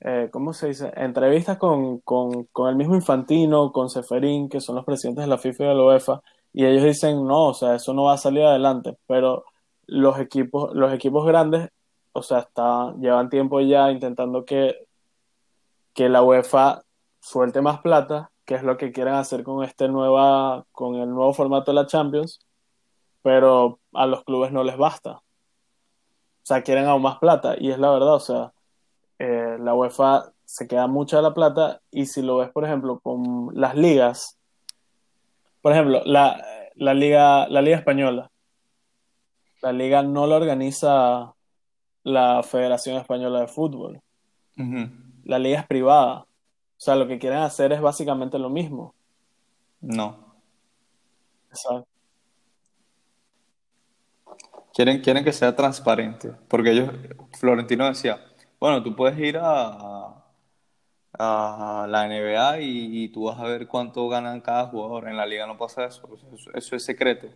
eh, 0.00 0.28
¿cómo 0.32 0.52
se 0.52 0.68
dice? 0.68 0.92
Entrevistas 0.96 1.58
con, 1.58 1.98
con, 2.00 2.44
con 2.46 2.68
el 2.68 2.76
mismo 2.76 2.94
Infantino, 2.94 3.72
con 3.72 3.90
Seferín, 3.90 4.48
que 4.48 4.60
son 4.60 4.76
los 4.76 4.84
presidentes 4.84 5.24
de 5.24 5.28
la 5.30 5.38
FIFA 5.38 5.64
y 5.64 5.68
de 5.68 5.74
la 5.74 5.84
UEFA, 5.84 6.20
y 6.52 6.64
ellos 6.64 6.84
dicen, 6.84 7.26
no, 7.26 7.48
o 7.48 7.54
sea, 7.54 7.76
eso 7.76 7.94
no 7.94 8.04
va 8.04 8.14
a 8.14 8.18
salir 8.18 8.42
adelante, 8.44 8.96
pero 9.06 9.44
los 9.86 10.18
equipos, 10.18 10.74
los 10.74 10.92
equipos 10.92 11.26
grandes, 11.26 11.70
o 12.12 12.22
sea, 12.22 12.40
está, 12.40 12.94
llevan 12.98 13.30
tiempo 13.30 13.60
ya 13.60 13.90
intentando 13.90 14.44
que, 14.44 14.86
que 15.94 16.08
la 16.08 16.22
UEFA 16.22 16.82
suelte 17.20 17.60
más 17.60 17.80
plata, 17.80 18.30
que 18.44 18.54
es 18.56 18.62
lo 18.62 18.76
que 18.76 18.92
quieren 18.92 19.14
hacer 19.14 19.44
con 19.44 19.64
este 19.64 19.88
nueva, 19.88 20.64
con 20.72 20.96
el 20.96 21.10
nuevo 21.10 21.32
formato 21.32 21.70
de 21.70 21.76
la 21.76 21.86
Champions, 21.86 22.40
pero 23.22 23.78
a 23.92 24.06
los 24.06 24.24
clubes 24.24 24.52
no 24.52 24.64
les 24.64 24.76
basta. 24.76 25.22
O 26.50 26.52
sea, 26.52 26.62
quieren 26.62 26.86
aún 26.86 27.02
más 27.02 27.18
plata, 27.18 27.54
y 27.56 27.70
es 27.70 27.78
la 27.78 27.92
verdad, 27.92 28.14
o 28.14 28.18
sea, 28.18 28.52
eh, 29.20 29.56
la 29.60 29.72
UEFA 29.72 30.32
se 30.44 30.66
queda 30.66 30.88
mucha 30.88 31.18
de 31.18 31.22
la 31.22 31.32
plata, 31.32 31.80
y 31.92 32.06
si 32.06 32.22
lo 32.22 32.38
ves, 32.38 32.50
por 32.50 32.64
ejemplo, 32.64 32.98
con 32.98 33.50
las 33.54 33.76
ligas, 33.76 34.36
por 35.62 35.70
ejemplo, 35.70 36.02
la, 36.04 36.44
la 36.74 36.92
liga, 36.92 37.46
la 37.46 37.62
liga 37.62 37.76
española, 37.76 38.32
la 39.62 39.72
liga 39.72 40.02
no 40.02 40.26
la 40.26 40.38
organiza 40.38 41.34
la 42.02 42.42
Federación 42.42 42.96
Española 42.96 43.42
de 43.42 43.46
Fútbol, 43.46 44.02
la 44.56 45.38
liga 45.38 45.60
es 45.60 45.66
privada. 45.68 46.22
O 46.22 46.82
sea, 46.82 46.96
lo 46.96 47.06
que 47.06 47.20
quieren 47.20 47.38
hacer 47.38 47.72
es 47.72 47.80
básicamente 47.80 48.40
lo 48.40 48.50
mismo. 48.50 48.92
No. 49.80 50.16
Exacto. 51.48 51.89
Quieren, 54.80 55.02
quieren 55.02 55.22
que 55.22 55.32
sea 55.34 55.54
transparente, 55.54 56.32
porque 56.48 56.70
ellos, 56.70 56.88
Florentino 57.38 57.86
decía, 57.86 58.18
bueno, 58.58 58.82
tú 58.82 58.96
puedes 58.96 59.18
ir 59.18 59.36
a, 59.38 60.24
a 61.18 61.86
la 61.86 62.06
NBA 62.06 62.60
y, 62.60 63.02
y 63.04 63.08
tú 63.10 63.24
vas 63.24 63.38
a 63.38 63.42
ver 63.44 63.66
cuánto 63.68 64.08
ganan 64.08 64.40
cada 64.40 64.68
jugador. 64.68 65.06
En 65.08 65.18
la 65.18 65.26
liga 65.26 65.46
no 65.46 65.58
pasa 65.58 65.84
eso, 65.84 66.08
eso, 66.32 66.50
eso 66.54 66.76
es 66.76 66.82
secreto. 66.82 67.26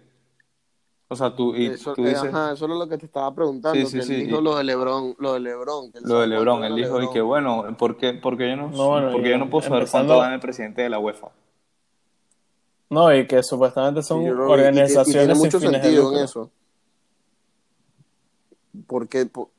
O 1.09 1.15
sea, 1.15 1.37
tú, 1.37 1.55
y 1.55 1.67
Eso, 1.67 1.93
tú 1.93 2.07
eh, 2.07 2.09
dices, 2.15 2.33
ajá, 2.33 2.53
eso 2.55 2.65
es 2.65 2.71
lo 2.71 2.89
que 2.89 2.97
te 2.97 3.05
estaba 3.05 3.35
preguntando, 3.35 3.79
Sí, 3.79 3.85
sí, 3.91 3.93
que 3.99 3.99
él 4.05 4.09
sí, 4.09 4.15
dijo 4.25 4.41
y- 4.41 4.43
lo 4.43 4.57
de 4.57 4.65
LeBron, 4.65 5.15
lo 5.19 5.35
de 5.35 5.41
LeBron. 5.41 5.91
lo 6.03 6.21
de 6.21 6.27
LeBron, 6.27 6.65
él 6.65 6.77
dijo, 6.77 7.03
y 7.03 7.11
que 7.11 7.21
bueno, 7.21 7.77
¿por 7.77 7.99
qué, 7.99 8.15
porque 8.15 8.49
yo 8.49 8.57
no, 8.57 8.69
No, 8.71 8.89
bueno, 8.89 9.13
porque 9.13 9.29
y 9.29 9.31
yo 9.33 9.37
no 9.37 9.51
puedo 9.51 9.61
saber 9.61 9.81
empezando- 9.81 10.15
cuánto 10.15 10.23
gana 10.23 10.35
el 10.37 10.41
presidente 10.41 10.81
de 10.81 10.89
la 10.89 10.99
UEFA? 10.99 11.29
No, 12.89 13.15
y 13.15 13.27
que 13.27 13.43
supuestamente 13.43 14.03
son 14.03 14.21
Sí, 14.21 14.29
yo 14.29 14.35
creo 14.35 14.47
que- 14.47 14.53
y- 14.55 14.57
y- 14.57 14.57
y 14.57 14.61
organizaciones 14.61 15.39
sin 15.43 15.51
fines 15.61 15.83
de 15.83 15.89
en 15.99 16.25
eso. 16.25 16.51
Porque, 18.87 19.27
po- 19.27 19.51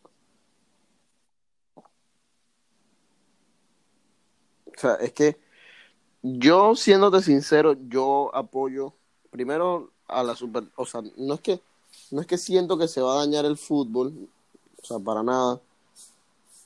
o 4.65 4.71
sea, 4.79 4.95
es 4.95 5.13
que 5.13 5.37
yo, 6.23 6.75
siéndote 6.75 7.21
sincero, 7.23 7.75
yo 7.89 8.31
apoyo 8.35 8.93
primero 9.31 9.91
a 10.07 10.23
la 10.23 10.35
super, 10.35 10.65
o 10.77 10.85
sea, 10.85 11.03
no 11.17 11.35
es 11.35 11.41
que, 11.41 11.61
no 12.11 12.21
es 12.21 12.27
que 12.27 12.37
siento 12.39 12.77
que 12.77 12.87
se 12.87 13.01
va 13.01 13.15
a 13.15 13.19
dañar 13.25 13.45
el 13.45 13.57
fútbol, 13.57 14.29
o 14.81 14.85
sea, 14.85 14.99
para 14.99 15.23
nada, 15.23 15.61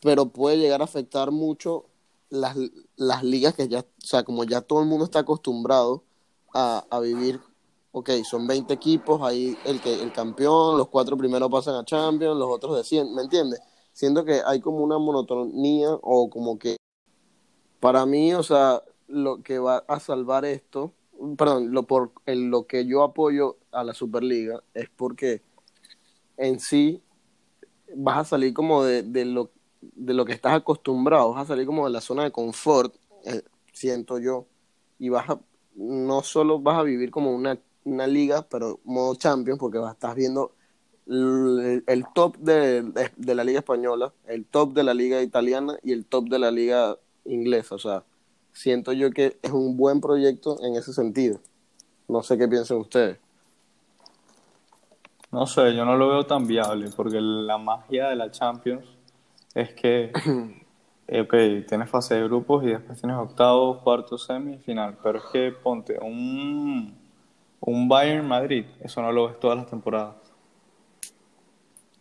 pero 0.01 0.25
puede 0.27 0.57
llegar 0.57 0.81
a 0.81 0.85
afectar 0.85 1.31
mucho 1.31 1.85
las, 2.29 2.55
las 2.95 3.23
ligas 3.23 3.53
que 3.55 3.67
ya, 3.67 3.79
o 3.81 3.85
sea, 4.05 4.23
como 4.23 4.43
ya 4.43 4.61
todo 4.61 4.81
el 4.81 4.87
mundo 4.87 5.05
está 5.05 5.19
acostumbrado 5.19 6.03
a, 6.53 6.85
a 6.89 6.99
vivir, 6.99 7.39
ok, 7.91 8.09
son 8.23 8.47
20 8.47 8.73
equipos, 8.73 9.21
ahí 9.21 9.57
el 9.65 9.81
que 9.81 9.93
el 9.93 10.11
campeón, 10.11 10.77
los 10.77 10.89
cuatro 10.89 11.17
primeros 11.17 11.49
pasan 11.49 11.75
a 11.75 11.85
Champions, 11.85 12.37
los 12.37 12.49
otros 12.49 12.77
descienden, 12.77 13.15
¿me 13.15 13.23
entiendes? 13.23 13.59
Siento 13.93 14.23
que 14.23 14.41
hay 14.45 14.59
como 14.61 14.77
una 14.79 14.97
monotonía 14.97 15.89
o 16.01 16.29
como 16.29 16.57
que 16.59 16.77
para 17.79 18.05
mí, 18.05 18.33
o 18.33 18.43
sea, 18.43 18.83
lo 19.07 19.41
que 19.41 19.59
va 19.59 19.83
a 19.87 19.99
salvar 19.99 20.45
esto, 20.45 20.93
perdón, 21.37 21.71
lo 21.71 21.83
por 21.83 22.11
en 22.25 22.51
lo 22.51 22.67
que 22.67 22.85
yo 22.85 23.03
apoyo 23.03 23.57
a 23.71 23.83
la 23.83 23.93
Superliga 23.93 24.63
es 24.73 24.89
porque 24.89 25.41
en 26.37 26.59
sí 26.59 27.01
vas 27.95 28.19
a 28.19 28.25
salir 28.25 28.53
como 28.53 28.83
de, 28.83 29.03
de 29.03 29.25
lo 29.25 29.51
de 29.81 30.13
lo 30.13 30.25
que 30.25 30.33
estás 30.33 30.53
acostumbrado, 30.53 31.33
vas 31.33 31.43
a 31.43 31.47
salir 31.47 31.65
como 31.65 31.85
de 31.85 31.91
la 31.91 32.01
zona 32.01 32.23
de 32.23 32.31
confort, 32.31 32.95
eh, 33.25 33.43
siento 33.71 34.19
yo, 34.19 34.45
y 34.97 35.09
vas 35.09 35.29
a 35.29 35.39
no 35.75 36.23
solo 36.23 36.59
vas 36.59 36.77
a 36.77 36.83
vivir 36.83 37.09
como 37.09 37.33
una, 37.33 37.57
una 37.83 38.07
liga, 38.07 38.45
pero 38.49 38.79
modo 38.83 39.15
Champions, 39.15 39.59
porque 39.59 39.79
estás 39.79 40.15
viendo 40.15 40.53
el, 41.07 41.83
el 41.87 42.05
top 42.13 42.37
de, 42.37 42.83
de, 42.83 43.11
de 43.15 43.35
la 43.35 43.43
liga 43.43 43.59
española, 43.59 44.13
el 44.27 44.45
top 44.45 44.73
de 44.73 44.83
la 44.83 44.93
liga 44.93 45.21
italiana 45.21 45.77
y 45.83 45.91
el 45.91 46.05
top 46.05 46.29
de 46.29 46.39
la 46.39 46.51
liga 46.51 46.97
inglesa. 47.25 47.75
O 47.75 47.79
sea, 47.79 48.03
siento 48.53 48.93
yo 48.93 49.11
que 49.11 49.37
es 49.41 49.51
un 49.51 49.77
buen 49.77 50.01
proyecto 50.01 50.57
en 50.63 50.75
ese 50.75 50.93
sentido. 50.93 51.39
No 52.07 52.23
sé 52.23 52.37
qué 52.37 52.47
piensan 52.47 52.77
ustedes. 52.77 53.19
No 55.31 55.45
sé, 55.45 55.75
yo 55.75 55.85
no 55.85 55.95
lo 55.95 56.09
veo 56.09 56.25
tan 56.25 56.47
viable, 56.47 56.89
porque 56.95 57.21
la 57.21 57.57
magia 57.59 58.09
de 58.09 58.15
la 58.15 58.31
Champions 58.31 58.85
es 59.53 59.73
que, 59.75 60.11
ok, 61.07 61.67
tienes 61.67 61.89
fase 61.89 62.15
de 62.15 62.23
grupos 62.23 62.63
y 62.63 62.67
después 62.67 62.99
tienes 62.99 63.17
octavos, 63.17 63.77
cuartos, 63.83 64.25
semifinal, 64.25 64.97
pero 65.03 65.19
es 65.19 65.25
que 65.31 65.51
ponte 65.51 65.99
un, 65.99 66.98
un 67.69 67.87
Bayern 67.87 68.27
Madrid, 68.27 68.65
eso 68.81 69.01
no 69.01 69.11
lo 69.11 69.27
ves 69.27 69.39
todas 69.39 69.57
las 69.57 69.67
temporadas. 69.67 70.15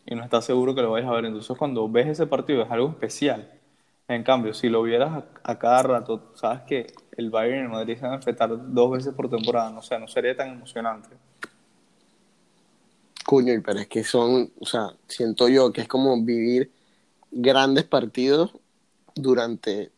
Y 0.07 0.15
no 0.15 0.25
estás 0.25 0.47
seguro 0.47 0.75
que 0.75 0.81
lo 0.81 0.93
vayas 0.93 1.11
a 1.11 1.13
ver. 1.13 1.27
Entonces, 1.27 1.57
cuando 1.59 1.89
ves 1.89 2.09
ese 2.09 2.27
partido 2.27 2.63
es 2.63 2.71
algo 2.71 2.89
especial. 2.89 3.53
En 4.09 4.23
cambio, 4.23 4.55
si 4.55 4.71
lo 4.71 4.83
vieras 4.83 5.25
a, 5.43 5.59
cada 5.59 5.83
rato, 5.83 6.33
sabes 6.35 6.63
que 6.63 6.87
el 7.19 7.29
Bayern 7.29 7.59
y 7.59 7.63
el 7.65 7.69
Madrid 7.69 7.97
se 7.97 8.03
van 8.03 8.13
a 8.13 8.17
enfrentar 8.17 8.73
dos 8.73 8.91
veces 8.91 9.13
por 9.13 9.29
temporada, 9.29 9.71
no 9.71 9.83
sé, 9.83 9.99
no 9.99 10.09
sería 10.09 10.35
tan 10.35 10.49
emocionante. 10.49 11.11
Cuño, 13.27 13.53
y 13.53 13.61
pero 13.61 13.81
es 13.81 13.89
que 13.89 14.03
son, 14.03 14.51
o 14.59 14.65
sea, 14.65 14.89
siento 15.07 15.49
yo 15.49 15.71
que 15.71 15.83
es 15.83 15.89
como 15.89 16.19
vivir 16.25 16.73
grandes 17.31 17.85
partidos 17.85 18.55
durante 19.15 19.93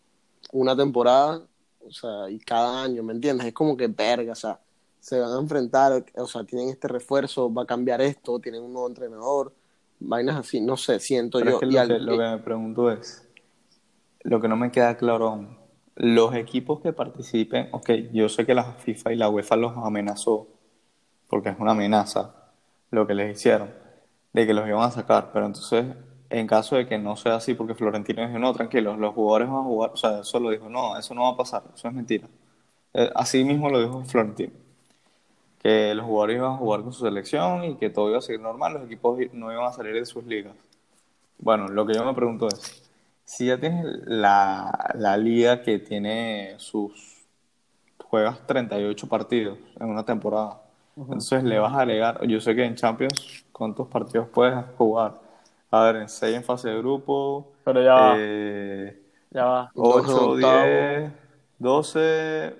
una 0.50 0.74
temporada, 0.74 1.40
o 1.86 1.92
sea, 1.92 2.28
y 2.28 2.40
cada 2.40 2.82
año, 2.82 3.04
¿me 3.04 3.12
entiendes? 3.12 3.46
Es 3.46 3.52
como 3.52 3.76
que 3.76 3.86
verga, 3.86 4.32
o 4.32 4.34
sea, 4.34 4.58
se 5.00 5.20
van 5.20 5.32
a 5.32 5.40
enfrentar, 5.40 6.04
o 6.16 6.26
sea, 6.26 6.44
tienen 6.44 6.68
este 6.70 6.88
refuerzo, 6.88 7.52
va 7.52 7.62
a 7.62 7.66
cambiar 7.66 8.00
esto, 8.02 8.38
tienen 8.40 8.62
un 8.62 8.72
nuevo 8.72 8.88
entrenador, 8.88 9.54
vainas 10.00 10.36
así, 10.36 10.60
no 10.60 10.76
sé, 10.76 11.00
siento 11.00 11.40
Pero 11.40 11.50
yo. 11.50 11.52
es 11.52 11.58
que 11.58 11.66
y 11.68 11.76
lo, 11.76 11.78
al- 11.78 11.88
que 11.88 11.98
lo 11.98 12.16
que 12.16 12.22
me 12.24 12.38
pregunto 12.38 12.90
es, 12.90 13.28
lo 14.22 14.40
que 14.40 14.48
no 14.48 14.56
me 14.56 14.70
queda 14.70 14.96
claro 14.96 15.28
aún, 15.28 15.58
los 15.96 16.34
equipos 16.34 16.80
que 16.80 16.92
participen, 16.92 17.68
ok, 17.72 17.90
yo 18.12 18.28
sé 18.28 18.46
que 18.46 18.54
la 18.54 18.74
FIFA 18.74 19.12
y 19.12 19.16
la 19.16 19.28
UEFA 19.30 19.56
los 19.56 19.76
amenazó, 19.78 20.48
porque 21.28 21.50
es 21.50 21.56
una 21.60 21.72
amenaza 21.72 22.52
lo 22.90 23.06
que 23.06 23.14
les 23.14 23.38
hicieron, 23.38 23.70
de 24.32 24.46
que 24.46 24.54
los 24.54 24.68
iban 24.68 24.82
a 24.82 24.90
sacar, 24.92 25.30
pero 25.32 25.46
entonces, 25.46 25.86
en 26.30 26.46
caso 26.46 26.76
de 26.76 26.86
que 26.88 26.98
no 26.98 27.16
sea 27.16 27.36
así, 27.36 27.54
porque 27.54 27.74
Florentino 27.74 28.26
dijo, 28.26 28.38
no, 28.38 28.52
tranquilos, 28.54 28.98
los 28.98 29.14
jugadores 29.14 29.48
van 29.50 29.58
a 29.60 29.64
jugar, 29.64 29.90
o 29.94 29.96
sea, 29.96 30.20
eso 30.20 30.40
lo 30.40 30.50
dijo, 30.50 30.68
no, 30.70 30.98
eso 30.98 31.14
no 31.14 31.22
va 31.24 31.30
a 31.30 31.36
pasar, 31.36 31.64
eso 31.74 31.88
es 31.88 31.94
mentira. 31.94 32.28
Eh, 32.94 33.10
Así 33.14 33.44
mismo 33.44 33.70
lo 33.70 33.80
dijo 33.80 34.04
Florentino, 34.04 34.52
que 35.62 35.94
los 35.94 36.06
jugadores 36.06 36.36
iban 36.36 36.52
a 36.52 36.56
jugar 36.56 36.82
con 36.82 36.92
su 36.92 37.04
selección 37.04 37.64
y 37.64 37.76
que 37.76 37.90
todo 37.90 38.08
iba 38.08 38.18
a 38.18 38.22
seguir 38.22 38.40
normal, 38.40 38.74
los 38.74 38.84
equipos 38.84 39.18
no 39.32 39.52
iban 39.52 39.66
a 39.66 39.72
salir 39.72 39.94
de 39.94 40.06
sus 40.06 40.24
ligas. 40.24 40.54
Bueno, 41.38 41.68
lo 41.68 41.86
que 41.86 41.94
yo 41.94 42.04
me 42.04 42.14
pregunto 42.14 42.48
es, 42.48 42.90
si 43.24 43.46
ya 43.46 43.60
tienes 43.60 43.84
la, 44.06 44.92
la 44.94 45.16
liga 45.16 45.62
que 45.62 45.78
tiene 45.78 46.54
sus, 46.56 47.26
juegas 47.98 48.44
38 48.46 49.08
partidos 49.08 49.58
en 49.78 49.88
una 49.88 50.04
temporada, 50.04 50.62
entonces 50.96 51.44
le 51.44 51.58
vas 51.58 51.72
a 51.74 51.80
agregar, 51.80 52.26
yo 52.26 52.40
sé 52.40 52.54
que 52.54 52.64
en 52.64 52.74
Champions, 52.74 53.44
¿cuántos 53.52 53.86
partidos 53.88 54.28
puedes 54.28 54.64
jugar? 54.76 55.20
A 55.70 55.84
ver, 55.84 55.96
en 55.96 56.08
6 56.08 56.36
en 56.36 56.42
fase 56.42 56.70
de 56.70 56.78
grupo, 56.78 57.52
Pero 57.64 57.82
ya 57.82 57.94
va, 57.94 58.14
eh, 58.18 59.00
ya 59.30 59.44
va. 59.44 59.70
Dos 59.74 60.08
en 60.08 60.14
8, 60.14 60.30
octavo. 60.30 60.64
10, 60.64 61.12
12, 61.58 62.54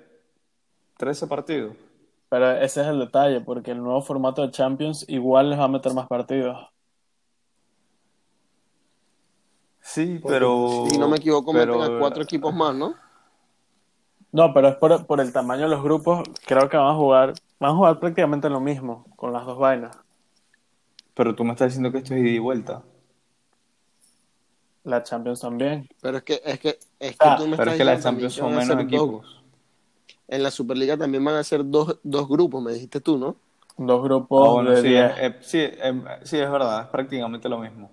13 0.97 1.27
partidos. 1.27 1.75
Pero 2.31 2.49
ese 2.51 2.79
es 2.79 2.87
el 2.87 2.97
detalle, 2.99 3.41
porque 3.41 3.71
el 3.71 3.83
nuevo 3.83 4.01
formato 4.01 4.41
de 4.41 4.51
Champions 4.51 5.03
igual 5.09 5.49
les 5.49 5.59
va 5.59 5.65
a 5.65 5.67
meter 5.67 5.93
más 5.93 6.07
partidos. 6.07 6.65
Sí, 9.81 10.17
porque, 10.21 10.35
pero... 10.35 10.85
si 10.89 10.97
no 10.97 11.09
me 11.09 11.17
equivoco, 11.17 11.51
pero- 11.51 11.77
meten 11.77 11.95
a 11.97 11.99
cuatro 11.99 12.23
equipos 12.23 12.53
más, 12.55 12.73
¿no? 12.73 12.95
No, 14.31 14.53
pero 14.53 14.69
es 14.69 14.75
por, 14.77 15.05
por 15.07 15.19
el 15.19 15.33
tamaño 15.33 15.63
de 15.63 15.71
los 15.71 15.83
grupos, 15.83 16.23
creo 16.47 16.69
que 16.69 16.77
van 16.77 16.87
a 16.87 16.95
jugar, 16.95 17.33
van 17.59 17.71
a 17.71 17.75
jugar 17.75 17.99
prácticamente 17.99 18.49
lo 18.49 18.61
mismo 18.61 19.05
con 19.17 19.33
las 19.33 19.45
dos 19.45 19.57
vainas. 19.59 19.93
Pero 21.13 21.35
tú 21.35 21.43
me 21.43 21.51
estás 21.51 21.67
diciendo 21.71 21.91
que 21.91 21.97
esto 21.97 22.13
es 22.15 22.21
ida 22.21 22.29
y 22.29 22.39
vuelta. 22.39 22.81
La 24.85 25.03
Champions 25.03 25.41
también. 25.41 25.85
Pero 26.01 26.19
es 26.19 26.23
que, 26.23 26.41
es 26.45 26.59
que, 26.61 26.79
es 26.97 27.11
que 27.11 27.17
Ah, 27.19 27.35
tú 27.37 27.45
me 27.45 27.57
Pero 27.57 27.71
estás 27.71 27.73
es 27.73 27.77
que 27.77 27.83
la 27.83 27.99
Champions 27.99 28.33
son 28.35 28.51
menos 28.51 28.69
dos- 28.69 28.79
equipos. 28.85 29.40
En 30.31 30.43
la 30.43 30.49
Superliga 30.51 30.97
también 30.97 31.23
van 31.23 31.35
a 31.35 31.43
ser 31.43 31.61
dos, 31.69 31.99
dos 32.03 32.27
grupos, 32.27 32.63
me 32.63 32.71
dijiste 32.73 32.99
tú, 33.01 33.17
¿no? 33.19 33.35
Dos 33.77 34.03
grupos 34.03 34.47
Ah, 34.47 34.51
bueno, 34.53 34.69
de 34.71 34.81
sí, 34.81 34.87
10. 34.89 35.11
es, 35.19 35.33
sí, 35.47 35.59
em, 35.81 36.03
sí, 36.23 36.37
es 36.39 36.51
verdad, 36.51 36.81
es 36.83 36.87
prácticamente 36.87 37.47
lo 37.49 37.59
mismo. 37.59 37.89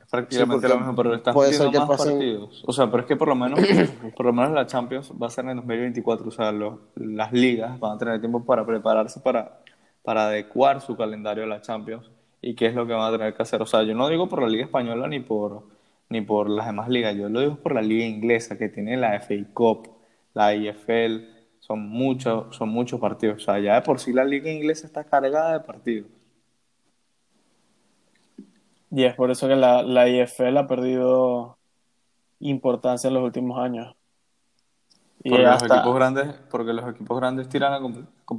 Es 0.00 0.06
prácticamente 0.10 0.68
lo 0.68 0.76
mismo, 0.78 0.96
pero 0.96 1.14
estás 1.14 1.34
puede 1.34 1.52
ser 1.52 1.66
metiendo 1.66 1.86
que 1.86 1.90
más 1.92 1.98
pasen- 2.00 2.12
partidos. 2.18 2.64
O 2.66 2.72
sea, 2.72 2.90
pero 2.90 3.00
es 3.02 3.06
que 3.06 3.16
por 3.16 3.28
lo 3.28 3.34
menos, 3.34 3.60
por 4.16 4.26
lo 4.26 4.32
menos 4.32 4.52
la 4.52 4.66
Champions 4.66 5.12
va 5.20 5.26
a 5.28 5.30
ser 5.30 5.44
en 5.46 5.56
2024. 5.56 6.28
O 6.28 6.30
sea, 6.30 6.52
los- 6.52 6.78
las 6.96 7.32
ligas 7.32 7.78
van 7.78 7.92
a 7.96 7.98
tener 7.98 8.20
tiempo 8.20 8.44
para 8.44 8.64
prepararse 8.66 9.20
para, 9.20 9.60
para 10.02 10.26
adecuar 10.26 10.80
su 10.80 10.96
calendario 10.96 11.44
a 11.44 11.46
la 11.46 11.60
Champions 11.60 12.10
y 12.42 12.54
qué 12.54 12.66
es 12.66 12.74
lo 12.74 12.86
que 12.86 12.92
van 12.94 13.12
a 13.12 13.16
tener 13.16 13.34
que 13.34 13.42
hacer. 13.42 13.60
O 13.62 13.66
sea, 13.66 13.82
yo 13.82 13.94
no 13.94 14.08
digo 14.08 14.28
por 14.28 14.42
la 14.42 14.48
Liga 14.48 14.64
Española 14.64 15.06
ni 15.08 15.20
por, 15.20 15.62
ni 16.10 16.20
por 16.20 16.50
las 16.50 16.66
demás 16.66 16.88
ligas, 16.88 17.16
yo 17.16 17.28
lo 17.28 17.40
digo 17.40 17.56
por 17.56 17.74
la 17.74 17.82
Liga 17.82 18.04
Inglesa, 18.04 18.58
que 18.58 18.68
tiene 18.68 18.96
la 18.96 19.18
FA 19.20 19.34
Cup, 19.54 19.88
la 20.34 20.54
IFL, 20.54 21.22
son 21.60 21.88
muchos, 21.88 22.54
son 22.54 22.68
muchos 22.68 23.00
partidos. 23.00 23.42
O 23.42 23.44
sea, 23.44 23.60
ya 23.60 23.76
de 23.76 23.82
por 23.82 24.00
sí 24.00 24.12
la 24.12 24.24
Liga 24.24 24.50
Inglesa 24.50 24.86
está 24.86 25.04
cargada 25.04 25.52
de 25.52 25.60
partidos. 25.60 26.10
Y 28.90 29.04
es 29.04 29.14
por 29.14 29.30
eso 29.30 29.46
que 29.46 29.54
la, 29.54 29.82
la 29.82 30.08
IFL 30.08 30.56
ha 30.56 30.66
perdido 30.66 31.58
importancia 32.40 33.08
en 33.08 33.14
los 33.14 33.22
últimos 33.22 33.58
años. 33.58 33.94
Y 35.22 35.30
Porque 35.30 35.44
los 35.44 35.62
equipos 35.62 35.94
grandes, 35.94 36.34
porque 36.50 36.72
los 36.72 36.90
equipos 36.90 37.20
grandes 37.20 37.48
tiran 37.48 37.72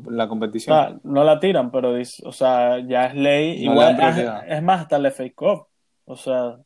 la, 0.09 0.25
o 0.25 0.27
competición. 0.27 0.75
sea, 0.75 0.99
no 1.03 1.23
la 1.23 1.39
tiran, 1.39 1.71
pero 1.71 1.93
o 2.23 2.31
sea, 2.31 2.79
ya 2.79 3.05
es 3.05 3.15
ley. 3.15 3.65
No 3.65 3.73
Igual, 3.73 3.97
es, 4.47 4.63
más, 4.63 4.81
hasta 4.81 4.97
la 4.97 5.11
FA 5.11 5.23
Cup. 5.35 5.67
O 6.05 6.17
sea, 6.17 6.57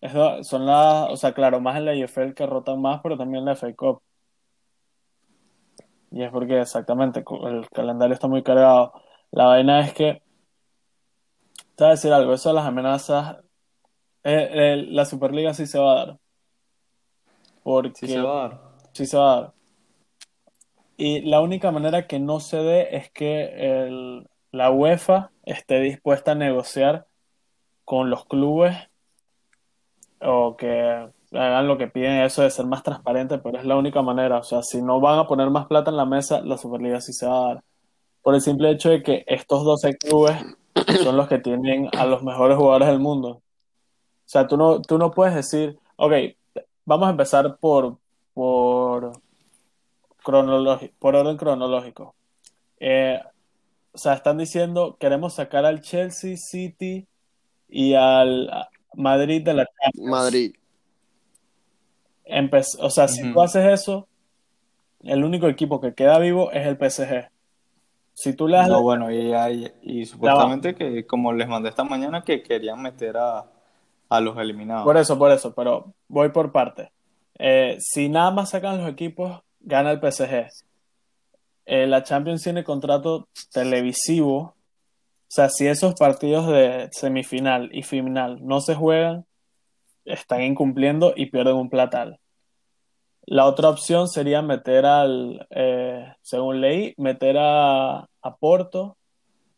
es 0.00 0.12
son 0.46 0.66
las, 0.66 1.10
o 1.10 1.16
sea, 1.16 1.32
claro, 1.32 1.60
más 1.60 1.76
en 1.76 1.84
la 1.86 1.94
IFL 1.94 2.34
que 2.34 2.46
rotan 2.46 2.80
más, 2.80 3.00
pero 3.02 3.16
también 3.16 3.40
en 3.40 3.46
la 3.46 3.52
FA 3.52 3.74
Cup. 3.74 4.02
Y 6.10 6.22
es 6.22 6.30
porque 6.30 6.60
exactamente 6.60 7.24
el 7.42 7.68
calendario 7.70 8.14
está 8.14 8.28
muy 8.28 8.42
cargado. 8.42 8.92
La 9.32 9.46
vaina 9.46 9.80
es 9.80 9.92
que 9.92 10.22
te 11.74 11.84
voy 11.84 11.88
a 11.88 11.90
decir 11.90 12.12
algo, 12.12 12.32
eso 12.32 12.48
de 12.50 12.54
las 12.54 12.66
amenazas, 12.66 13.36
eh, 14.24 14.48
eh, 14.52 14.86
la 14.88 15.04
Superliga 15.04 15.52
sí 15.52 15.66
se 15.66 15.78
va 15.78 15.92
a 15.92 16.06
dar. 16.06 16.18
Porque 17.62 17.92
Sí 17.94 18.08
se 18.08 18.20
va 18.20 18.44
a 18.46 18.48
dar. 18.48 18.60
sí 18.92 19.06
se 19.06 19.16
va 19.16 19.32
a 19.32 19.40
dar. 19.40 19.52
Y 20.96 21.20
la 21.22 21.40
única 21.40 21.70
manera 21.70 22.06
que 22.06 22.18
no 22.18 22.40
se 22.40 22.56
dé 22.58 22.96
es 22.96 23.10
que 23.10 23.86
el- 23.86 24.28
la 24.52 24.70
UEFA 24.70 25.30
esté 25.44 25.80
dispuesta 25.80 26.32
a 26.32 26.36
negociar 26.36 27.06
con 27.84 28.08
los 28.08 28.24
clubes 28.24 28.74
o 30.20 30.56
que 30.56 31.08
hagan 31.32 31.68
lo 31.68 31.78
que 31.78 31.88
piden, 31.88 32.22
eso 32.22 32.42
de 32.42 32.50
ser 32.50 32.66
más 32.66 32.82
transparente, 32.82 33.38
pero 33.38 33.58
es 33.58 33.64
la 33.64 33.76
única 33.76 34.02
manera. 34.02 34.38
O 34.38 34.42
sea, 34.42 34.62
si 34.62 34.82
no 34.82 35.00
van 35.00 35.18
a 35.18 35.26
poner 35.26 35.50
más 35.50 35.66
plata 35.66 35.90
en 35.90 35.96
la 35.96 36.06
mesa, 36.06 36.40
la 36.40 36.58
Superliga 36.58 37.00
sí 37.00 37.12
se 37.12 37.26
va 37.26 37.38
a 37.38 37.54
dar. 37.54 37.64
Por 38.22 38.34
el 38.34 38.40
simple 38.40 38.70
hecho 38.70 38.90
de 38.90 39.02
que 39.02 39.24
estos 39.26 39.64
12 39.64 39.96
clubes 39.96 40.36
son 41.02 41.16
los 41.16 41.28
que 41.28 41.38
tienen 41.38 41.88
a 41.96 42.06
los 42.06 42.22
mejores 42.22 42.56
jugadores 42.56 42.88
del 42.88 43.00
mundo. 43.00 43.28
O 43.28 44.28
sea, 44.28 44.46
tú 44.46 44.56
no, 44.56 44.80
tú 44.82 44.98
no 44.98 45.12
puedes 45.12 45.34
decir, 45.34 45.78
ok, 45.96 46.12
vamos 46.84 47.06
a 47.06 47.10
empezar 47.10 47.56
por, 47.58 47.98
por, 48.34 49.12
por 50.24 51.16
orden 51.16 51.36
cronológico. 51.36 52.14
Eh, 52.80 53.20
o 53.92 53.98
sea, 53.98 54.14
están 54.14 54.38
diciendo, 54.38 54.96
queremos 54.98 55.34
sacar 55.34 55.64
al 55.64 55.80
Chelsea, 55.80 56.36
City 56.36 57.06
y 57.68 57.94
al 57.94 58.50
Madrid 58.96 59.42
de 59.42 59.54
la 59.54 59.66
Champions. 59.66 60.10
Madrid. 60.10 60.54
Empe- 62.24 62.64
o 62.80 62.90
sea, 62.90 63.06
si 63.06 63.32
tú 63.32 63.40
haces 63.40 63.64
eso, 63.80 64.08
el 65.04 65.22
único 65.24 65.46
equipo 65.48 65.80
que 65.80 65.94
queda 65.94 66.18
vivo 66.18 66.50
es 66.50 66.66
el 66.66 66.76
PSG. 66.76 67.28
Si 68.14 68.32
tú 68.32 68.48
le 68.48 68.56
das 68.56 68.68
No, 68.68 68.74
la- 68.74 68.80
bueno, 68.80 69.10
y, 69.12 69.32
hay- 69.32 69.72
y 69.82 70.06
supuestamente 70.06 70.74
que, 70.74 71.06
como 71.06 71.32
les 71.32 71.46
mandé 71.46 71.68
esta 71.68 71.84
mañana, 71.84 72.22
que 72.22 72.42
querían 72.42 72.82
meter 72.82 73.16
a, 73.16 73.44
a 74.08 74.20
los 74.20 74.36
eliminados. 74.38 74.84
Por 74.84 74.96
eso, 74.96 75.16
por 75.18 75.30
eso, 75.30 75.54
pero 75.54 75.92
voy 76.08 76.30
por 76.30 76.50
parte. 76.50 76.90
Eh, 77.38 77.76
si 77.78 78.08
nada 78.08 78.30
más 78.30 78.50
sacan 78.50 78.78
los 78.80 78.90
equipos, 78.90 79.40
gana 79.60 79.92
el 79.92 80.00
PSG. 80.00 80.48
Eh, 81.66 81.86
la 81.86 82.02
Champions 82.02 82.42
tiene 82.42 82.64
contrato 82.64 83.28
televisivo. 83.52 84.55
O 85.28 85.32
sea, 85.36 85.48
si 85.48 85.66
esos 85.66 85.94
partidos 85.94 86.46
de 86.48 86.88
semifinal 86.92 87.68
y 87.72 87.82
final 87.82 88.38
no 88.46 88.60
se 88.60 88.74
juegan, 88.74 89.24
están 90.04 90.42
incumpliendo 90.42 91.12
y 91.16 91.26
pierden 91.26 91.56
un 91.56 91.68
platal. 91.68 92.20
La 93.28 93.46
otra 93.46 93.68
opción 93.68 94.06
sería 94.08 94.40
meter 94.40 94.86
al, 94.86 95.46
eh, 95.50 96.14
según 96.22 96.60
leí, 96.60 96.94
meter 96.96 97.36
a, 97.40 97.98
a 98.22 98.36
Porto 98.38 98.96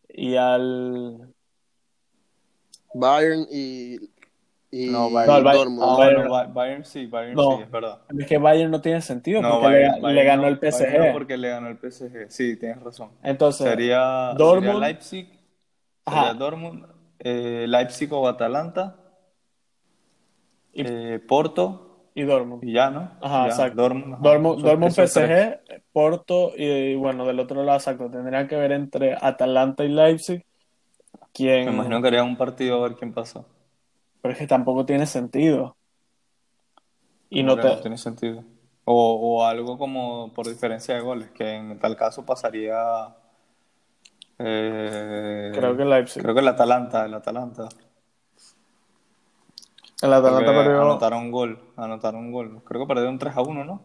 y 0.08 0.36
al 0.36 1.34
Bayern 2.94 3.46
y, 3.50 3.96
y 4.70 4.86
No, 4.86 5.10
Bayern. 5.10 5.26
No, 5.32 5.36
el 5.38 5.44
Bayern- 5.44 5.56
Dortmund. 5.58 5.82
Ah, 5.82 5.86
no, 5.86 5.98
Bayern- 5.98 6.30
Ba- 6.30 6.46
Bayern 6.46 6.84
sí, 6.86 7.06
Bayern 7.06 7.34
No. 7.34 7.56
sí, 7.58 7.62
es 7.62 7.70
verdad. 7.70 7.98
Es 8.18 8.26
que 8.26 8.38
Bayern 8.38 8.70
no 8.70 8.80
tiene 8.80 9.02
sentido 9.02 9.42
No, 9.42 9.60
porque 9.60 9.66
Bayern- 9.66 9.94
le, 9.96 10.00
Bayern 10.00 10.14
le 10.16 10.24
ganó 10.24 10.42
no, 10.42 10.48
el 10.48 10.58
PSG. 10.58 11.12
Porque 11.12 11.36
le 11.36 11.48
ganó 11.50 11.68
el 11.68 11.76
PSG. 11.78 12.30
Sí, 12.30 12.56
tienes 12.56 12.82
razón. 12.82 13.10
Entonces, 13.22 13.68
Sería, 13.68 14.32
Dortmund- 14.34 14.60
sería 14.64 14.74
Leipzig, 14.80 15.37
Ajá. 16.08 16.34
Dortmund, 16.34 16.86
eh, 17.20 17.66
Leipzig 17.68 18.12
o 18.12 18.26
Atalanta, 18.28 18.96
Y- 20.72 20.82
eh, 20.84 21.20
Porto 21.26 22.10
y 22.14 22.22
Dortmund. 22.22 22.62
y 22.64 22.72
ya, 22.72 22.90
¿no? 22.90 23.10
Ajá, 23.20 23.44
Ya, 23.44 23.48
exacto. 23.48 23.82
Dortmund, 23.82 24.14
ajá. 24.14 24.22
Dortmund. 24.22 24.92
PSG, 24.94 25.60
Porto 25.92 26.52
y, 26.56 26.94
bueno, 26.96 27.26
del 27.26 27.40
otro 27.40 27.62
lado, 27.64 27.78
exacto. 27.78 28.10
Tendrían 28.10 28.46
que 28.48 28.56
ver 28.56 28.72
entre 28.72 29.16
Atalanta 29.20 29.84
y 29.84 29.88
Leipzig. 29.88 30.44
Quién, 31.32 31.66
Me 31.66 31.72
imagino 31.72 32.00
que 32.02 32.08
haría 32.08 32.24
un 32.24 32.36
partido 32.36 32.78
a 32.78 32.88
ver 32.88 32.96
quién 32.96 33.12
pasa. 33.12 33.44
pero 34.20 34.32
es 34.32 34.38
que 34.38 34.46
tampoco 34.46 34.84
tiene 34.84 35.06
sentido. 35.06 35.76
Y 37.30 37.42
no 37.42 37.56
te, 37.56 37.62
no 37.68 37.80
tiene 37.80 37.98
sentido. 37.98 38.42
O, 38.84 39.36
o 39.38 39.44
algo 39.44 39.76
como 39.78 40.32
por 40.32 40.48
diferencia 40.48 40.94
de 40.94 41.00
goles, 41.02 41.30
que 41.30 41.54
en 41.54 41.78
tal 41.78 41.96
caso 41.96 42.24
pasaría. 42.24 42.74
Eh, 44.38 45.50
creo 45.54 45.76
que 45.76 45.84
Leipzig. 45.84 46.22
creo 46.22 46.34
que 46.34 46.40
el 46.40 46.48
Atalanta, 46.48 47.04
el 47.04 47.14
Atalanta. 47.14 47.68
El 50.00 50.12
Atalanta 50.12 50.52
perdió 50.52 50.80
anotaron 50.82 51.22
un 51.24 51.30
gol, 51.32 51.58
anotaron 51.76 52.20
un 52.20 52.32
gol. 52.32 52.62
Creo 52.64 52.82
que 52.82 52.86
perdieron 52.86 53.18
3 53.18 53.36
a 53.36 53.42
1, 53.42 53.64
¿no? 53.64 53.82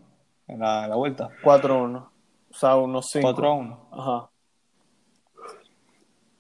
En 0.48 0.60
la, 0.60 0.84
en 0.84 0.90
la 0.92 0.96
vuelta. 0.96 1.30
4-1. 1.44 1.98
O 1.98 2.10
sea, 2.56 2.76
unos 2.76 3.10
5. 3.10 3.28
4 3.34 3.48
a 3.48 3.54
1. 3.54 3.90
Ajá. 3.92 4.30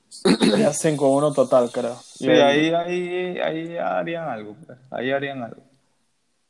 Sería 0.10 0.70
5-1 0.70 1.34
total, 1.34 1.72
creo. 1.72 1.96
Sí, 1.96 2.30
ahí, 2.30 2.72
ahí, 2.72 3.40
ahí 3.40 3.78
harían 3.78 4.30
algo. 4.30 4.56
pues. 4.64 4.78
Ahí 4.92 5.12
harían 5.12 5.42
algo. 5.42 5.64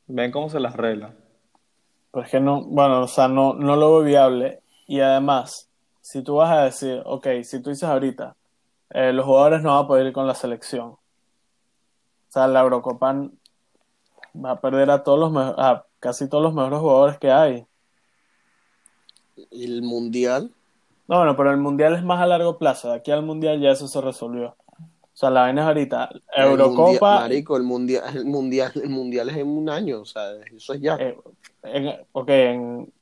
Ven 0.08 0.32
cómo 0.32 0.50
se 0.50 0.60
las 0.60 0.74
arreglan. 0.74 1.16
Pero 2.12 2.26
es 2.26 2.32
que 2.32 2.40
no, 2.42 2.62
bueno, 2.66 3.04
o 3.04 3.08
sea, 3.08 3.30
no, 3.30 3.54
no 3.54 3.78
lo 3.78 3.94
veo 3.94 4.04
viable. 4.04 4.62
Y 4.86 5.00
además, 5.00 5.70
si 6.04 6.22
tú 6.22 6.36
vas 6.36 6.52
a 6.52 6.66
decir, 6.66 7.02
ok, 7.06 7.28
si 7.44 7.62
tú 7.62 7.70
dices 7.70 7.88
ahorita, 7.88 8.36
eh, 8.90 9.14
los 9.14 9.26
jugadores 9.26 9.62
no 9.62 9.70
van 9.74 9.86
a 9.86 9.88
poder 9.88 10.08
ir 10.08 10.14
con 10.14 10.28
la 10.28 10.36
selección. 10.36 10.90
O 10.90 11.00
sea, 12.28 12.46
la 12.48 12.60
Eurocopa 12.60 13.30
va 14.36 14.52
a 14.52 14.60
perder 14.60 14.92
a 14.92 15.02
todos 15.02 15.32
los 15.32 15.56
a 15.58 15.86
casi 16.02 16.28
todos 16.28 16.44
los 16.44 16.54
mejores 16.54 16.80
jugadores 16.80 17.18
que 17.20 17.32
hay. 17.32 17.66
Y 19.50 19.64
el 19.64 19.82
Mundial. 19.82 20.52
No, 21.08 21.20
bueno, 21.20 21.38
pero 21.38 21.52
el 21.52 21.58
Mundial 21.58 21.96
es 21.96 22.04
más 22.04 22.22
a 22.22 22.28
largo 22.28 22.58
plazo. 22.58 22.90
De 22.90 22.96
aquí 22.98 23.12
al 23.12 23.24
Mundial 23.24 23.62
ya 23.62 23.72
eso 23.72 23.88
se 23.88 24.02
resolvió. 24.02 24.58
O 24.68 25.16
sea, 25.16 25.30
la 25.30 25.42
vaina 25.42 25.62
es 25.62 25.68
ahorita, 25.68 26.10
el 26.12 26.20
mundial- 26.20 26.50
Eurocopa, 26.50 27.20
marico, 27.22 27.56
el 27.56 27.64
mundial, 27.64 28.04
el 28.14 28.26
mundial, 28.26 28.72
el 28.76 28.90
mundial 28.90 29.30
es 29.30 29.38
en 29.38 29.48
un 29.48 29.70
año, 29.70 30.02
o 30.02 30.06
sea, 30.06 30.34
eso 30.54 30.74
es 30.74 30.82
ya. 30.82 30.96
eh, 31.00 31.18
en, 31.64 31.96
ok, 32.12 32.30
en 32.30 32.94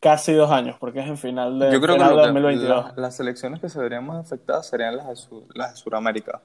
casi 0.00 0.32
dos 0.32 0.50
años, 0.50 0.76
porque 0.80 1.00
es 1.00 1.06
en 1.06 1.18
final 1.18 1.58
de, 1.58 1.72
Yo 1.72 1.80
creo 1.80 1.94
que, 1.96 2.00
final 2.02 2.16
lo 2.16 2.22
de 2.22 2.28
que- 2.28 2.32
2022. 2.32 2.86
la- 2.96 3.02
las 3.02 3.16
selecciones 3.16 3.60
que 3.60 3.68
se 3.68 3.78
verían 3.78 4.04
más 4.06 4.24
afectadas 4.26 4.66
serían 4.66 4.96
las 4.96 5.08
de, 5.08 5.16
Sur- 5.16 5.44
las 5.54 5.72
de 5.72 5.76
Sudamérica. 5.76 6.40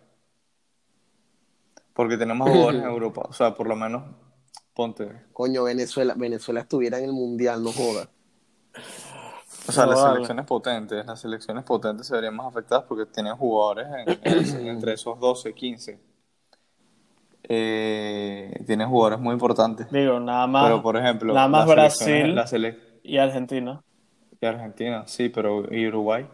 Porque 1.93 2.17
tenemos 2.17 2.49
jugadores 2.49 2.81
en 2.81 2.87
Europa. 2.89 3.21
O 3.29 3.33
sea, 3.33 3.53
por 3.55 3.67
lo 3.67 3.75
menos, 3.75 4.03
ponte. 4.73 5.09
Coño, 5.31 5.63
Venezuela, 5.63 6.13
Venezuela 6.17 6.59
estuviera 6.61 6.97
en 6.99 7.05
el 7.05 7.13
mundial, 7.13 7.63
no 7.63 7.71
joda. 7.71 8.07
O 9.67 9.71
sea, 9.71 9.85
No, 9.85 9.91
las 9.91 10.01
vale. 10.01 10.13
selecciones 10.15 10.45
potentes, 10.45 11.05
las 11.05 11.19
selecciones 11.21 11.63
potentes 11.63 12.05
se 12.05 12.13
verían 12.13 12.35
más 12.35 12.47
afectadas 12.47 12.83
porque 12.87 13.05
tienen 13.07 13.35
jugadores 13.37 13.87
en- 14.05 14.19
en- 14.21 14.67
entre 14.67 14.93
esos 14.95 15.17
12, 15.19 15.53
15. 15.53 15.99
Eh, 17.47 18.63
tienen 18.65 18.89
jugadores 18.89 19.19
muy 19.19 19.33
importantes. 19.33 19.89
Digo, 19.91 20.19
nada 20.19 20.47
más, 20.47 20.65
Pero, 20.65 20.81
por 20.81 20.97
ejemplo, 20.97 21.33
nada 21.33 21.47
más 21.47 21.67
las 21.67 21.97
selecciones- 21.97 22.33
Brasil 22.33 22.35
la 22.35 22.47
sele- 22.47 22.94
y 23.05 23.17
Argentina. 23.17 23.83
y 24.39 24.45
Argentina, 24.45 25.03
sí, 25.07 25.29
pero 25.29 25.65
y 25.73 25.87
Uruguay. 25.87 26.25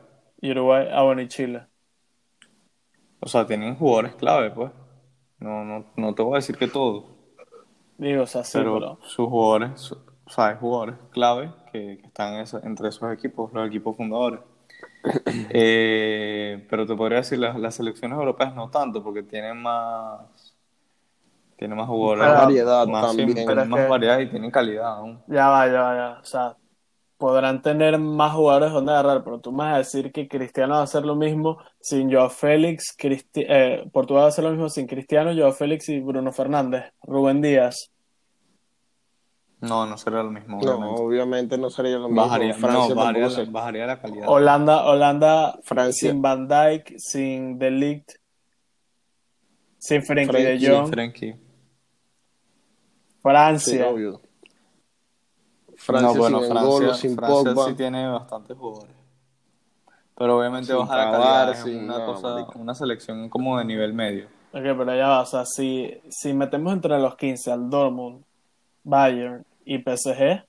Y 0.42 0.52
Uruguay, 0.52 0.88
ah, 0.92 1.04
bueno, 1.04 1.22
y 1.22 1.28
Chile. 1.30 1.68
O 3.22 3.28
sea, 3.30 3.48
tienen 3.48 3.76
jugadores 3.78 4.16
clave, 4.16 4.52
pues. 4.52 4.70
No, 5.40 5.64
no, 5.64 5.86
no 5.96 6.14
te 6.16 6.22
voy 6.22 6.34
a 6.34 6.36
decir 6.38 6.58
que 6.58 6.68
todos, 6.68 7.06
Digo, 7.98 8.24
o 8.24 8.28
sea, 8.28 8.44
sí, 8.44 8.58
pero, 8.60 8.74
pero, 8.74 9.00
sus 9.02 9.28
jugadores, 9.30 9.80
su- 9.80 9.96
o 10.26 10.30
sea, 10.30 10.48
hay 10.48 10.56
jugadores 10.60 10.96
clave 11.12 11.52
que, 11.72 11.98
que 12.00 12.08
están 12.08 12.34
en 12.36 12.42
esa- 12.42 12.60
entre 12.64 12.90
esos 12.90 13.12
equipos, 13.14 13.52
los 13.54 13.68
equipos 13.68 13.96
fundadores. 13.98 14.40
Eh, 15.54 16.66
pero 16.70 16.86
te 16.86 16.96
podría 16.96 17.20
decir, 17.20 17.40
las, 17.40 17.58
las 17.60 17.76
selecciones 17.76 18.18
europeas 18.18 18.54
no 18.56 18.70
tanto, 18.70 19.04
porque 19.04 19.24
tienen 19.24 19.62
más, 19.62 20.56
tienen 21.58 21.78
más 21.78 21.88
jugadores, 21.88 22.26
Más 22.28 22.38
variedad 22.46 22.88
más, 22.88 23.02
también. 23.06 23.30
es 23.38 23.46
más 23.68 23.80
que- 23.80 23.88
variedad 23.88 24.20
y 24.20 24.30
tienen 24.30 24.52
calidad 24.52 24.88
aún. 24.98 25.22
ya 25.28 25.50
va, 25.50 25.68
ya 25.68 25.82
va, 25.82 25.96
ya. 25.96 26.20
O 26.22 26.26
sea, 26.26 26.58
podrán 27.22 27.62
tener 27.62 28.00
más 28.00 28.34
jugadores 28.34 28.72
donde 28.74 28.92
agarrar, 28.92 29.24
pero 29.24 29.40
tú 29.40 29.52
me 29.52 29.60
vas 29.66 29.76
a 29.76 29.78
decir 29.78 30.12
que 30.12 30.28
Cristiano 30.28 30.74
va 30.74 30.80
a 30.80 30.84
hacer 30.86 31.06
lo 31.06 31.16
mismo 31.16 31.60
sin 31.80 32.12
Joao 32.12 32.32
Félix, 32.32 32.96
Cristi- 32.98 33.46
eh, 33.48 33.88
Portugal 33.94 34.24
va 34.24 34.26
a 34.26 34.30
hacer 34.30 34.44
lo 34.44 34.50
mismo 34.50 34.68
sin 34.70 34.88
Cristiano, 34.88 35.32
Joao 35.36 35.52
Félix 35.54 35.88
y 35.90 36.00
Bruno 36.00 36.32
Fernández, 36.34 36.86
Rubén 37.04 37.40
Díaz. 37.44 37.92
No, 39.60 39.86
no 39.86 39.96
será 40.00 40.24
lo 40.24 40.32
mismo. 40.32 40.60
No, 40.64 40.72
obviamente. 40.74 41.02
obviamente 41.04 41.58
no 41.60 41.70
sería 41.70 41.98
lo 42.00 42.08
mismo. 42.10 42.24
Bajaría, 42.24 42.54
Francia 42.56 42.96
no, 42.96 43.02
bajaría, 43.02 43.22
la, 43.22 43.30
se- 43.30 43.46
bajaría 43.46 43.86
la 43.86 44.02
calidad. 44.02 44.28
Holanda, 44.28 44.86
Holanda 44.86 45.60
Francia. 45.64 46.10
sin 46.10 46.22
Van 46.24 46.48
Dijk, 46.48 46.94
sin 46.98 47.60
De 47.60 47.70
Ligt, 47.70 48.12
sin 49.78 50.02
Frenkie 50.02 50.44
de 50.44 50.68
Jong, 50.68 50.90
Frenkie. 50.90 51.34
Sí, 51.34 51.40
Francia. 53.22 53.88
obvio. 53.88 54.22
Francia 55.86 56.14
no, 56.14 56.20
bueno, 56.20 56.40
sin 56.40 56.50
Francia, 56.50 56.94
sin 56.94 57.16
Francia 57.16 57.54
Pogba. 57.54 57.66
sí 57.66 57.74
tiene 57.76 58.08
bastantes 58.08 58.58
jugadores. 58.58 58.96
Pero 60.18 60.38
obviamente 60.38 60.68
Sin 60.68 60.78
baja 60.78 60.98
la 60.98 61.12
calidad, 61.12 61.50
es 61.52 61.58
sin- 61.64 61.84
una 61.86 61.98
no, 62.00 62.06
cosa, 62.06 62.60
una 62.60 62.76
selección 62.76 63.30
como 63.30 63.58
de 63.58 63.66
nivel 63.66 63.94
medio. 63.94 64.26
Ok, 64.54 64.62
pero 64.62 64.96
ya 64.96 65.08
va, 65.08 65.22
o 65.22 65.26
sea, 65.26 65.46
si, 65.46 65.92
si 66.10 66.34
metemos 66.34 66.74
entre 66.74 67.00
los 67.00 67.16
15 67.16 67.52
al 67.52 67.70
Dortmund, 67.70 68.24
Bayern 68.84 69.46
y 69.66 69.80
PSG, 69.80 70.44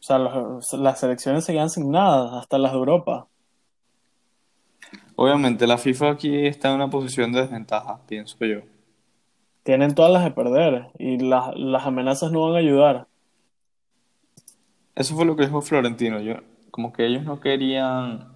o 0.00 0.02
sea, 0.02 0.18
los- 0.18 0.72
las 0.74 1.00
selecciones 1.00 1.44
se 1.44 1.52
quedan 1.52 1.70
sin 1.70 1.90
nada, 1.90 2.38
hasta 2.40 2.58
las 2.58 2.72
de 2.72 2.78
Europa. 2.78 3.28
Obviamente 5.16 5.66
la 5.66 5.76
FIFA 5.78 6.10
aquí 6.12 6.46
está 6.46 6.68
en 6.68 6.76
una 6.76 6.88
posición 6.90 7.32
de 7.32 7.42
desventaja, 7.42 8.00
pienso 8.06 8.36
yo. 8.44 8.60
Tienen 9.68 9.94
todas 9.94 10.10
las 10.10 10.24
de 10.24 10.30
perder 10.30 10.86
y 10.98 11.18
las, 11.18 11.54
las 11.54 11.84
amenazas 11.84 12.32
no 12.32 12.40
van 12.46 12.54
a 12.54 12.58
ayudar. 12.60 13.06
Eso 14.94 15.14
fue 15.14 15.26
lo 15.26 15.36
que 15.36 15.44
dijo 15.44 15.60
Florentino. 15.60 16.20
Yo, 16.22 16.36
como 16.70 16.90
que 16.90 17.04
ellos 17.04 17.22
no 17.24 17.38
querían, 17.38 18.32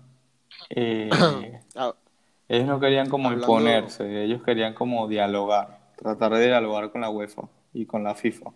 eh, 0.68 1.09
Ah, 1.74 1.95
ellos 2.49 2.66
no 2.66 2.78
querían 2.78 3.09
como 3.09 3.28
Hablando- 3.30 3.47
imponerse, 3.47 4.24
ellos 4.24 4.43
querían 4.43 4.74
como 4.74 5.09
dialogar, 5.09 5.78
tratar 5.97 6.35
de 6.35 6.49
dialogar 6.49 6.93
con 6.93 7.01
la 7.01 7.09
UEFA 7.09 7.49
y 7.72 7.87
con 7.87 8.05
la 8.05 8.14
FIFA. 8.14 8.51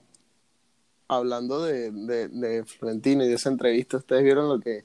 hablando 1.08 1.62
de, 1.64 1.90
de, 1.92 2.28
de 2.28 2.64
Florentino 2.66 3.24
y 3.24 3.28
de 3.28 3.36
esa 3.36 3.48
entrevista, 3.48 3.96
¿ustedes 3.96 4.22
vieron 4.22 4.50
lo 4.50 4.60
que, 4.60 4.84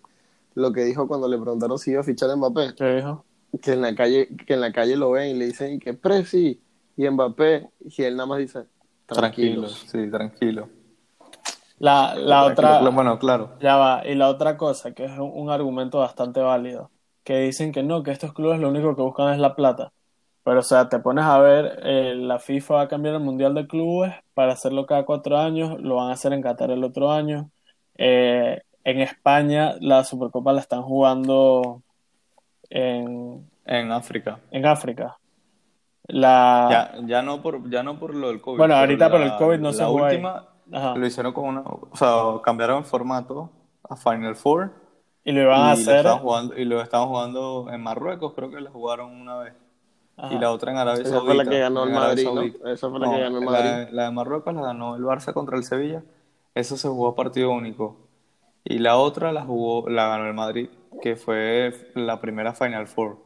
lo 0.55 0.71
que 0.71 0.85
dijo 0.85 1.09
cuando 1.09 1.27
le 1.27 1.37
preguntaron 1.37 1.77
si 1.77 1.91
iba 1.91 1.99
a 1.99 2.03
fichar 2.05 2.29
a 2.29 2.37
Mbappé? 2.37 2.73
¿Qué 2.77 2.85
dijo? 2.95 3.25
Que 3.61 3.73
en 3.73 3.81
la 3.81 3.93
calle, 3.95 4.29
que 4.47 4.53
en 4.53 4.61
la 4.61 4.71
calle 4.71 4.95
lo 4.95 5.11
ven 5.11 5.35
y 5.35 5.39
le 5.39 5.47
dicen 5.47 5.77
que 5.77 5.93
Presi 5.93 6.61
y 6.95 7.09
Mbappé, 7.09 7.69
y 7.81 8.03
él 8.03 8.15
nada 8.15 8.27
más 8.27 8.39
dice, 8.39 8.67
Tranquilos, 9.05 9.83
tranquilos. 9.83 9.85
sí, 9.85 10.09
tranquilo. 10.09 10.69
La, 11.79 12.15
la 12.15 12.45
Tranquilo. 12.45 12.45
otra, 12.45 12.91
Bueno, 12.91 13.17
claro. 13.19 13.51
ya 13.59 13.77
va, 13.77 14.03
y 14.07 14.15
la 14.15 14.29
otra 14.29 14.57
cosa, 14.57 14.93
que 14.93 15.05
es 15.05 15.11
un, 15.19 15.31
un 15.33 15.49
argumento 15.49 15.99
bastante 15.99 16.39
válido, 16.41 16.91
que 17.23 17.39
dicen 17.41 17.71
que 17.71 17.83
no, 17.83 18.03
que 18.03 18.11
estos 18.11 18.33
clubes 18.33 18.59
lo 18.59 18.69
único 18.69 18.95
que 18.95 19.01
buscan 19.03 19.33
es 19.33 19.39
la 19.39 19.55
plata. 19.55 19.93
Pero, 20.43 20.59
o 20.61 20.63
sea, 20.63 20.89
te 20.89 20.99
pones 20.99 21.25
a 21.25 21.39
ver, 21.39 21.79
eh, 21.83 22.15
la 22.15 22.39
FIFA 22.39 22.75
va 22.75 22.81
a 22.83 22.87
cambiar 22.87 23.15
el 23.15 23.21
Mundial 23.21 23.53
de 23.55 23.67
Clubes 23.67 24.13
para 24.33 24.53
hacerlo 24.53 24.85
cada 24.87 25.05
cuatro 25.05 25.37
años, 25.37 25.79
lo 25.81 25.97
van 25.97 26.09
a 26.09 26.13
hacer 26.13 26.33
en 26.33 26.41
Qatar 26.41 26.71
el 26.71 26.83
otro 26.83 27.11
año. 27.11 27.51
Eh, 27.97 28.61
en 28.83 29.01
España 29.01 29.75
la 29.81 30.03
Supercopa 30.03 30.53
la 30.53 30.61
están 30.61 30.83
jugando 30.83 31.83
en, 32.69 33.51
En 33.65 33.91
África. 33.91 34.39
en 34.51 34.65
África. 34.67 35.20
La, 36.13 36.67
Ya, 36.69 37.01
ya 37.05 37.21
no 37.21 37.41
por, 37.41 37.69
ya 37.69 37.83
no 37.83 37.97
por 37.99 38.13
lo 38.15 38.27
del 38.29 38.41
COVID. 38.41 38.57
Bueno, 38.57 38.75
ahorita 38.75 39.09
por 39.09 39.19
la- 39.19 39.25
el 39.27 39.35
COVID 39.37 39.59
no 39.59 39.71
se 39.73 39.81
La 39.81 39.87
juega 39.87 40.07
ahí. 40.07 40.15
última 40.15 40.47
Ajá. 40.73 40.95
lo 40.95 41.05
hicieron 41.05 41.33
con 41.33 41.45
una, 41.45 41.61
o 41.61 41.89
sea, 41.95 42.13
cambiaron 42.43 42.79
el 42.79 42.83
formato 42.85 43.49
a 43.89 43.95
Final 43.95 44.35
Four 44.35 44.71
y 45.23 45.31
lo 45.31 45.41
iban 45.41 45.59
a 45.61 45.65
lo 45.67 45.71
hacer. 45.71 46.05
jugando, 46.19 46.57
y 46.57 46.65
lo 46.65 46.81
estaban 46.81 47.07
jugando 47.07 47.67
en 47.71 47.81
Marruecos, 47.81 48.33
creo 48.35 48.49
que 48.49 48.59
la 48.61 48.69
jugaron 48.71 49.11
una 49.21 49.37
vez. 49.37 49.53
ajá. 50.17 50.33
Y 50.33 50.37
la 50.39 50.51
otra 50.51 50.71
en 50.71 50.77
Arabia 50.79 51.01
Esa 51.01 51.11
Saudita. 51.11 51.25
fue 51.33 51.43
la 51.45 51.49
que 51.49 51.59
ganó 51.59 51.83
el 51.83 51.91
Madrid, 51.91 52.27
¿no? 52.33 52.69
Esa 52.69 52.89
fue 52.89 52.99
la 52.99 53.09
que 53.11 53.19
ganó 53.19 53.37
el 53.39 53.45
Madrid. 53.45 53.69
La, 53.69 53.91
la 53.91 54.03
de 54.05 54.11
Marruecos 54.11 54.53
la 54.53 54.61
ganó 54.61 54.95
el 54.95 55.03
Barça 55.03 55.33
contra 55.33 55.57
el 55.57 55.63
Sevilla. 55.63 56.03
Esa 56.55 56.75
se 56.77 56.87
jugó 56.89 57.07
a 57.07 57.15
partido 57.15 57.51
único. 57.51 57.97
Y 58.65 58.79
la 58.79 58.97
otra 58.97 59.31
la 59.31 59.43
jugó, 59.43 59.89
la 59.89 60.07
ganó 60.09 60.25
el 60.27 60.33
Madrid, 60.33 60.69
que 61.01 61.15
fue 61.15 61.73
la 61.95 62.19
primera 62.19 62.53
Final 62.53 62.87
Four, 62.87 63.17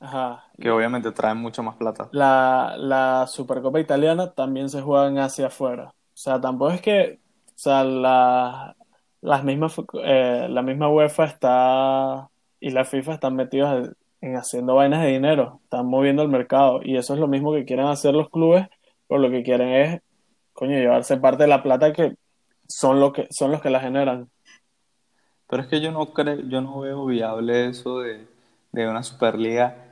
Ajá. 0.00 0.44
Que 0.62 0.70
obviamente 0.70 1.10
trae 1.10 1.34
mucha 1.34 1.60
más 1.60 1.74
plata. 1.74 2.08
La, 2.12 2.76
la 2.78 3.26
Supercopa 3.26 3.80
italiana 3.80 4.30
también 4.32 4.68
se 4.68 4.80
juega 4.80 5.08
en 5.08 5.18
Asia 5.18 5.48
afuera. 5.48 5.88
O 5.88 6.16
sea, 6.16 6.40
tampoco 6.40 6.70
es 6.70 6.80
que, 6.80 7.18
o 7.48 7.52
sea, 7.56 7.82
la, 7.82 8.76
las 9.22 9.42
mismas, 9.42 9.74
eh, 10.04 10.46
la 10.48 10.62
misma 10.62 10.88
UEFA 10.88 11.24
está 11.24 12.30
y 12.60 12.70
la 12.70 12.84
FIFA 12.84 13.14
están 13.14 13.34
metidos 13.34 13.88
en, 13.88 13.96
en 14.20 14.36
haciendo 14.36 14.76
vainas 14.76 15.02
de 15.02 15.08
dinero, 15.08 15.58
están 15.64 15.86
moviendo 15.86 16.22
el 16.22 16.28
mercado 16.28 16.78
y 16.84 16.96
eso 16.96 17.14
es 17.14 17.18
lo 17.18 17.26
mismo 17.26 17.52
que 17.52 17.64
quieren 17.64 17.86
hacer 17.86 18.14
los 18.14 18.30
clubes, 18.30 18.68
pero 19.08 19.20
lo 19.20 19.30
que 19.30 19.42
quieren 19.42 19.68
es, 19.70 20.00
coño, 20.52 20.76
llevarse 20.76 21.16
parte 21.16 21.42
de 21.42 21.48
la 21.48 21.64
plata 21.64 21.92
que 21.92 22.14
son 22.68 23.00
lo 23.00 23.12
que 23.12 23.26
son 23.30 23.50
los 23.50 23.60
que 23.60 23.70
la 23.70 23.80
generan. 23.80 24.30
Pero 25.48 25.64
es 25.64 25.68
que 25.68 25.80
yo 25.80 25.90
no 25.90 26.12
creo, 26.12 26.38
yo 26.38 26.60
no 26.60 26.78
veo 26.78 27.04
viable 27.04 27.66
eso 27.66 27.98
de, 27.98 28.28
de 28.70 28.88
una 28.88 29.02
Superliga 29.02 29.91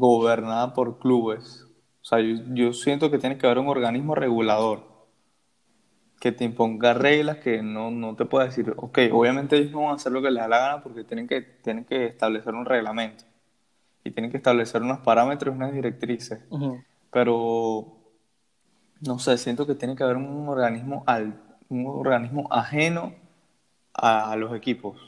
gobernada 0.00 0.74
por 0.74 0.98
clubes. 0.98 1.66
O 2.02 2.04
sea, 2.04 2.20
yo, 2.20 2.36
yo 2.54 2.72
siento 2.72 3.10
que 3.10 3.18
tiene 3.18 3.38
que 3.38 3.46
haber 3.46 3.58
un 3.60 3.68
organismo 3.68 4.14
regulador 4.14 4.90
que 6.20 6.32
te 6.32 6.44
imponga 6.44 6.92
reglas 6.94 7.38
que 7.38 7.62
no, 7.62 7.90
no 7.90 8.14
te 8.14 8.26
pueda 8.26 8.44
decir, 8.44 8.74
ok, 8.76 8.98
obviamente 9.12 9.56
ellos 9.56 9.72
no 9.72 9.82
van 9.82 9.92
a 9.92 9.94
hacer 9.94 10.12
lo 10.12 10.20
que 10.22 10.30
les 10.30 10.42
da 10.42 10.48
la 10.48 10.58
gana 10.58 10.82
porque 10.82 11.02
tienen 11.04 11.26
que, 11.26 11.40
tienen 11.40 11.84
que 11.84 12.06
establecer 12.06 12.54
un 12.54 12.66
reglamento 12.66 13.24
y 14.04 14.10
tienen 14.12 14.30
que 14.30 14.38
establecer 14.38 14.82
unos 14.82 15.00
parámetros 15.00 15.54
y 15.54 15.56
unas 15.56 15.72
directrices. 15.72 16.40
Pero, 17.10 17.98
no 19.00 19.18
sé, 19.18 19.38
siento 19.38 19.66
que 19.66 19.74
tiene 19.74 19.96
que 19.96 20.04
haber 20.04 20.16
un 20.16 20.48
organismo, 20.48 21.04
al, 21.06 21.40
un 21.70 21.86
organismo 21.86 22.48
ajeno 22.50 23.14
a, 23.94 24.32
a 24.32 24.36
los 24.36 24.54
equipos. 24.54 24.98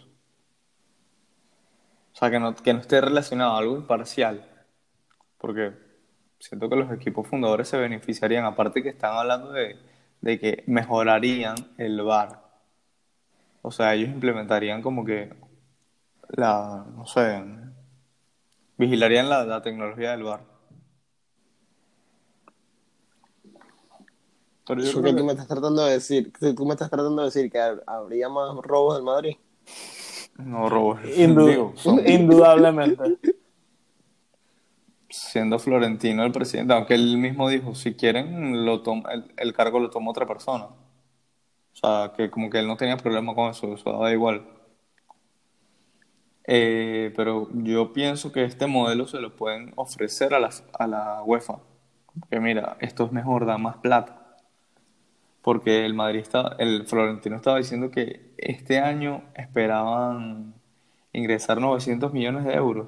O 2.15 2.17
sea, 2.17 2.31
que 2.31 2.41
no, 2.41 2.55
que 2.55 2.73
no 2.73 2.81
esté 2.81 3.01
relacionado 3.01 3.55
a 3.55 3.59
algo 3.59 3.77
imparcial. 3.77 4.49
Porque 5.43 5.73
siento 6.39 6.69
que 6.71 6.77
los 6.77 6.91
equipos 6.93 7.27
fundadores 7.29 7.69
se 7.69 7.77
beneficiarían, 7.77 8.45
aparte 8.45 8.83
que 8.83 8.89
están 8.91 9.15
hablando 9.17 9.53
de, 9.53 9.77
de 10.21 10.39
que 10.39 10.63
mejorarían 10.67 11.57
el 11.79 12.01
VAR. 12.01 12.41
O 13.61 13.71
sea, 13.71 13.93
ellos 13.95 14.09
implementarían 14.09 14.81
como 14.83 15.05
que 15.05 15.35
la, 16.31 16.87
no 16.97 17.05
sé, 17.07 17.43
vigilarían 18.79 19.29
la, 19.29 19.45
la 19.45 19.61
tecnología 19.63 20.13
del 20.13 20.23
VAR. 20.23 20.41
Pero 24.67 24.81
yo 24.81 24.93
creo 24.93 25.03
que 25.03 25.11
que- 25.11 25.17
tú 25.17 25.25
me 25.25 25.33
estás 25.33 25.49
tratando 25.49 25.85
de 25.85 25.93
decir, 25.95 26.33
tú 26.57 26.65
me 26.67 26.73
estás 26.75 26.89
tratando 26.89 27.23
de 27.23 27.27
decir 27.27 27.51
que 27.51 27.59
ha- 27.59 27.81
habría 27.87 28.29
más 28.29 28.55
robos 28.63 28.95
del 28.95 29.05
Madrid. 29.05 29.37
No, 30.39 30.69
robo. 30.69 30.97
Indu- 31.01 31.47
Digo, 31.49 31.73
son- 31.77 32.01
indudablemente. 32.07 33.19
Siendo 35.13 35.59
Florentino 35.61 36.25
el 36.25 36.33
presidente, 36.33 36.75
aunque 36.75 36.95
él 36.95 37.19
mismo 37.19 37.49
dijo, 37.49 37.75
si 37.75 37.95
quieren, 37.95 38.65
lo 38.67 38.83
tom- 38.83 39.05
el, 39.11 39.33
el 39.37 39.53
cargo 39.55 39.81
lo 39.81 39.91
toma 39.91 40.11
otra 40.11 40.27
persona. 40.27 40.67
O 40.67 40.75
sea, 41.75 42.13
que 42.17 42.31
como 42.31 42.49
que 42.49 42.61
él 42.61 42.67
no 42.67 42.79
tenía 42.79 42.97
problema 42.97 43.35
con 43.35 43.51
eso, 43.51 43.75
eso 43.75 43.93
da 43.99 44.11
igual. 44.11 44.43
Eh, 46.47 47.13
pero 47.17 47.49
yo 47.53 47.93
pienso 47.93 48.33
que 48.33 48.45
este 48.45 48.67
modelo 48.67 49.07
se 49.07 49.21
lo 49.21 49.37
pueden 49.37 49.73
ofrecer 49.77 50.35
a 50.35 50.41
la, 50.41 50.51
a 50.79 50.87
la 50.87 51.23
UEFA. 51.23 51.61
Que 52.31 52.41
mira, 52.41 52.77
esto 52.81 53.05
es 53.07 53.13
mejor, 53.13 53.47
da 53.47 53.59
más 53.59 53.77
plata. 53.79 54.37
Porque 55.43 55.85
el 55.85 55.95
Madrid 55.95 56.21
está, 56.21 56.55
el 56.59 56.87
Florentino 56.87 57.37
estaba 57.37 57.59
diciendo 57.59 57.91
que 57.91 58.33
este 58.39 58.79
año 58.79 59.23
esperaban 59.35 60.55
ingresar 61.13 61.61
900 61.61 62.13
millones 62.13 62.45
de 62.45 62.55
euros 62.55 62.87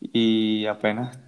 y 0.00 0.66
apenas 0.66 1.18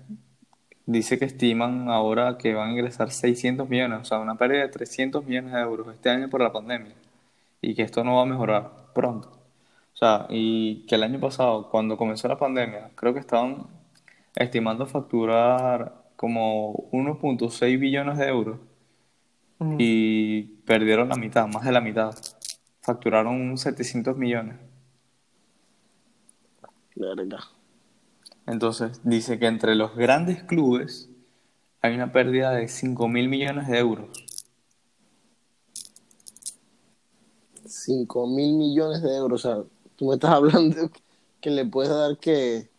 dice 0.87 1.19
que 1.19 1.25
estiman 1.25 1.89
ahora 1.89 2.39
que 2.39 2.55
van 2.55 2.69
a 2.71 2.73
ingresar 2.73 3.11
600 3.11 3.69
millones, 3.69 4.01
o 4.01 4.05
sea, 4.05 4.19
una 4.19 4.37
pérdida 4.37 4.63
de 4.63 4.69
300 4.69 5.25
millones 5.25 5.53
de 5.53 5.61
euros 5.61 5.89
este 5.89 6.11
año 6.11 6.29
por 6.29 6.41
la 6.41 6.53
pandemia 6.53 6.95
y 7.61 7.75
que 7.75 7.83
esto 7.83 8.03
no 8.05 8.17
va 8.17 8.23
a 8.23 8.27
mejorar 8.27 8.93
pronto. 8.95 9.29
O 9.95 9.97
sea, 9.97 10.27
y 10.31 10.85
que 10.87 10.97
el 10.97 11.03
año 11.05 11.21
pasado, 11.21 11.71
cuando 11.71 11.97
comenzó 11.97 12.27
la 12.29 12.39
pandemia, 12.39 12.91
creo 12.95 13.15
que 13.15 13.21
estaban 13.21 13.67
estimando 14.35 14.87
facturar 14.87 16.03
como 16.17 16.89
1.6 16.93 17.79
billones 17.79 18.19
de 18.19 18.27
euros 18.27 18.59
Ujú. 19.59 19.77
y 19.79 20.43
perdieron 20.67 21.09
la 21.09 21.17
mitad, 21.17 21.47
más 21.47 21.65
de 21.65 21.73
la 21.73 21.81
mitad. 21.81 22.15
Facturaron 22.81 23.57
700 23.57 24.17
millones. 24.17 24.57
Verga. 26.97 27.39
Entonces, 28.47 29.01
dice 29.05 29.39
que 29.39 29.47
entre 29.47 29.75
los 29.75 29.95
grandes 29.95 30.43
clubes 30.43 31.09
hay 31.81 31.95
una 31.95 32.13
pérdida 32.13 32.51
de 32.53 32.69
5 32.69 33.09
mil 33.09 33.29
millones 33.29 33.69
de 33.69 33.79
euros. 33.79 34.09
5 37.65 38.27
mil 38.27 38.55
millones 38.55 39.03
de 39.03 39.17
euros. 39.17 39.45
O 39.45 39.49
sea, 39.49 39.63
tú 39.97 40.09
me 40.09 40.15
estás 40.15 40.31
hablando 40.35 40.91
que 41.41 41.51
le 41.51 41.65
puedes 41.65 41.91
dar 41.93 42.19
que. 42.19 42.71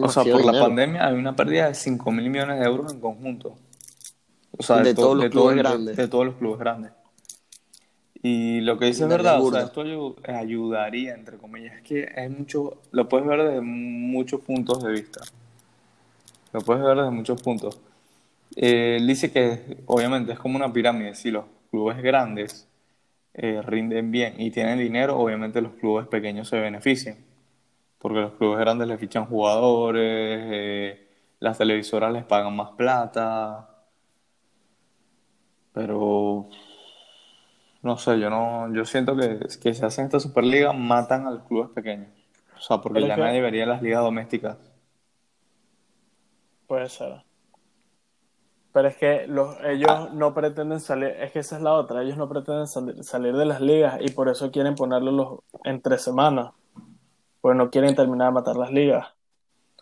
O 0.00 0.08
sea, 0.08 0.22
por 0.22 0.44
la 0.44 0.52
pandemia 0.60 1.06
hay 1.08 1.14
una 1.14 1.34
pérdida 1.34 1.66
de 1.66 1.74
5 1.74 2.12
mil 2.12 2.30
millones 2.30 2.60
de 2.60 2.64
euros 2.66 2.92
en 2.92 3.00
conjunto. 3.00 3.56
O 4.56 4.62
sea, 4.62 4.76
De 4.78 4.94
to- 4.94 5.02
todos 5.02 5.14
los 5.16 5.24
de 5.24 5.30
clubes 5.30 5.56
de- 5.56 5.62
grandes. 5.62 5.96
De, 5.96 6.08
todos 6.08 6.24
los 6.26 6.34
clubes 6.36 6.60
grandes. 6.60 6.92
Y 8.22 8.60
lo 8.60 8.78
que 8.78 8.86
dice 8.86 9.04
es 9.04 9.08
verdad, 9.08 9.40
o 9.40 9.50
sea, 9.50 9.62
esto 9.62 9.82
ayu- 9.82 10.16
ayudaría, 10.28 11.14
entre 11.14 11.38
comillas. 11.38 11.76
Es 11.76 11.82
que 11.82 12.08
hay 12.14 12.28
mucho, 12.28 12.82
lo 12.92 13.08
puedes 13.08 13.26
ver 13.26 13.42
desde 13.42 13.60
muchos 13.62 14.40
puntos 14.42 14.82
de 14.82 14.92
vista. 14.92 15.20
Lo 16.52 16.60
puedes 16.60 16.82
ver 16.82 16.96
desde 16.98 17.10
muchos 17.10 17.40
puntos. 17.40 17.80
Eh, 18.56 18.96
él 18.98 19.06
dice 19.06 19.32
que 19.32 19.78
obviamente 19.86 20.32
es 20.32 20.38
como 20.38 20.56
una 20.56 20.70
pirámide. 20.72 21.14
Si 21.14 21.30
los 21.30 21.44
clubes 21.70 22.02
grandes 22.02 22.68
eh, 23.32 23.62
rinden 23.62 24.10
bien 24.10 24.34
y 24.38 24.50
tienen 24.50 24.78
dinero, 24.78 25.18
obviamente 25.18 25.62
los 25.62 25.72
clubes 25.74 26.06
pequeños 26.08 26.48
se 26.48 26.58
benefician. 26.58 27.16
Porque 27.98 28.20
los 28.20 28.32
clubes 28.32 28.58
grandes 28.58 28.88
les 28.88 28.98
fichan 29.00 29.26
jugadores, 29.26 30.42
eh, 30.52 31.08
las 31.38 31.56
televisoras 31.56 32.12
les 32.12 32.24
pagan 32.24 32.54
más 32.54 32.72
plata. 32.72 33.70
Pero 35.72 36.48
No 37.82 37.96
sé, 37.96 38.18
yo 38.20 38.28
no, 38.28 38.72
yo 38.74 38.84
siento 38.84 39.16
que, 39.16 39.38
que 39.62 39.74
si 39.74 39.84
hacen 39.84 40.04
esta 40.06 40.20
Superliga 40.20 40.72
matan 40.72 41.26
a 41.26 41.30
los 41.30 41.44
clubes 41.44 41.70
pequeños. 41.70 42.08
O 42.56 42.60
sea, 42.60 42.78
porque 42.78 42.96
Pero 42.96 43.06
ya 43.06 43.14
es 43.14 43.18
que- 43.18 43.24
nadie 43.24 43.40
vería 43.40 43.66
las 43.66 43.80
ligas 43.82 44.02
domésticas. 44.02 44.58
Puede 46.66 46.88
ser. 46.88 47.22
Pero 48.72 48.86
es 48.88 48.96
que 48.96 49.26
los, 49.26 49.56
ellos 49.64 50.12
no 50.12 50.32
pretenden 50.32 50.78
salir, 50.78 51.08
es 51.08 51.32
que 51.32 51.40
esa 51.40 51.56
es 51.56 51.62
la 51.62 51.72
otra, 51.72 52.02
ellos 52.02 52.16
no 52.16 52.28
pretenden 52.28 52.68
salir, 52.68 53.02
salir 53.02 53.34
de 53.36 53.44
las 53.44 53.60
ligas 53.60 53.98
y 54.00 54.10
por 54.12 54.28
eso 54.28 54.52
quieren 54.52 54.76
ponerlo 54.76 55.10
los, 55.10 55.38
en 55.64 55.80
tres 55.82 56.02
semanas. 56.02 56.52
Pues 57.40 57.56
no 57.56 57.70
quieren 57.70 57.96
terminar 57.96 58.28
de 58.28 58.34
matar 58.34 58.56
las 58.56 58.70
ligas. 58.70 59.08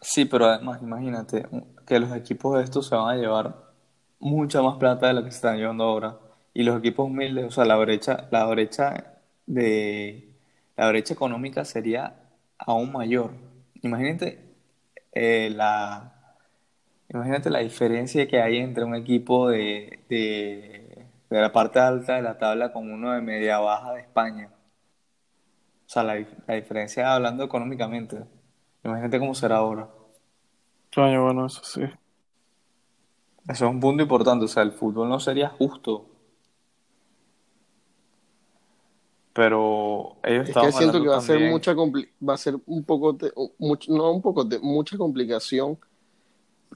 Sí, 0.01 0.25
pero 0.25 0.47
además, 0.47 0.81
imagínate 0.81 1.47
que 1.87 1.99
los 1.99 2.13
equipos 2.13 2.57
de 2.57 2.63
estos 2.63 2.87
se 2.87 2.95
van 2.95 3.09
a 3.11 3.21
llevar 3.21 3.55
mucha 4.21 4.63
más 4.63 4.77
plata 4.79 5.09
de 5.09 5.15
la 5.15 5.25
que 5.25 5.31
se 5.33 5.37
están 5.37 5.59
llevando 5.59 5.85
ahora. 5.85 6.17
Y 6.59 6.65
los 6.65 6.77
equipos 6.81 7.07
humildes, 7.07 7.45
o 7.47 7.51
sea, 7.53 7.65
la 7.65 7.77
brecha, 7.77 8.27
la 8.33 8.45
brecha 8.47 9.21
de 9.47 10.35
la 10.77 10.89
brecha 10.89 11.15
económica 11.15 11.65
sería 11.65 12.17
aún 12.59 12.91
mayor. 12.93 13.31
Imagínate 13.83 14.57
eh, 15.13 15.51
la 15.55 16.37
imagínate 17.09 17.51
la 17.51 17.61
diferencia 17.61 18.27
que 18.29 18.43
hay 18.43 18.59
entre 18.59 18.83
un 18.85 18.97
equipo 18.97 19.51
de, 19.51 20.01
de, 20.09 21.07
de 21.31 21.41
la 21.41 21.53
parte 21.53 21.79
alta 21.79 22.17
de 22.17 22.23
la 22.23 22.39
tabla 22.39 22.73
con 22.73 22.91
uno 22.91 23.13
de 23.13 23.21
media 23.23 23.61
baja 23.61 23.93
de 23.95 24.01
España. 24.01 24.51
O 25.87 25.91
sea, 25.91 26.05
la, 26.05 26.25
la 26.47 26.55
diferencia 26.55 27.15
hablando 27.15 27.43
económicamente. 27.45 28.25
Imagínate 28.85 29.19
cómo 29.19 29.35
será 29.35 29.57
ahora. 29.57 29.89
Coño, 30.95 31.25
bueno, 31.25 31.47
eso 31.47 31.63
sí. 31.65 31.83
Eso 33.49 33.65
es 33.67 33.71
un 33.73 33.81
punto 33.81 34.03
importante, 34.03 34.45
o 34.45 34.49
sea, 34.49 34.63
el 34.63 34.71
fútbol 34.73 35.09
no 35.09 35.19
sería 35.19 35.49
justo. 35.49 36.18
Pero 39.39 40.17
ellos 40.25 40.49
Es 40.49 40.57
que 40.57 40.73
siento 40.73 41.01
que 41.01 41.07
va 41.07 41.19
a 41.19 41.21
ser 41.21 41.37
también- 41.37 41.53
mucha 41.53 41.73
compli- 41.73 42.09
va 42.29 42.35
a 42.35 42.37
ser 42.37 42.57
un 42.67 42.83
poco 42.83 43.13
de- 43.13 43.33
mucho- 43.59 43.93
no 43.93 44.11
un 44.11 44.21
poco 44.21 44.43
de 44.43 44.59
mucha 44.59 44.99
complicación 44.99 45.79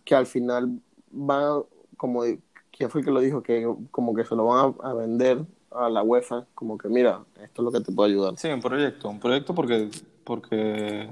que 0.05 0.15
al 0.15 0.27
final 0.27 0.79
va 1.13 1.61
como 1.97 2.23
quién 2.71 2.89
fue 2.89 3.01
el 3.01 3.05
que 3.05 3.11
lo 3.11 3.19
dijo 3.19 3.43
que 3.43 3.69
como 3.91 4.15
que 4.15 4.25
se 4.25 4.37
lo 4.37 4.45
van 4.45 4.75
a, 4.81 4.91
a 4.91 4.95
vender 4.95 5.45
a 5.73 5.89
la 5.91 6.05
UEFA 6.05 6.47
como 6.55 6.79
que 6.79 6.89
mira 6.89 7.25
esto 7.43 7.63
es 7.63 7.65
lo 7.65 7.73
que 7.73 7.81
te 7.81 7.91
puede 7.91 8.11
ayudar 8.13 8.39
Sí, 8.39 8.47
un 8.47 8.61
proyecto, 8.61 9.09
un 9.09 9.19
proyecto 9.19 9.57
porque, 9.57 9.91
porque 10.23 11.11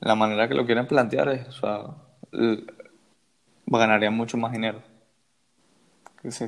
la 0.00 0.14
manera 0.14 0.48
que 0.48 0.54
lo 0.54 0.64
quieren 0.64 0.86
plantear 0.86 1.28
es, 1.28 1.46
o 1.48 1.52
sea, 1.52 2.64
ganarían 3.66 4.16
mucho 4.16 4.38
más 4.38 4.52
dinero. 4.52 4.80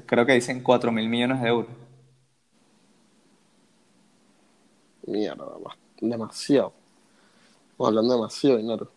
Creo 0.06 0.24
que 0.24 0.32
dicen 0.32 0.62
4 0.62 0.90
mil 0.90 1.06
millones 1.10 1.42
de 1.42 1.48
euros. 1.48 1.70
Mierda 5.06 5.44
demasiado 6.00 6.72
hablando 7.78 8.14
demasiado 8.14 8.56
de 8.56 8.62
dinero 8.62 8.90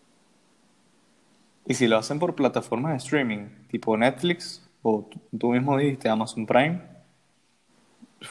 Y 1.67 1.75
si 1.75 1.87
lo 1.87 1.97
hacen 1.97 2.17
por 2.17 2.33
plataformas 2.33 2.93
de 2.93 2.97
streaming, 2.97 3.49
tipo 3.69 3.95
Netflix, 3.95 4.67
o 4.81 5.07
tú, 5.37 5.51
mismo 5.51 5.77
dijiste 5.77 6.09
Amazon 6.09 6.45
Prime, 6.47 6.81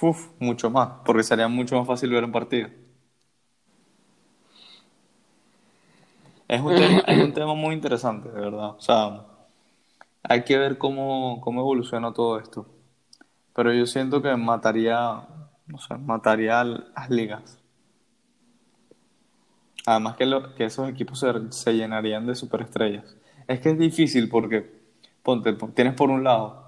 uf, 0.00 0.28
mucho 0.38 0.70
más, 0.70 0.88
porque 1.04 1.22
sería 1.22 1.48
mucho 1.48 1.76
más 1.78 1.86
fácil 1.86 2.10
ver 2.10 2.24
un 2.24 2.32
partido. 2.32 2.68
Es 6.48 6.60
un 6.60 6.74
tema, 6.74 7.00
es 7.06 7.18
un 7.18 7.32
tema 7.32 7.54
muy 7.54 7.74
interesante, 7.74 8.28
de 8.30 8.40
verdad. 8.40 8.70
O 8.70 8.80
sea, 8.80 9.24
hay 10.22 10.44
que 10.44 10.58
ver 10.58 10.78
cómo, 10.78 11.40
cómo 11.40 11.60
evoluciona 11.60 12.12
todo 12.12 12.38
esto. 12.38 12.66
Pero 13.54 13.72
yo 13.74 13.86
siento 13.86 14.22
que 14.22 14.36
mataría, 14.36 15.28
no 15.66 15.78
sé, 15.78 15.96
mataría 15.98 16.64
las 16.64 17.10
ligas. 17.10 17.60
Además 19.86 20.16
que, 20.16 20.26
esos 20.64 20.88
equipos 20.90 21.24
se, 21.50 21.72
llenarían 21.74 22.26
de 22.26 22.34
superestrellas. 22.34 23.16
Es 23.48 23.60
que 23.60 23.70
es 23.70 23.78
difícil 23.78 24.28
porque, 24.28 24.68
ponte, 25.22 25.52
po- 25.54 25.68
tienes 25.68 25.94
por 25.94 26.10
un 26.10 26.24
lado, 26.24 26.64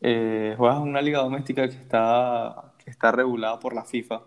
eh, 0.00 0.54
juegas 0.58 0.78
una 0.78 1.00
liga 1.02 1.20
doméstica 1.20 1.68
que 1.68 1.76
está, 1.76 2.74
que 2.84 2.90
está 2.90 3.10
regulada 3.12 3.58
por 3.60 3.74
la 3.74 3.84
FIFA 3.84 4.22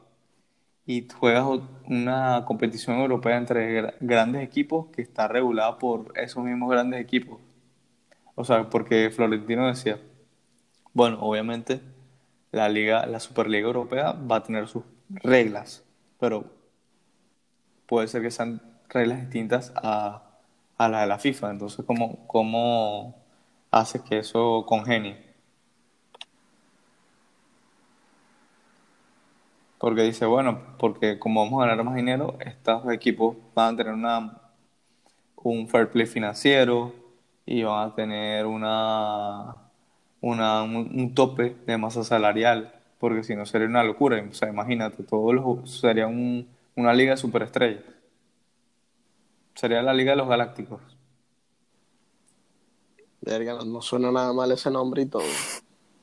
y 0.86 1.08
juegas 1.10 1.46
una 1.88 2.44
competición 2.46 3.00
europea 3.00 3.38
entre 3.38 3.82
gra- 3.82 3.96
grandes 4.02 4.44
equipos 4.44 4.88
que 4.96 5.02
está 5.02 5.28
regulada 5.28 5.78
por 5.80 6.14
esos 6.18 6.44
mismos 6.44 6.70
grandes 6.72 7.02
equipos. 7.02 7.40
O 8.36 8.44
sea, 8.46 8.70
porque 8.70 9.10
Florentino 9.12 9.68
decía, 9.68 10.00
bueno, 10.94 11.20
obviamente 11.22 11.82
la 12.52 12.70
liga, 12.70 13.06
la 13.06 13.20
Superliga 13.20 13.68
Europea 13.68 14.14
va 14.14 14.38
a 14.38 14.44
tener 14.44 14.68
sus 14.68 14.84
reglas, 15.10 15.84
pero 16.20 16.46
puede 17.92 18.08
ser 18.08 18.22
que 18.22 18.32
sean 18.32 18.62
reglas 18.88 19.20
distintas 19.20 19.74
a, 19.76 20.24
a 20.78 20.88
la 20.88 21.02
de 21.02 21.08
la 21.08 21.20
FIFA. 21.20 21.52
Entonces, 21.52 21.86
¿cómo, 21.86 22.26
cómo 22.26 23.16
haces 23.70 24.02
que 24.04 24.20
eso 24.20 24.66
congenie? 24.66 25.18
Porque 29.78 30.04
dice, 30.04 30.26
bueno, 30.26 30.62
porque 30.80 31.20
como 31.20 31.44
vamos 31.44 31.62
a 31.62 31.68
ganar 31.68 31.84
más 31.84 31.96
dinero, 31.96 32.38
estos 32.40 32.90
equipos 32.94 33.36
van 33.54 33.74
a 33.74 33.78
tener 33.78 33.94
una, 33.94 34.38
un 35.36 35.68
fair 35.68 35.92
play 35.92 36.06
financiero 36.06 36.94
y 37.46 37.64
van 37.64 37.90
a 37.90 37.94
tener 37.94 38.46
una, 38.46 39.54
una, 40.22 40.64
un, 40.64 40.78
un 40.78 41.14
tope 41.14 41.58
de 41.66 41.78
masa 41.78 42.06
salarial, 42.06 42.74
porque 43.00 43.24
si 43.26 43.36
no 43.36 43.46
sería 43.46 43.68
una 43.68 43.84
locura. 43.84 44.24
O 44.30 44.34
sea, 44.34 44.48
imagínate, 44.48 45.04
todos 45.04 45.34
los, 45.36 45.80
sería 45.82 46.08
un, 46.08 46.48
una 46.82 46.94
liga 46.94 47.12
de 47.12 47.18
superestrellas. 47.18 47.84
Sería 49.56 49.82
la 49.82 49.94
liga 49.94 50.12
de 50.12 50.18
los 50.18 50.28
galácticos. 50.28 50.82
Verga, 53.22 53.54
no, 53.54 53.66
no 53.66 53.82
suena 53.82 54.12
nada 54.12 54.34
mal 54.34 54.52
ese 54.52 54.72
nombre 54.72 55.04
y 55.04 55.06
todo 55.06 55.24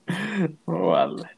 Vale. 0.66 1.28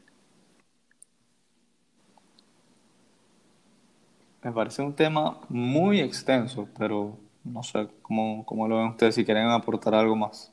Me 4.43 4.51
parece 4.51 4.81
un 4.81 4.93
tema 4.93 5.37
muy 5.49 5.99
extenso, 5.99 6.67
pero 6.77 7.17
no 7.43 7.61
sé 7.63 7.87
cómo, 8.01 8.43
cómo 8.45 8.67
lo 8.67 8.77
ven 8.77 8.87
ustedes, 8.89 9.15
si 9.15 9.23
quieren 9.25 9.47
aportar 9.49 9.93
algo 9.93 10.15
más. 10.15 10.51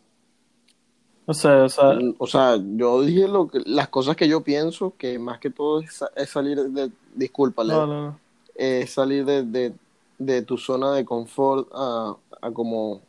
O 1.26 1.34
sea, 1.34 1.66
Mm, 1.66 2.14
O 2.18 2.26
sea, 2.26 2.56
yo 2.56 3.02
dije 3.02 3.28
lo 3.28 3.48
que, 3.48 3.60
las 3.66 3.88
cosas 3.88 4.16
que 4.16 4.28
yo 4.28 4.42
pienso, 4.42 4.94
que 4.96 5.18
más 5.18 5.38
que 5.38 5.50
todo 5.50 5.80
es, 5.80 5.92
sa- 5.94 6.10
es 6.16 6.30
salir 6.30 6.58
de, 6.58 6.90
disculpa, 7.14 7.64
Leo, 7.64 7.86
no, 7.86 7.86
no, 7.86 8.02
no. 8.10 8.20
Es 8.58 8.92
salir 8.92 9.26
de, 9.26 9.44
de, 9.44 9.74
de 10.18 10.42
tu 10.42 10.58
zona 10.58 10.92
de 10.94 11.06
confort 11.06 11.68
a, 11.74 12.16
a 12.42 12.52
como, 12.52 13.02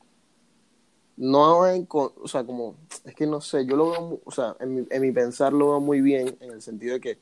no 1.18 1.44
ahora 1.44 1.76
en 1.76 1.88
o 1.92 2.28
sea, 2.28 2.46
como, 2.46 2.76
es 3.06 3.16
que 3.16 3.28
no 3.28 3.42
sé, 3.42 3.66
yo 3.66 3.76
lo 3.76 3.92
veo, 3.92 4.22
o 4.26 4.32
sea, 4.32 4.56
en 4.60 4.76
mi, 4.76 4.88
en 4.90 5.02
mi 5.02 5.12
pensar 5.12 5.54
lo 5.54 5.70
veo 5.72 5.80
muy 5.82 6.02
bien, 6.02 6.38
en 6.40 6.52
el 6.52 6.62
sentido 6.62 6.94
de 6.96 7.02
que 7.02 7.20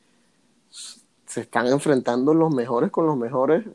se 1.25 1.41
están 1.41 1.67
enfrentando 1.67 2.34
los 2.34 2.53
mejores 2.53 2.91
con 2.91 3.05
los 3.05 3.17
mejores, 3.17 3.65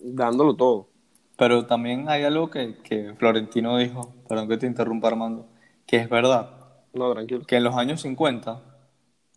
dándolo 0.00 0.56
todo. 0.56 0.88
Pero 1.36 1.66
también 1.66 2.08
hay 2.08 2.24
algo 2.24 2.50
que, 2.50 2.76
que 2.82 3.14
Florentino 3.16 3.76
dijo, 3.78 4.14
perdón 4.28 4.48
que 4.48 4.56
te 4.56 4.66
interrumpa 4.66 5.08
Armando, 5.08 5.48
que 5.86 5.98
es 5.98 6.08
verdad, 6.08 6.50
No, 6.92 7.12
tranquilo. 7.12 7.46
que 7.46 7.56
en 7.56 7.64
los 7.64 7.76
años 7.76 8.02
50, 8.02 8.62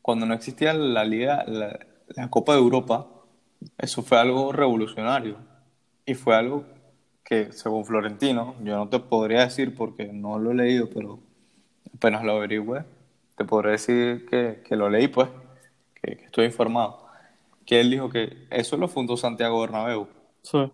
cuando 0.01 0.25
no 0.25 0.33
existía 0.33 0.73
la 0.73 1.03
Liga, 1.05 1.45
la, 1.47 1.79
la 2.09 2.29
Copa 2.29 2.53
de 2.53 2.59
Europa, 2.59 3.07
eso 3.77 4.01
fue 4.03 4.19
algo 4.19 4.51
revolucionario. 4.51 5.37
Y 6.05 6.15
fue 6.15 6.35
algo 6.35 6.65
que, 7.23 7.51
según 7.51 7.85
Florentino, 7.85 8.55
yo 8.63 8.75
no 8.77 8.89
te 8.89 8.99
podría 8.99 9.41
decir 9.41 9.75
porque 9.75 10.05
no 10.11 10.39
lo 10.39 10.51
he 10.51 10.55
leído, 10.55 10.89
pero 10.89 11.19
apenas 11.95 12.23
lo 12.23 12.33
averigüe, 12.33 12.83
te 13.35 13.45
podré 13.45 13.71
decir 13.71 14.25
que, 14.29 14.63
que 14.67 14.75
lo 14.75 14.89
leí, 14.89 15.07
pues, 15.07 15.29
que, 16.01 16.17
que 16.17 16.25
estoy 16.25 16.45
informado. 16.45 17.05
Que 17.65 17.81
él 17.81 17.91
dijo 17.91 18.09
que 18.09 18.47
eso 18.49 18.77
lo 18.77 18.87
fundó 18.87 19.15
Santiago 19.17 19.61
Bernabéu 19.61 20.07
Sí. 20.41 20.71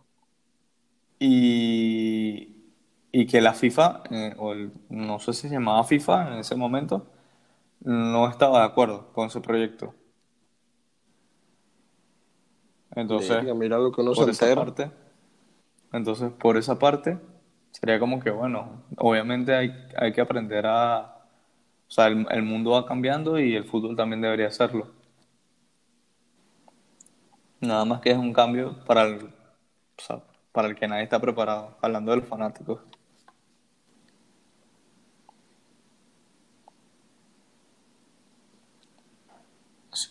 y, 1.19 2.55
y 3.11 3.25
que 3.27 3.41
la 3.41 3.53
FIFA, 3.53 4.03
eh, 4.11 4.33
o 4.38 4.53
el- 4.53 4.71
no 4.89 5.19
sé 5.19 5.33
si 5.33 5.47
se 5.49 5.55
llamaba 5.55 5.83
FIFA 5.83 6.33
en 6.33 6.39
ese 6.39 6.55
momento, 6.55 7.07
no 7.81 8.29
estaba 8.29 8.59
de 8.59 8.65
acuerdo 8.65 9.11
con 9.13 9.27
ese 9.27 9.41
proyecto. 9.41 9.93
Entonces, 12.95 13.29
Verga, 13.29 13.53
mira 13.53 13.77
lo 13.77 13.91
que 13.91 14.01
uno 14.01 14.15
se 14.15 14.21
por 14.21 14.29
esa 14.29 14.55
parte, 14.55 14.91
entonces 15.91 16.31
por 16.31 16.57
esa 16.57 16.79
parte 16.79 17.19
sería 17.71 17.99
como 17.99 18.19
que 18.21 18.29
bueno, 18.29 18.83
obviamente 18.97 19.53
hay, 19.53 19.73
hay 19.97 20.13
que 20.13 20.21
aprender 20.21 20.65
a, 20.65 21.17
o 21.87 21.91
sea, 21.91 22.07
el, 22.07 22.25
el 22.31 22.43
mundo 22.43 22.71
va 22.71 22.85
cambiando 22.85 23.37
y 23.37 23.55
el 23.55 23.65
fútbol 23.65 23.95
también 23.95 24.21
debería 24.21 24.47
hacerlo. 24.47 24.87
Nada 27.59 27.83
más 27.83 27.99
que 27.99 28.11
es 28.11 28.17
un 28.17 28.31
cambio 28.31 28.77
para 28.85 29.03
el, 29.03 29.25
o 29.25 30.01
sea, 30.01 30.21
para 30.51 30.67
el 30.69 30.75
que 30.75 30.87
nadie 30.87 31.03
está 31.03 31.19
preparado, 31.19 31.75
hablando 31.81 32.11
de 32.11 32.17
los 32.17 32.27
fanáticos. 32.27 32.79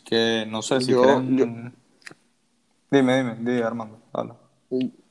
Que 0.04 0.46
no 0.48 0.62
sé 0.62 0.80
si 0.80 0.92
Yo- 0.92 1.02
quieren... 1.02 1.36
yo- 1.38 1.83
Dime, 2.94 3.16
dime, 3.18 3.34
dime, 3.40 3.62
Armando. 3.64 3.98
habla. 4.12 4.36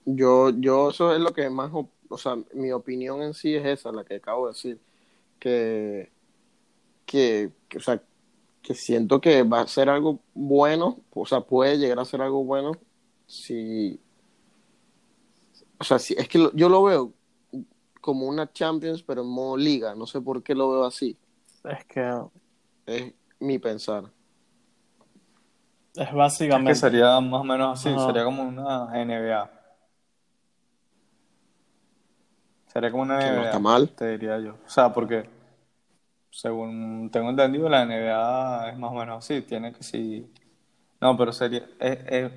Yo, 0.06 0.50
yo, 0.50 0.90
eso 0.90 1.14
es 1.14 1.22
lo 1.22 1.34
que 1.34 1.50
más, 1.50 1.72
o 1.74 2.18
sea, 2.18 2.36
mi 2.54 2.72
opinión 2.72 3.22
en 3.22 3.34
sí 3.34 3.56
es 3.56 3.66
esa, 3.66 3.92
la 3.92 4.04
que 4.04 4.16
acabo 4.16 4.48
de 4.48 4.54
decir, 4.54 4.80
que, 5.40 6.12
que, 7.06 7.52
que, 7.70 7.78
o 7.80 7.82
sea, 7.82 8.02
que 8.64 8.76
siento 8.76 9.22
que 9.22 9.44
va 9.44 9.62
a 9.62 9.68
ser 9.68 9.90
algo 9.90 10.20
bueno, 10.36 11.00
o 11.14 11.26
sea, 11.26 11.42
puede 11.42 11.78
llegar 11.78 12.00
a 12.00 12.06
ser 12.06 12.22
algo 12.22 12.44
bueno 12.46 12.74
si, 13.28 14.00
o 15.80 15.84
sea, 15.84 16.00
si, 16.00 16.14
es 16.18 16.28
que 16.28 16.38
lo- 16.40 16.54
yo 16.54 16.70
lo 16.70 16.84
veo 16.84 17.14
como 18.02 18.28
una 18.28 18.52
Champions, 18.52 19.04
pero 19.04 19.22
en 19.24 19.30
modo 19.30 19.58
liga, 19.58 19.96
no 19.96 20.08
sé 20.08 20.22
por 20.22 20.44
qué 20.44 20.56
lo 20.56 20.72
veo 20.72 20.86
así, 20.86 21.18
Es 21.64 21.86
que 21.86 22.02
es 22.86 23.14
mi 23.40 23.60
pensar. 23.60 24.12
Es 25.96 26.08
Es 26.08 26.14
básicamente. 26.14 26.72
que 26.72 26.76
sería 26.76 27.20
más 27.20 27.42
o 27.42 27.44
menos 27.44 27.80
así, 27.80 27.90
Ajá. 27.90 28.06
sería 28.08 28.24
como 28.26 28.44
una 28.44 28.90
NBA. 29.02 29.50
Sería 32.68 32.92
como 32.92 33.04
una 33.04 33.20
Que 33.20 33.32
no 33.32 33.42
NBA, 33.42 33.46
está 33.46 33.60
mal. 33.60 33.90
te 33.96 34.08
diría 34.12 34.40
yo. 34.40 34.56
O 34.66 34.70
sea, 34.70 34.92
porque 34.94 35.30
según 36.30 37.10
tengo 37.12 37.30
entendido, 37.30 37.70
la 37.70 37.84
NBA 37.84 38.70
es 38.72 38.78
más 38.78 38.92
o 38.92 38.96
menos 38.96 39.18
así. 39.24 39.42
Tiene 39.42 39.74
que 39.74 39.84
sí. 39.84 40.28
No, 41.02 41.18
pero 41.18 41.32
sería. 41.34 41.68
Es, 41.80 42.00
es- 42.08 42.32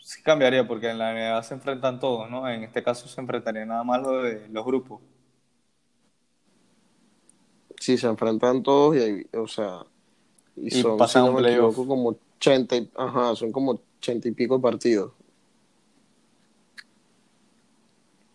sí 0.00 0.22
cambiaría 0.22 0.66
porque 0.66 0.90
en 0.90 0.98
la 0.98 1.12
NBA 1.12 1.42
se 1.42 1.54
enfrentan 1.54 2.00
todos, 2.00 2.30
¿no? 2.30 2.48
En 2.48 2.64
este 2.64 2.82
caso 2.82 3.08
se 3.08 3.20
enfrentaría 3.20 3.66
nada 3.66 3.84
más 3.84 4.02
lo 4.02 4.22
de 4.22 4.48
los 4.48 4.64
grupos. 4.64 5.00
Si 7.80 7.96
se 7.96 8.06
enfrentan 8.08 8.62
todos 8.62 8.96
y, 8.96 9.00
hay- 9.00 9.26
o 9.34 9.46
sea, 9.46 9.84
y, 10.56 10.70
Y 10.70 10.82
son, 10.82 10.98
pasan 10.98 11.22
si 11.22 11.22
a 11.22 11.24
no 11.24 11.30
un 11.30 11.36
me 11.36 11.42
playoff. 11.42 11.74
equivoco, 11.74 11.86
como 11.86 12.16
80, 12.38 12.76
y- 12.76 12.90
ajá, 12.96 13.34
son 13.36 13.52
como 13.52 13.80
80 13.98 14.28
y 14.28 14.32
pico 14.32 14.60
partidos. 14.60 15.12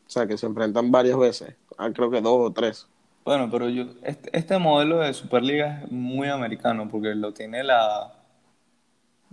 O 0.05 0.09
sea, 0.09 0.27
que 0.27 0.37
se 0.37 0.45
enfrentan 0.45 0.91
varias 0.91 1.17
veces. 1.17 1.55
Ah, 1.77 1.89
creo 1.91 2.11
que 2.11 2.21
dos 2.21 2.49
o 2.49 2.53
tres. 2.53 2.87
Bueno, 3.25 3.49
pero 3.49 3.69
yo, 3.69 3.85
este, 4.03 4.37
este 4.37 4.57
modelo 4.59 4.99
de 4.99 5.13
Superliga 5.13 5.81
es 5.83 5.91
muy 5.91 6.27
americano 6.27 6.87
porque 6.89 7.15
lo 7.15 7.33
tiene 7.33 7.63
la, 7.63 8.13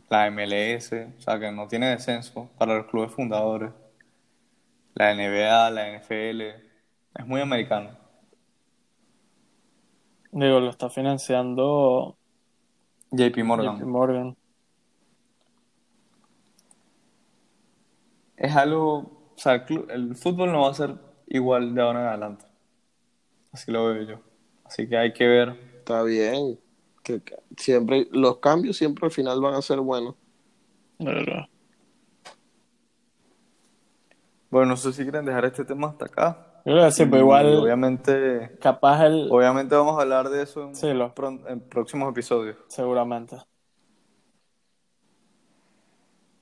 la 0.08 0.26
MLS, 0.30 0.92
o 1.18 1.20
sea 1.20 1.38
que 1.40 1.50
no 1.50 1.66
tiene 1.66 1.88
descenso 1.88 2.48
para 2.56 2.76
los 2.76 2.86
clubes 2.86 3.12
fundadores. 3.12 3.72
La 4.94 5.12
NBA, 5.14 5.70
la 5.70 5.88
NFL, 5.88 6.40
es 7.14 7.26
muy 7.26 7.40
americano. 7.40 7.90
Digo, 10.32 10.60
lo 10.60 10.70
está 10.70 10.88
financiando 10.88 12.16
JP 13.10 13.42
Morgan. 13.42 13.76
JP 13.76 13.86
Morgan. 13.86 14.36
Es 18.40 18.56
algo, 18.56 18.96
o 18.96 19.32
sea, 19.36 19.54
el, 19.54 19.64
clu- 19.66 19.86
el 19.90 20.16
fútbol 20.16 20.50
no 20.50 20.62
va 20.62 20.70
a 20.70 20.74
ser 20.74 20.94
igual 21.28 21.74
de 21.74 21.82
ahora 21.82 22.00
en 22.00 22.06
adelante. 22.08 22.44
Así 23.52 23.70
lo 23.70 23.86
veo 23.86 24.02
yo. 24.02 24.20
Así 24.64 24.88
que 24.88 24.96
hay 24.96 25.12
que 25.12 25.26
ver. 25.28 25.50
Está 25.78 26.02
bien. 26.02 26.58
Que, 27.02 27.20
que 27.22 27.36
siempre, 27.56 28.08
los 28.12 28.38
cambios 28.38 28.76
siempre 28.76 29.06
al 29.06 29.12
final 29.12 29.40
van 29.40 29.54
a 29.54 29.62
ser 29.62 29.78
buenos. 29.80 30.14
De 30.98 31.06
verdad. 31.06 31.46
Bueno, 34.50 34.68
no 34.70 34.76
sé 34.76 34.92
si 34.92 35.02
quieren 35.02 35.24
dejar 35.24 35.44
este 35.44 35.64
tema 35.64 35.88
hasta 35.88 36.06
acá. 36.06 36.46
Yo 36.66 36.72
creo 36.72 36.84
que 36.86 36.90
sí, 36.92 37.04
pero 37.06 37.18
igual, 37.18 37.56
obviamente, 37.56 38.56
capaz 38.60 39.06
el. 39.06 39.28
obviamente 39.30 39.74
vamos 39.74 39.98
a 39.98 40.02
hablar 40.02 40.28
de 40.28 40.42
eso 40.42 40.64
en, 40.68 40.74
Sí, 40.74 40.92
lo- 40.92 41.14
pron- 41.14 41.42
en 41.48 41.60
próximos 41.60 42.10
episodios. 42.10 42.56
Seguramente. 42.68 43.36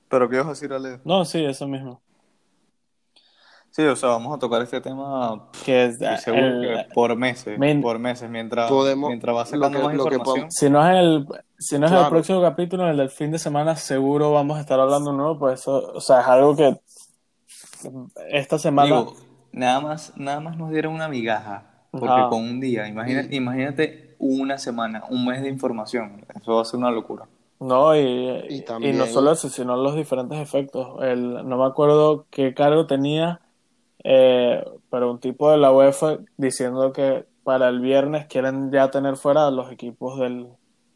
Pero 0.09 0.29
¿qué 0.29 0.37
vas 0.37 0.47
a 0.47 0.49
decir, 0.49 0.73
Ale? 0.73 0.99
No, 1.05 1.23
sí, 1.25 1.43
eso 1.45 1.67
mismo. 1.67 2.01
Sí, 3.71 3.83
o 3.83 3.95
sea, 3.95 4.09
vamos 4.09 4.35
a 4.35 4.39
tocar 4.39 4.63
este 4.63 4.81
tema 4.81 5.47
Que 5.63 5.85
es 5.85 6.01
estoy 6.01 6.17
seguro 6.17 6.45
el- 6.47 6.61
que 6.87 6.93
por 6.93 7.15
meses, 7.15 7.59
por 7.83 7.99
meses, 7.99 8.27
mientras, 8.29 8.67
Podemos- 8.69 9.09
mientras 9.09 9.35
va 9.35 9.39
lo 9.41 9.45
sacando 9.45 9.77
que- 9.77 9.85
más 9.85 9.95
lo 9.95 10.05
que 10.05 10.15
información. 10.15 10.51
si 10.51 10.69
no 10.71 10.89
es 10.89 10.97
el, 10.97 11.27
si 11.59 11.77
no 11.77 11.85
es 11.85 11.91
el 11.91 11.97
Claro. 11.99 12.09
próximo 12.09 12.41
capítulo, 12.41 12.89
el 12.89 12.97
del 12.97 13.11
fin 13.11 13.29
de 13.31 13.37
semana, 13.37 13.75
seguro 13.75 14.31
vamos 14.33 14.57
a 14.57 14.61
estar 14.61 14.79
hablando 14.79 15.13
nuevo, 15.13 15.37
pues 15.37 15.59
eso, 15.61 15.91
o 15.93 16.01
sea, 16.01 16.21
es 16.21 16.27
algo 16.27 16.55
que 16.55 16.79
esta 18.31 18.57
semana, 18.57 18.87
Digo, 18.87 19.13
nada 19.51 19.79
más, 19.81 20.13
nada 20.17 20.39
más 20.39 20.57
nos 20.57 20.71
dieron 20.71 20.95
una 20.95 21.07
migaja, 21.07 21.85
porque 21.91 22.07
Ajá. 22.07 22.29
con 22.29 22.41
un 22.41 22.59
día, 22.59 22.87
imagínate, 22.87 23.35
imagínate 23.35 24.15
una 24.17 24.57
semana, 24.57 25.03
un 25.09 25.25
mes 25.27 25.43
de 25.43 25.47
información, 25.49 26.25
eso 26.41 26.55
va 26.55 26.63
a 26.63 26.65
ser 26.65 26.79
una 26.79 26.89
locura. 26.89 27.25
No, 27.59 27.95
y, 27.95 28.63
Y 28.81 28.93
no 28.93 29.05
solo 29.07 29.31
eso, 29.31 29.49
sino 29.49 29.75
los 29.75 29.95
diferentes 29.95 30.39
efectos. 30.39 31.01
El, 31.01 31.33
no 31.47 31.57
me 31.57 31.65
acuerdo 31.65 32.25
qué 32.29 32.53
cargo 32.53 32.87
tenía, 32.87 33.41
eh, 34.03 34.63
pero 34.89 35.11
un 35.11 35.19
tipo 35.19 35.51
de 35.51 35.57
la 35.57 35.71
UEFA 35.71 36.19
diciendo 36.37 36.93
que 36.93 37.25
para 37.43 37.69
el 37.69 37.81
viernes 37.81 38.27
quieren 38.27 38.71
ya 38.71 38.89
tener 38.91 39.17
fuera 39.17 39.47
a 39.47 39.51
los 39.51 39.71
equipos 39.71 40.19
del, 40.19 40.47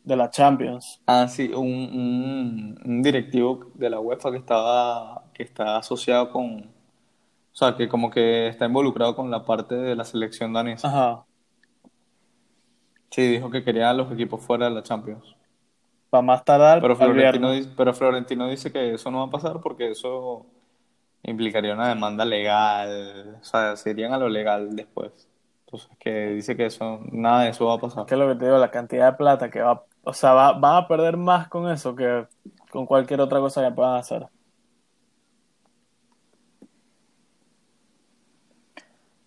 de 0.03 0.15
la 0.15 0.29
Champions. 0.29 1.01
Ah, 1.05 1.27
sí, 1.27 1.51
un, 1.53 1.67
un, 1.67 2.79
un 2.85 3.01
directivo 3.01 3.71
de 3.73 3.89
la 3.89 3.99
UEFA 3.99 4.31
que 4.31 4.37
estaba, 4.37 5.23
que 5.33 5.43
está 5.43 5.77
asociado 5.77 6.31
con, 6.31 6.59
o 6.59 7.55
sea, 7.55 7.75
que 7.75 7.89
como 7.89 8.09
que 8.09 8.47
está 8.47 8.65
involucrado 8.65 9.15
con 9.15 9.29
la 9.31 9.45
parte 9.45 9.75
de 9.75 9.95
la 9.95 10.05
selección 10.05 10.53
danesa. 10.53 10.87
Ajá. 10.87 11.25
Sí, 13.11 13.27
dijo 13.27 13.49
que 13.51 13.63
quería 13.63 13.89
a 13.89 13.93
los 13.93 14.11
equipos 14.11 14.41
fuera 14.41 14.65
de 14.65 14.71
la 14.71 14.83
Champions. 14.83 15.35
Para 16.13 16.21
más 16.21 16.45
tardar, 16.45 16.79
Pero 16.79 16.95
Florentino 17.95 18.47
dice 18.47 18.71
que 18.71 18.93
eso 18.93 19.09
no 19.09 19.21
va 19.21 19.25
a 19.25 19.29
pasar 19.31 19.59
porque 19.61 19.89
eso 19.89 20.45
implicaría 21.23 21.73
una 21.73 21.89
demanda 21.89 22.23
legal, 22.23 23.39
o 23.41 23.43
sea, 23.43 23.75
se 23.75 23.89
irían 23.89 24.13
a 24.13 24.19
lo 24.19 24.29
legal 24.29 24.75
después. 24.75 25.27
Entonces, 25.65 25.89
que 25.97 26.27
dice 26.27 26.55
que 26.55 26.67
eso, 26.67 26.99
nada 27.11 27.45
de 27.45 27.49
eso 27.49 27.65
va 27.65 27.73
a 27.73 27.79
pasar. 27.79 28.05
que 28.05 28.13
es 28.13 28.19
lo 28.19 28.27
que 28.27 28.35
te 28.35 28.45
digo, 28.45 28.59
la 28.59 28.69
cantidad 28.69 29.11
de 29.11 29.17
plata 29.17 29.49
que 29.49 29.63
va, 29.63 29.85
o 30.03 30.13
sea, 30.13 30.33
va, 30.33 30.51
van 30.51 30.83
a 30.83 30.87
perder 30.87 31.17
más 31.17 31.47
con 31.47 31.67
eso 31.71 31.95
que 31.95 32.27
con 32.69 32.85
cualquier 32.85 33.19
otra 33.19 33.39
cosa 33.39 33.67
que 33.67 33.73
puedan 33.73 33.95
hacer. 33.95 34.27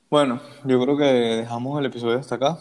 Bueno, 0.09 0.39
yo 0.63 0.81
creo 0.81 0.97
que 0.97 1.05
dejamos 1.05 1.81
el 1.81 1.87
episodio 1.87 2.21
hasta 2.21 2.37
acá. 2.37 2.59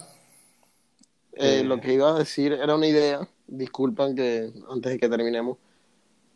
Eh, 1.36 1.60
Eh. 1.60 1.64
Lo 1.64 1.80
que 1.82 1.94
iba 1.94 2.10
a 2.10 2.18
decir 2.18 2.54
era 2.54 2.76
una 2.76 2.88
idea, 2.88 3.28
disculpan 3.48 4.16
que 4.16 4.52
antes 4.70 4.94
de 4.94 5.00
que 5.00 5.10
terminemos, 5.10 5.58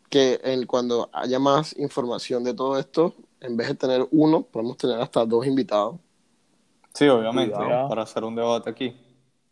que 0.08 0.40
en, 0.44 0.66
cuando 0.66 1.08
haya 1.12 1.38
más 1.38 1.76
información 1.78 2.44
de 2.44 2.54
todo 2.54 2.78
esto, 2.78 3.14
en 3.40 3.56
vez 3.56 3.68
de 3.68 3.74
tener 3.76 4.06
uno, 4.10 4.42
podemos 4.42 4.76
tener 4.76 5.00
hasta 5.00 5.24
dos 5.24 5.46
invitados. 5.46 5.96
Sí, 6.92 7.06
obviamente, 7.08 7.54
Cuidado. 7.56 7.88
para 7.88 8.02
hacer 8.02 8.24
un 8.24 8.34
debate 8.34 8.68
aquí. 8.70 8.96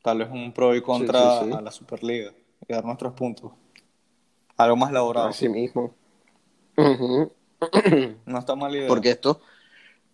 Tal 0.03 0.19
vez 0.19 0.29
un 0.31 0.53
pro 0.53 0.75
y 0.75 0.83
contra 0.83 1.39
Sí, 1.39 1.45
sí, 1.47 1.51
sí. 1.53 1.57
a 1.57 1.61
la 1.61 1.71
Superliga 1.71 2.33
y 2.69 2.73
dar 2.73 2.85
nuestros 2.85 3.13
puntos. 3.15 3.53
Algo 4.57 4.77
más 4.77 4.91
elaborado. 4.91 5.29
Así 5.29 5.49
mismo. 5.49 5.95
Ujú. 6.77 7.33
No 8.27 8.39
está 8.39 8.55
mal 8.55 8.75
idea. 8.75 8.89
Porque 8.89 9.11
esto, 9.11 9.41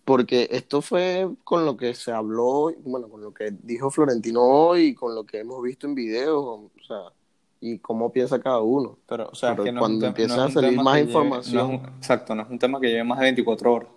porque 0.05 0.47
esto 0.51 0.81
fue 0.81 1.27
con 1.43 1.65
lo 1.65 1.75
que 1.75 1.93
se 1.95 2.11
habló, 2.11 2.71
bueno, 2.85 3.09
con 3.09 3.21
lo 3.21 3.33
que 3.33 3.51
dijo 3.63 3.89
Florentino 3.91 4.41
hoy, 4.41 4.93
con 4.93 5.13
lo 5.15 5.25
que 5.25 5.39
hemos 5.39 5.61
visto 5.63 5.87
en 5.87 5.95
videos, 5.95 6.43
o 6.45 6.69
sea, 6.87 7.11
y 7.59 7.79
cómo 7.79 8.11
piensa 8.11 8.39
cada 8.39 8.59
uno. 8.61 8.99
Pero, 9.07 9.27
o 9.31 9.35
sea, 9.35 9.51
Pero 9.51 9.63
que 9.63 9.71
no 9.71 9.79
cuando 9.79 10.05
empieza 10.05 10.37
no 10.37 10.43
a 10.43 10.51
salir 10.51 10.79
más 10.79 10.95
lleve- 10.97 11.07
información. 11.07 11.55
no 11.55 11.73
es 11.73 11.79
un- 11.81 11.95
exacto, 11.97 12.35
no 12.35 12.43
es 12.43 12.49
un 12.49 12.59
tema 12.59 12.79
que 12.79 12.87
lleve 12.87 13.03
más 13.03 13.17
de 13.19 13.25
24 13.25 13.73
horas. 13.73 13.89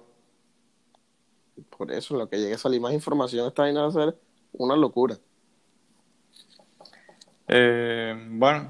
Por 1.76 1.92
eso, 1.92 2.16
lo 2.16 2.28
que 2.28 2.38
llegue 2.38 2.54
a 2.54 2.58
salir 2.58 2.80
más 2.80 2.92
información, 2.94 3.46
esta 3.46 3.62
vaina 3.62 3.82
va 3.82 3.88
a 3.88 3.92
ser 3.92 4.16
una 4.52 4.76
locura. 4.76 5.16
Eh, 7.48 8.14
bueno, 8.30 8.68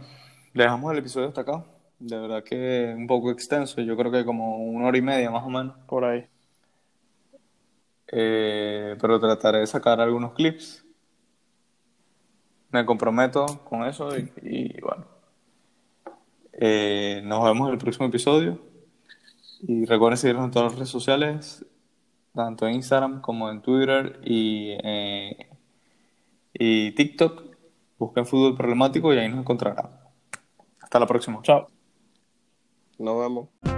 dejamos 0.55 0.93
el 0.93 0.99
episodio 0.99 1.28
hasta 1.28 1.43
acá. 1.43 1.64
De 1.99 2.16
verdad 2.18 2.45
que 2.45 2.95
un 2.97 3.07
poco 3.07 3.30
extenso. 3.30 3.80
Yo 3.80 3.97
creo 3.97 4.11
que 4.12 4.24
como 4.24 4.59
una 4.59 4.86
hora 4.89 4.99
y 4.99 5.03
media 5.03 5.30
más 5.30 5.45
o 5.45 5.49
menos. 5.51 5.76
Por 5.86 6.05
ahí. 6.05 6.26
Eh, 8.11 8.97
pero 9.01 9.21
trataré 9.21 9.61
de 9.61 9.67
sacar 9.67 10.01
algunos 10.01 10.33
clips. 10.33 10.85
Me 12.71 12.85
comprometo 12.85 13.47
con 13.65 13.85
eso 13.85 14.17
y, 14.19 14.31
y 14.43 14.81
bueno. 14.81 15.07
Eh, 16.61 17.23
nos 17.25 17.45
vemos 17.45 17.69
en 17.69 17.75
el 17.75 17.79
próximo 17.79 18.07
episodio. 18.07 18.59
Y 19.61 19.85
recuerden 19.87 20.17
seguirnos 20.17 20.47
en 20.47 20.51
todas 20.51 20.73
las 20.73 20.75
redes 20.75 20.91
sociales, 20.91 21.65
tanto 22.35 22.67
en 22.67 22.75
Instagram 22.75 23.21
como 23.21 23.51
en 23.51 23.61
Twitter 23.61 24.21
y, 24.25 24.77
eh, 24.83 25.49
y 26.53 26.93
TikTok. 26.93 27.43
Busquen 27.99 28.27
fútbol 28.27 28.57
problemático 28.57 29.13
y 29.13 29.19
ahí 29.19 29.29
nos 29.29 29.41
encontrarán. 29.41 29.91
Hasta 30.81 31.01
la 31.01 31.07
próxima. 31.07 31.41
Chao. 31.43 31.67
Nos 32.99 33.19
vemos. 33.19 33.78